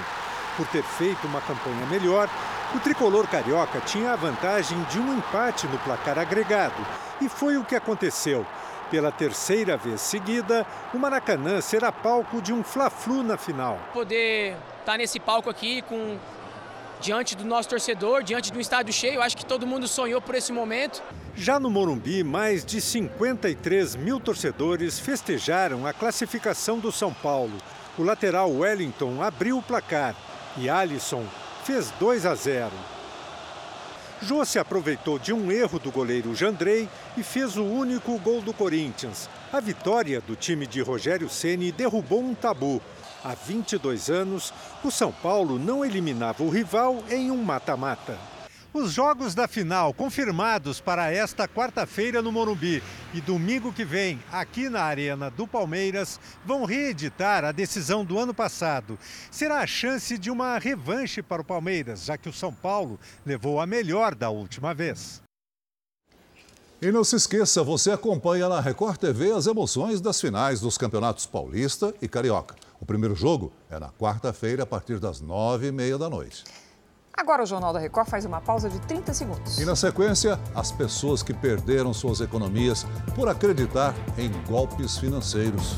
Por 0.55 0.67
ter 0.67 0.84
feito 0.84 1.25
uma 1.25 1.41
campanha 1.41 1.88
melhor, 1.88 2.30
o 2.75 2.80
tricolor 2.80 3.27
carioca 3.27 3.82
tinha 3.82 4.13
a 4.13 4.15
vantagem 4.15 4.80
de 4.91 4.99
um 4.99 5.17
empate 5.17 5.65
no 5.65 5.80
placar 5.80 6.19
agregado. 6.19 6.86
E 7.19 7.27
foi 7.27 7.57
o 7.57 7.65
que 7.65 7.75
aconteceu. 7.75 8.45
Pela 8.90 9.12
terceira 9.12 9.78
vez 9.78 10.02
seguida, 10.02 10.66
o 10.94 10.98
Maracanã 10.98 11.62
será 11.62 11.92
palco 11.92 12.42
de 12.42 12.52
um 12.52 12.64
Fla-Flu 12.64 13.22
na 13.22 13.38
final. 13.38 13.80
Poder 13.94 14.54
estar 14.80 14.94
tá 14.94 14.98
nesse 14.98 15.20
palco 15.20 15.50
aqui 15.50 15.82
com 15.84 16.18
diante 17.00 17.36
do 17.36 17.46
nosso 17.46 17.70
torcedor, 17.70 18.24
diante 18.24 18.52
do 18.52 18.60
estádio 18.60 18.92
cheio, 18.92 19.22
acho 19.22 19.38
que 19.38 19.46
todo 19.46 19.68
mundo 19.68 19.88
sonhou 19.88 20.22
por 20.22 20.36
esse 20.36 20.52
momento. 20.52 21.02
Já 21.36 21.60
no 21.60 21.70
Morumbi, 21.70 22.24
mais 22.24 22.66
de 22.66 22.82
53 22.82 23.96
mil 23.96 24.20
torcedores 24.20 25.00
festejaram 25.00 25.86
a 25.86 25.94
classificação 25.94 26.80
do 26.80 26.92
São 26.92 27.14
Paulo. 27.14 27.58
O 27.98 28.04
lateral 28.04 28.52
Wellington 28.52 29.22
abriu 29.22 29.58
o 29.58 29.64
placar 29.64 30.16
e 30.58 30.70
Alisson 30.70 31.26
fez 31.64 31.92
2 32.00 32.26
a 32.26 32.36
0. 32.36 32.72
Jô 34.22 34.43
se 34.43 34.59
aproveitou 34.59 35.17
de 35.17 35.32
um 35.32 35.49
erro 35.49 35.80
do 35.80 35.91
goleiro 35.91 36.36
Jandrei 36.36 36.89
e 37.15 37.24
fez 37.24 37.55
o 37.55 37.63
único 37.63 38.20
gol 38.20 38.41
do 38.41 38.53
Corinthians. 38.53 39.30
A 39.51 39.61
vitória 39.61 40.20
do 40.20 40.36
time 40.36 40.67
de 40.67 40.82
Rogério 40.82 41.30
Ceni 41.30 41.72
derrubou 41.72 42.22
um 42.22 42.36
tabu. 42.36 42.82
Há 43.24 43.34
22 43.34 44.09
anos, 44.09 44.53
o 44.84 44.91
São 44.91 45.11
Paulo 45.11 45.57
não 45.57 45.86
eliminava 45.86 46.43
o 46.43 46.49
rival 46.49 47.01
em 47.09 47.32
um 47.32 47.41
mata-mata. 47.41 48.17
Os 48.72 48.91
jogos 48.91 49.34
da 49.34 49.47
final 49.47 49.91
confirmados 49.95 50.80
para 50.80 51.11
esta 51.11 51.47
quarta-feira 51.47 52.22
no 52.22 52.32
Morumbi 52.32 52.84
e 53.15 53.20
domingo 53.20 53.74
que 53.74 53.84
vem 53.84 54.22
aqui 54.32 54.70
na 54.70 54.84
Arena 54.84 55.32
do 55.32 55.47
Palmeiras 55.47 56.20
vão 56.45 56.65
reeditar 56.65 57.43
a 57.43 57.51
decisão 57.51 58.05
do 58.05 58.20
ano 58.20 58.32
passado. 58.32 58.99
Será 59.32 59.61
a 59.61 59.67
chance 59.67 60.20
de 60.20 60.30
uma 60.30 60.59
revanche 60.59 61.24
para 61.24 61.41
o 61.41 61.45
Palmeiras, 61.45 62.05
já 62.05 62.15
que 62.15 62.30
o 62.30 62.34
São 62.34 62.53
Paulo 62.53 62.99
levou 63.26 63.59
a 63.59 63.65
melhor 63.65 64.13
da 64.13 64.30
última 64.30 64.72
vez. 64.72 65.20
E 66.80 66.91
não 66.91 67.03
se 67.03 67.15
esqueça, 67.15 67.63
você 67.63 67.91
acompanha 67.91 68.47
na 68.47 68.61
Record 68.61 68.97
TV 68.97 69.32
as 69.32 69.47
emoções 69.47 69.99
das 69.99 70.22
finais 70.22 70.61
dos 70.61 70.78
campeonatos 70.78 71.26
Paulista 71.26 71.91
e 71.99 72.07
Carioca. 72.07 72.55
O 72.80 72.86
primeiro 72.86 73.15
jogo 73.15 73.51
é 73.67 73.80
na 73.80 73.89
quarta-feira, 73.89 74.61
a 74.61 74.65
partir 74.67 74.99
das 74.99 75.20
nove 75.20 75.67
e 75.67 75.72
meia 75.72 75.97
da 75.97 76.07
noite. 76.07 76.43
Agora 77.20 77.43
o 77.43 77.45
Jornal 77.45 77.74
da 77.74 77.80
Record 77.80 78.07
faz 78.07 78.24
uma 78.24 78.39
pausa 78.39 78.70
de 78.70 78.80
30 78.80 79.13
segundos. 79.13 79.59
E 79.59 79.65
na 79.65 79.76
sequência, 79.76 80.39
as 80.55 80.72
pessoas 80.72 81.22
que 81.22 81.34
perderam 81.34 81.93
suas 81.93 82.22
economias 82.22 82.86
por 83.13 83.28
acreditar 83.28 83.93
em 84.17 84.32
golpes 84.47 84.97
financeiros. 84.97 85.76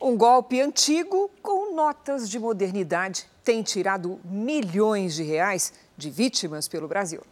Um 0.00 0.16
golpe 0.16 0.60
antigo 0.60 1.30
com 1.40 1.72
notas 1.72 2.28
de 2.28 2.36
modernidade 2.36 3.26
tem 3.44 3.62
tirado 3.62 4.18
milhões 4.24 5.14
de 5.14 5.22
reais 5.22 5.72
de 5.96 6.10
vítimas 6.10 6.66
pelo 6.66 6.88
Brasil. 6.88 7.22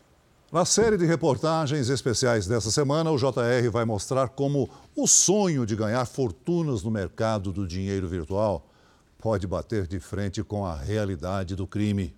Na 0.53 0.65
série 0.65 0.97
de 0.97 1.07
reportagens 1.07 1.89
especiais 1.89 2.47
dessa 2.47 2.71
semana, 2.71 3.11
o 3.11 3.19
JR 3.19 3.69
vai 3.73 3.85
mostrar 3.85 4.29
como 4.29 4.71
o 4.95 5.09
sonho 5.09 5.67
de 5.67 5.75
ganhar 5.75 6.07
fortunas 6.07 6.85
no 6.85 6.91
mercado 6.93 7.53
do 7.53 7.67
dinheiro 7.67 8.07
virtual 8.07 8.68
pode 9.19 9.49
bater 9.49 9.87
de 9.87 9.99
frente 9.99 10.45
com 10.45 10.65
a 10.65 10.77
realidade 10.77 11.57
do 11.57 11.67
crime. 11.67 12.17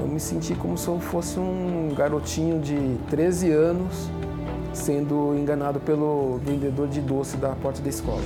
Eu 0.00 0.08
me 0.08 0.18
senti 0.18 0.54
como 0.56 0.76
se 0.76 0.88
eu 0.88 0.98
fosse 0.98 1.38
um 1.38 1.94
garotinho 1.94 2.60
de 2.60 2.98
13 3.08 3.52
anos 3.52 4.10
sendo 4.72 5.34
enganado 5.36 5.78
pelo 5.80 6.38
vendedor 6.38 6.88
de 6.88 7.00
doce 7.00 7.36
da 7.36 7.54
porta 7.54 7.80
da 7.80 7.88
escola. 7.88 8.22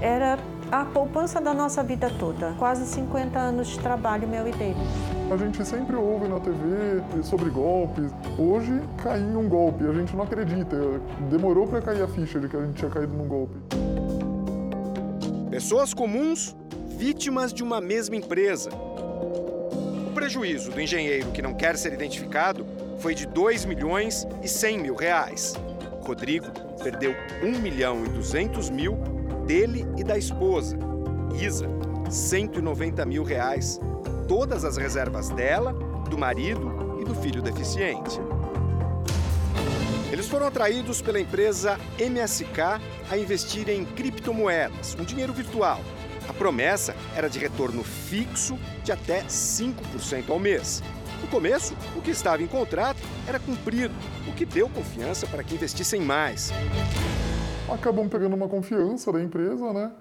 Era 0.00 0.38
a 0.72 0.86
poupança 0.86 1.38
da 1.38 1.52
nossa 1.52 1.82
vida 1.82 2.10
toda. 2.18 2.54
Quase 2.58 2.86
50 2.86 3.38
anos 3.38 3.68
de 3.68 3.78
trabalho 3.78 4.26
meu 4.26 4.48
e 4.48 4.52
dele. 4.52 4.74
A 5.30 5.36
gente 5.36 5.62
sempre 5.66 5.94
ouve 5.94 6.26
na 6.26 6.40
TV 6.40 7.22
sobre 7.22 7.50
golpes. 7.50 8.10
Hoje 8.38 8.80
caí 9.02 9.20
em 9.20 9.36
um 9.36 9.46
golpe, 9.46 9.84
a 9.84 9.92
gente 9.92 10.16
não 10.16 10.24
acredita. 10.24 10.76
Demorou 11.30 11.68
para 11.68 11.82
cair 11.82 12.02
a 12.02 12.08
ficha 12.08 12.40
de 12.40 12.48
que 12.48 12.56
a 12.56 12.64
gente 12.64 12.76
tinha 12.76 12.90
caído 12.90 13.12
num 13.12 13.28
golpe. 13.28 13.54
Pessoas 15.50 15.92
comuns, 15.92 16.56
vítimas 16.96 17.52
de 17.52 17.62
uma 17.62 17.78
mesma 17.78 18.16
empresa. 18.16 18.70
O 20.08 20.14
prejuízo 20.14 20.70
do 20.70 20.80
engenheiro 20.80 21.30
que 21.32 21.42
não 21.42 21.52
quer 21.52 21.76
ser 21.76 21.92
identificado 21.92 22.64
foi 22.98 23.14
de 23.14 23.26
2 23.26 23.66
milhões 23.66 24.26
e 24.42 24.48
100 24.48 24.78
mil 24.78 24.94
reais. 24.94 25.54
Rodrigo 26.02 26.46
perdeu 26.82 27.14
1 27.42 27.58
milhão 27.60 28.04
e 28.06 28.08
200 28.08 28.70
mil 28.70 29.11
dele 29.52 29.84
e 29.98 30.02
da 30.02 30.16
esposa, 30.16 30.78
Isa, 31.38 31.68
190 32.10 33.04
mil 33.04 33.22
reais. 33.22 33.78
Todas 34.26 34.64
as 34.64 34.78
reservas 34.78 35.28
dela, 35.28 35.74
do 36.08 36.16
marido 36.16 36.96
e 36.98 37.04
do 37.04 37.14
filho 37.14 37.42
deficiente. 37.42 38.18
Eles 40.10 40.26
foram 40.26 40.46
atraídos 40.46 41.02
pela 41.02 41.20
empresa 41.20 41.78
MSK 41.98 42.80
a 43.10 43.18
investir 43.18 43.68
em 43.68 43.84
criptomoedas, 43.84 44.96
um 44.98 45.04
dinheiro 45.04 45.34
virtual. 45.34 45.82
A 46.26 46.32
promessa 46.32 46.96
era 47.14 47.28
de 47.28 47.38
retorno 47.38 47.84
fixo 47.84 48.58
de 48.82 48.90
até 48.90 49.22
5% 49.24 50.30
ao 50.30 50.38
mês. 50.38 50.82
No 51.20 51.28
começo, 51.28 51.76
o 51.94 52.00
que 52.00 52.10
estava 52.10 52.42
em 52.42 52.46
contrato 52.46 53.00
era 53.26 53.38
cumprido, 53.38 53.94
o 54.26 54.32
que 54.32 54.46
deu 54.46 54.66
confiança 54.70 55.26
para 55.26 55.44
que 55.44 55.54
investissem 55.56 56.00
mais. 56.00 56.50
Acabamos 57.68 58.10
pegando 58.10 58.34
uma 58.34 58.48
confiança 58.48 59.12
da 59.12 59.22
empresa, 59.22 59.72
né? 59.72 59.92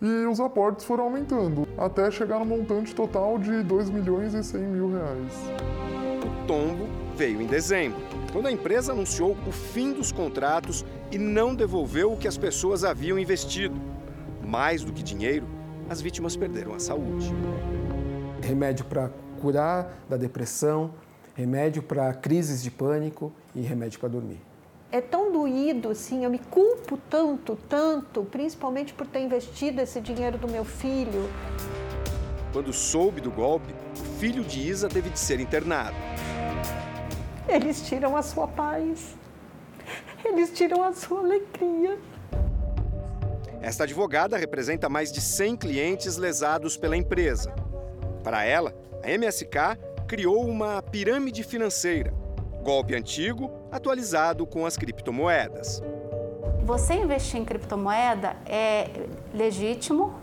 E 0.00 0.26
os 0.26 0.40
aportes 0.40 0.84
foram 0.84 1.04
aumentando, 1.04 1.66
até 1.78 2.10
chegar 2.10 2.40
no 2.40 2.44
montante 2.44 2.94
total 2.94 3.38
de 3.38 3.62
2 3.62 3.88
milhões 3.90 4.34
e 4.34 4.42
100 4.42 4.60
mil 4.60 4.90
reais. 4.90 5.32
O 6.24 6.46
tombo 6.46 6.88
veio 7.16 7.40
em 7.40 7.46
dezembro, 7.46 8.00
quando 8.32 8.46
a 8.46 8.52
empresa 8.52 8.92
anunciou 8.92 9.36
o 9.46 9.52
fim 9.52 9.92
dos 9.92 10.10
contratos 10.10 10.84
e 11.10 11.18
não 11.18 11.54
devolveu 11.54 12.12
o 12.12 12.16
que 12.16 12.26
as 12.26 12.36
pessoas 12.36 12.82
haviam 12.82 13.18
investido. 13.18 13.80
Mais 14.44 14.82
do 14.82 14.92
que 14.92 15.04
dinheiro, 15.04 15.46
as 15.88 16.00
vítimas 16.00 16.36
perderam 16.36 16.74
a 16.74 16.80
saúde. 16.80 17.32
Remédio 18.42 18.84
para 18.84 19.08
curar 19.40 20.02
da 20.08 20.16
depressão, 20.16 20.94
remédio 21.34 21.82
para 21.82 22.12
crises 22.12 22.62
de 22.62 22.70
pânico 22.70 23.32
e 23.54 23.60
remédio 23.60 24.00
para 24.00 24.08
dormir. 24.08 24.40
É 24.92 25.00
tão 25.00 25.32
doído, 25.32 25.88
assim, 25.88 26.22
eu 26.22 26.28
me 26.28 26.38
culpo 26.38 26.98
tanto, 27.08 27.56
tanto, 27.66 28.24
principalmente 28.24 28.92
por 28.92 29.06
ter 29.06 29.20
investido 29.20 29.80
esse 29.80 30.02
dinheiro 30.02 30.36
do 30.36 30.46
meu 30.46 30.66
filho. 30.66 31.30
Quando 32.52 32.74
soube 32.74 33.18
do 33.18 33.30
golpe, 33.30 33.74
o 33.98 34.18
filho 34.18 34.44
de 34.44 34.60
Isa 34.68 34.90
teve 34.90 35.08
de 35.08 35.18
ser 35.18 35.40
internado. 35.40 35.96
Eles 37.48 37.88
tiram 37.88 38.14
a 38.14 38.22
sua 38.22 38.46
paz, 38.46 39.16
eles 40.22 40.52
tiram 40.52 40.84
a 40.84 40.92
sua 40.92 41.20
alegria. 41.20 41.98
Esta 43.62 43.84
advogada 43.84 44.36
representa 44.36 44.90
mais 44.90 45.10
de 45.10 45.22
100 45.22 45.56
clientes 45.56 46.18
lesados 46.18 46.76
pela 46.76 46.98
empresa. 46.98 47.54
Para 48.22 48.44
ela, 48.44 48.74
a 49.02 49.10
MSK 49.10 49.56
criou 50.06 50.46
uma 50.46 50.82
pirâmide 50.82 51.42
financeira, 51.42 52.12
golpe 52.62 52.94
antigo 52.94 53.50
atualizado 53.70 54.46
com 54.46 54.64
as 54.64 54.76
criptomoedas. 54.76 55.82
Você 56.64 56.94
investir 56.94 57.40
em 57.40 57.44
criptomoeda 57.44 58.36
é 58.46 58.88
legítimo 59.34 60.14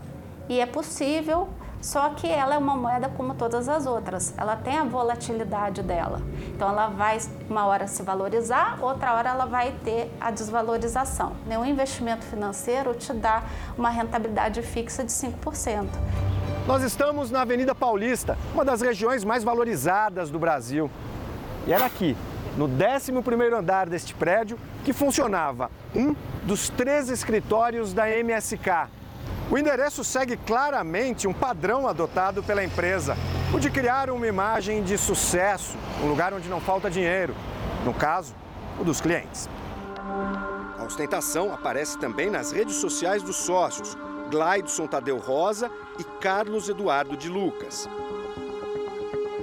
e 0.48 0.60
é 0.60 0.66
possível, 0.66 1.50
só 1.82 2.10
que 2.12 2.28
ela 2.28 2.56
é 2.56 2.58
uma 2.58 2.76
moeda 2.76 3.10
como 3.10 3.36
todas 3.36 3.68
as 3.68 3.86
outras. 3.86 4.34
Ela 4.38 4.56
tem 4.56 4.78
a 4.78 4.86
volatilidade 4.86 5.84
dela. 5.84 6.22
Então 6.56 6.70
ela 6.70 6.88
vai 6.88 7.20
uma 7.50 7.66
hora 7.66 7.88
se 7.88 8.02
valorizar, 8.04 8.80
outra 8.82 9.14
hora 9.14 9.30
ela 9.30 9.46
vai 9.46 9.74
ter 9.84 10.10
a 10.20 10.32
desvalorização. 10.32 11.34
Nenhum 11.46 11.66
investimento 11.66 12.26
financeiro 12.26 12.96
te 12.96 13.14
dá 13.14 13.44
uma 13.78 13.90
rentabilidade 13.90 14.62
fixa 14.62 15.04
de 15.04 15.12
5%. 15.12 15.88
Nós 16.66 16.84
estamos 16.84 17.32
na 17.32 17.42
Avenida 17.42 17.76
Paulista, 17.76 18.38
uma 18.54 18.64
das 18.64 18.80
regiões 18.80 19.26
mais 19.26 19.44
valorizadas 19.44 20.30
do 20.30 20.40
Brasil. 20.40 20.90
E 21.68 21.74
era 21.74 21.86
aqui, 21.86 22.16
no 22.58 22.68
11º 22.68 23.54
andar 23.54 23.90
deste 23.90 24.14
prédio, 24.14 24.58
que 24.84 24.94
funcionava 24.94 25.70
um 25.96 26.16
dos 26.44 26.70
três 26.70 27.10
escritórios 27.10 27.94
da 27.94 28.10
MSK. 28.10 28.90
O 29.52 29.58
endereço 29.58 30.04
segue 30.04 30.38
claramente 30.38 31.28
um 31.28 31.34
padrão 31.34 31.88
adotado 31.88 32.44
pela 32.44 32.64
empresa, 32.64 33.18
o 33.54 33.60
de 33.60 33.70
criar 33.70 34.10
uma 34.10 34.28
imagem 34.28 34.84
de 34.84 34.98
sucesso, 34.98 35.76
um 36.04 36.08
lugar 36.08 36.34
onde 36.34 36.48
não 36.48 36.60
falta 36.60 36.90
dinheiro. 36.90 37.34
No 37.84 37.94
caso, 37.94 38.36
o 38.80 38.84
dos 38.84 39.02
clientes. 39.02 39.50
A 40.78 40.84
ostentação 40.84 41.54
aparece 41.54 41.98
também 41.98 42.30
nas 42.30 42.52
redes 42.52 42.76
sociais 42.76 43.24
dos 43.24 43.38
sócios, 43.38 43.98
Glaidson 44.30 44.86
Tadeu 44.86 45.18
Rosa 45.18 45.72
e 45.98 46.04
Carlos 46.04 46.70
Eduardo 46.70 47.18
de 47.18 47.28
Lucas. 47.28 47.90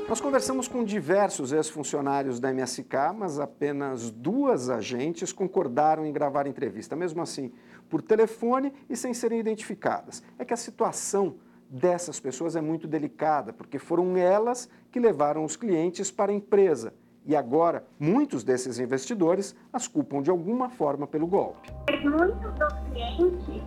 Nós 0.08 0.20
conversamos 0.20 0.68
com 0.68 0.84
diversos 0.84 1.52
ex-funcionários 1.52 2.38
da 2.38 2.52
MSK, 2.52 3.12
mas 3.12 3.40
apenas 3.40 4.08
duas 4.08 4.70
agentes 4.70 5.32
concordaram 5.32 6.06
em 6.06 6.12
gravar 6.12 6.46
entrevista, 6.46 6.94
mesmo 6.94 7.20
assim, 7.20 7.52
por 7.90 8.00
telefone 8.00 8.72
e 8.88 8.96
sem 8.96 9.12
serem 9.12 9.40
identificadas. 9.40 10.22
É 10.38 10.44
que 10.44 10.54
a 10.54 10.56
situação 10.56 11.38
dessas 11.68 12.20
pessoas 12.20 12.54
é 12.54 12.60
muito 12.60 12.86
delicada, 12.86 13.52
porque 13.52 13.80
foram 13.80 14.16
elas 14.16 14.68
que 14.92 15.00
levaram 15.00 15.44
os 15.44 15.56
clientes 15.56 16.08
para 16.08 16.30
a 16.30 16.34
empresa. 16.34 16.94
E 17.24 17.34
agora, 17.34 17.84
muitos 17.98 18.44
desses 18.44 18.78
investidores 18.78 19.56
as 19.72 19.88
culpam 19.88 20.22
de 20.22 20.30
alguma 20.30 20.70
forma 20.70 21.08
pelo 21.08 21.26
golpe. 21.26 21.68
Muitos 22.04 22.54
dos 22.54 22.72
clientes 22.92 23.64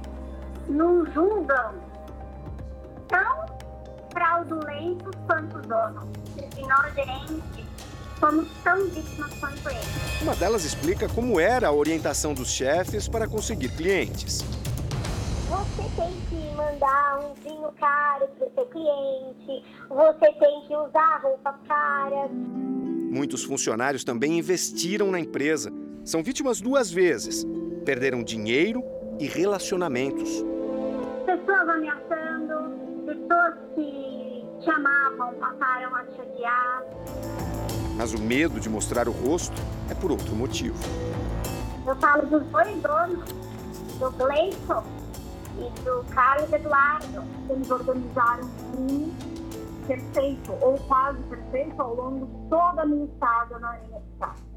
não 0.69 1.05
julgam 1.07 1.73
tão 3.09 3.45
fraudulentos 4.13 5.11
quanto 5.27 5.57
o 5.57 5.61
dono. 5.61 6.28
E 6.57 6.67
nós, 6.67 6.93
gerentes, 6.93 7.65
somos 8.19 8.47
tão 8.63 8.87
vítimas 8.89 9.33
quanto 9.39 9.69
eles. 9.69 10.21
Uma 10.21 10.35
delas 10.35 10.63
explica 10.63 11.07
como 11.09 11.39
era 11.39 11.67
a 11.67 11.71
orientação 11.71 12.33
dos 12.33 12.51
chefes 12.51 13.07
para 13.07 13.27
conseguir 13.27 13.69
clientes. 13.69 14.43
Você 15.49 15.83
tem 15.95 16.13
que 16.29 16.55
mandar 16.55 17.19
um 17.19 17.33
vinho 17.35 17.71
caro 17.79 18.27
para 18.37 18.47
o 18.47 18.51
seu 18.53 18.65
cliente, 18.67 19.65
você 19.89 20.33
tem 20.33 20.67
que 20.67 20.75
usar 20.75 21.21
roupas 21.23 21.55
caras. 21.67 22.31
Muitos 22.31 23.43
funcionários 23.43 24.03
também 24.03 24.37
investiram 24.37 25.09
na 25.09 25.19
empresa. 25.19 25.71
São 26.05 26.21
vítimas 26.21 26.61
duas 26.61 26.91
vezes. 26.91 27.45
Perderam 27.83 28.23
dinheiro 28.23 28.83
e 29.19 29.27
relacionamentos 29.27 30.43
pessoas 31.29 31.69
ameaçando, 31.69 33.05
pessoas 33.05 33.53
que 33.75 33.98
te 34.69 34.71
amavam 34.71 35.33
passaram 35.35 35.95
a 35.95 36.03
te 36.03 36.21
odiar. 36.21 36.83
Mas 37.95 38.13
o 38.13 38.19
medo 38.19 38.59
de 38.59 38.69
mostrar 38.69 39.09
o 39.09 39.11
rosto 39.11 39.59
é 39.89 39.95
por 39.95 40.11
outro 40.11 40.35
motivo. 40.35 40.77
Eu 41.85 41.95
falo 41.95 42.27
dos 42.27 42.45
dois 42.47 42.81
donos, 42.81 43.29
do 43.97 44.11
Gleison 44.11 44.83
e 45.57 45.81
do 45.81 46.05
Carlos 46.13 46.53
Eduardo. 46.53 47.23
Eles 47.49 47.71
organizaram 47.71 48.45
um 48.77 49.11
perfeito, 49.87 50.51
ou 50.61 50.77
quase 50.87 51.17
perfeito, 51.23 51.81
ao 51.81 51.95
longo 51.95 52.27
de 52.27 52.49
toda 52.49 52.83
a 52.83 52.85
minha 52.85 53.05
estada 53.05 53.57
na 53.57 53.75
MSK. 53.79 54.49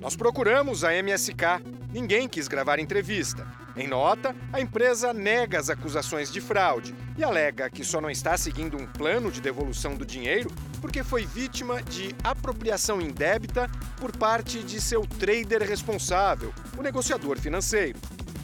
Nós 0.00 0.14
procuramos 0.14 0.84
a 0.84 0.92
MSK. 0.92 1.42
Ninguém 1.90 2.28
quis 2.28 2.46
gravar 2.48 2.78
entrevista. 2.78 3.63
Em 3.76 3.88
nota, 3.88 4.36
a 4.52 4.60
empresa 4.60 5.12
nega 5.12 5.58
as 5.58 5.68
acusações 5.68 6.30
de 6.30 6.40
fraude 6.40 6.94
e 7.18 7.24
alega 7.24 7.68
que 7.68 7.84
só 7.84 8.00
não 8.00 8.08
está 8.08 8.36
seguindo 8.36 8.76
um 8.76 8.86
plano 8.86 9.32
de 9.32 9.40
devolução 9.40 9.96
do 9.96 10.06
dinheiro 10.06 10.48
porque 10.80 11.02
foi 11.02 11.26
vítima 11.26 11.82
de 11.82 12.14
apropriação 12.22 13.00
indébita 13.00 13.68
por 13.96 14.16
parte 14.16 14.62
de 14.62 14.80
seu 14.80 15.04
trader 15.04 15.60
responsável, 15.62 16.54
o 16.78 16.82
negociador 16.82 17.36
financeiro. 17.40 17.98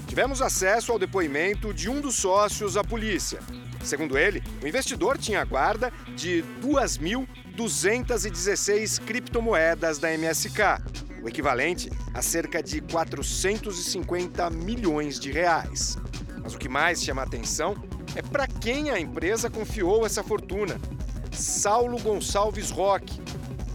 Tivemos 0.08 0.42
acesso 0.42 0.90
ao 0.90 0.98
depoimento 0.98 1.72
de 1.72 1.88
um 1.88 2.00
dos 2.00 2.16
sócios 2.16 2.76
à 2.76 2.82
polícia. 2.82 3.38
Segundo 3.84 4.18
ele, 4.18 4.42
o 4.60 4.66
investidor 4.66 5.16
tinha 5.16 5.40
a 5.40 5.44
guarda 5.44 5.92
de 6.16 6.44
2.216 6.60 9.00
criptomoedas 9.04 10.00
da 10.00 10.12
MSK, 10.12 10.58
o 11.22 11.28
equivalente 11.28 11.90
a 12.14 12.22
cerca 12.22 12.62
de 12.62 12.80
450 12.80 14.50
milhões 14.50 15.18
de 15.18 15.30
reais. 15.30 15.96
Mas 16.42 16.54
o 16.54 16.58
que 16.58 16.68
mais 16.68 17.02
chama 17.02 17.22
a 17.22 17.24
atenção 17.24 17.74
é 18.14 18.22
para 18.22 18.46
quem 18.46 18.90
a 18.90 18.98
empresa 18.98 19.50
confiou 19.50 20.04
essa 20.04 20.22
fortuna. 20.22 20.80
Saulo 21.32 21.98
Gonçalves 22.00 22.70
Roque, 22.70 23.20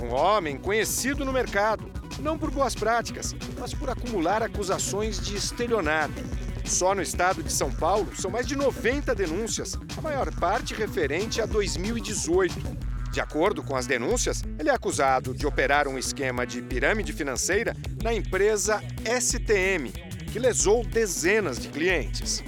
um 0.02 0.14
homem 0.14 0.58
conhecido 0.58 1.24
no 1.24 1.32
mercado, 1.32 1.90
não 2.20 2.38
por 2.38 2.52
boas 2.52 2.76
práticas, 2.76 3.36
mas 3.60 3.74
por 3.74 3.90
acumular 3.90 4.44
acusações 4.44 5.20
de 5.20 5.36
estelionato. 5.36 6.22
Só 6.66 6.96
no 6.96 7.02
estado 7.02 7.44
de 7.44 7.52
São 7.52 7.72
Paulo 7.72 8.16
são 8.16 8.32
mais 8.32 8.48
de 8.48 8.56
90 8.56 9.14
denúncias, 9.14 9.78
a 9.96 10.02
maior 10.02 10.34
parte 10.36 10.74
referente 10.74 11.40
a 11.40 11.46
2018. 11.46 12.85
De 13.16 13.22
acordo 13.22 13.64
com 13.64 13.78
as 13.78 13.88
denúncias, 13.88 14.44
ele 14.60 14.68
é 14.68 14.74
acusado 14.74 15.34
de 15.34 15.48
operar 15.48 15.88
um 15.88 15.98
esquema 15.98 16.46
de 16.46 16.62
pirâmide 16.62 17.14
financeira 17.14 17.74
na 18.04 18.14
empresa 18.14 18.84
STM, 19.06 19.90
que 20.34 20.38
lesou 20.38 20.86
dezenas 20.86 21.58
de 21.58 21.70
clientes. 21.70 22.44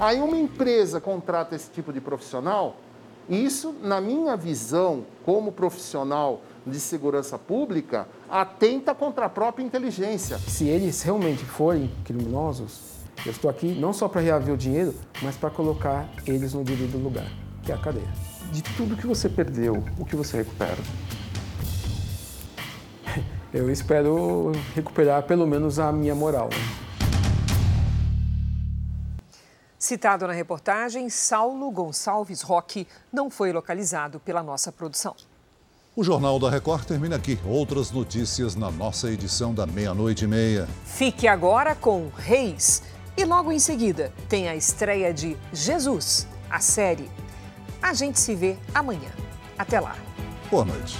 Aí 0.00 0.20
uma 0.20 0.36
empresa 0.36 1.00
contrata 1.00 1.54
esse 1.54 1.70
tipo 1.70 1.92
de 1.92 2.00
profissional, 2.00 2.76
isso, 3.30 3.72
na 3.80 4.00
minha 4.00 4.36
visão, 4.36 5.06
como 5.24 5.52
profissional 5.52 6.42
de 6.66 6.80
segurança 6.80 7.38
pública, 7.38 8.08
atenta 8.28 8.92
contra 8.96 9.26
a 9.26 9.28
própria 9.28 9.62
inteligência. 9.62 10.38
Se 10.38 10.66
eles 10.66 11.02
realmente 11.02 11.44
forem 11.44 11.88
criminosos, 12.02 12.96
eu 13.24 13.30
estou 13.30 13.48
aqui 13.48 13.78
não 13.78 13.92
só 13.92 14.08
para 14.08 14.22
reaver 14.22 14.54
o 14.54 14.56
dinheiro, 14.56 14.92
mas 15.22 15.36
para 15.36 15.50
colocar 15.50 16.08
eles 16.26 16.52
no 16.52 16.64
devido 16.64 16.98
lugar, 16.98 17.30
que 17.62 17.70
é 17.70 17.76
a 17.76 17.78
cadeia 17.78 18.31
de 18.52 18.62
tudo 18.62 18.96
que 18.96 19.06
você 19.06 19.28
perdeu, 19.28 19.82
o 19.98 20.04
que 20.04 20.14
você 20.14 20.36
recupera? 20.38 20.76
Eu 23.52 23.70
espero 23.70 24.52
recuperar 24.74 25.22
pelo 25.22 25.46
menos 25.46 25.78
a 25.78 25.90
minha 25.90 26.14
moral. 26.14 26.50
Citado 29.78 30.26
na 30.26 30.32
reportagem, 30.32 31.08
Saulo 31.10 31.70
Gonçalves 31.70 32.42
Roque 32.42 32.86
não 33.12 33.28
foi 33.28 33.52
localizado 33.52 34.20
pela 34.20 34.42
nossa 34.42 34.70
produção. 34.70 35.16
O 35.96 36.04
Jornal 36.04 36.38
da 36.38 36.48
Record 36.48 36.84
termina 36.84 37.16
aqui. 37.16 37.38
Outras 37.44 37.90
notícias 37.90 38.54
na 38.54 38.70
nossa 38.70 39.10
edição 39.10 39.52
da 39.52 39.66
meia-noite 39.66 40.24
e 40.24 40.28
meia. 40.28 40.68
Fique 40.86 41.26
agora 41.26 41.74
com 41.74 42.08
Reis. 42.16 42.82
E 43.16 43.24
logo 43.24 43.52
em 43.52 43.58
seguida 43.58 44.12
tem 44.28 44.48
a 44.48 44.56
estreia 44.56 45.12
de 45.12 45.36
Jesus, 45.52 46.26
a 46.48 46.60
série. 46.60 47.10
A 47.82 47.92
gente 47.92 48.20
se 48.20 48.34
vê 48.34 48.56
amanhã. 48.72 49.10
Até 49.58 49.80
lá. 49.80 49.96
Boa 50.48 50.64
noite. 50.64 50.96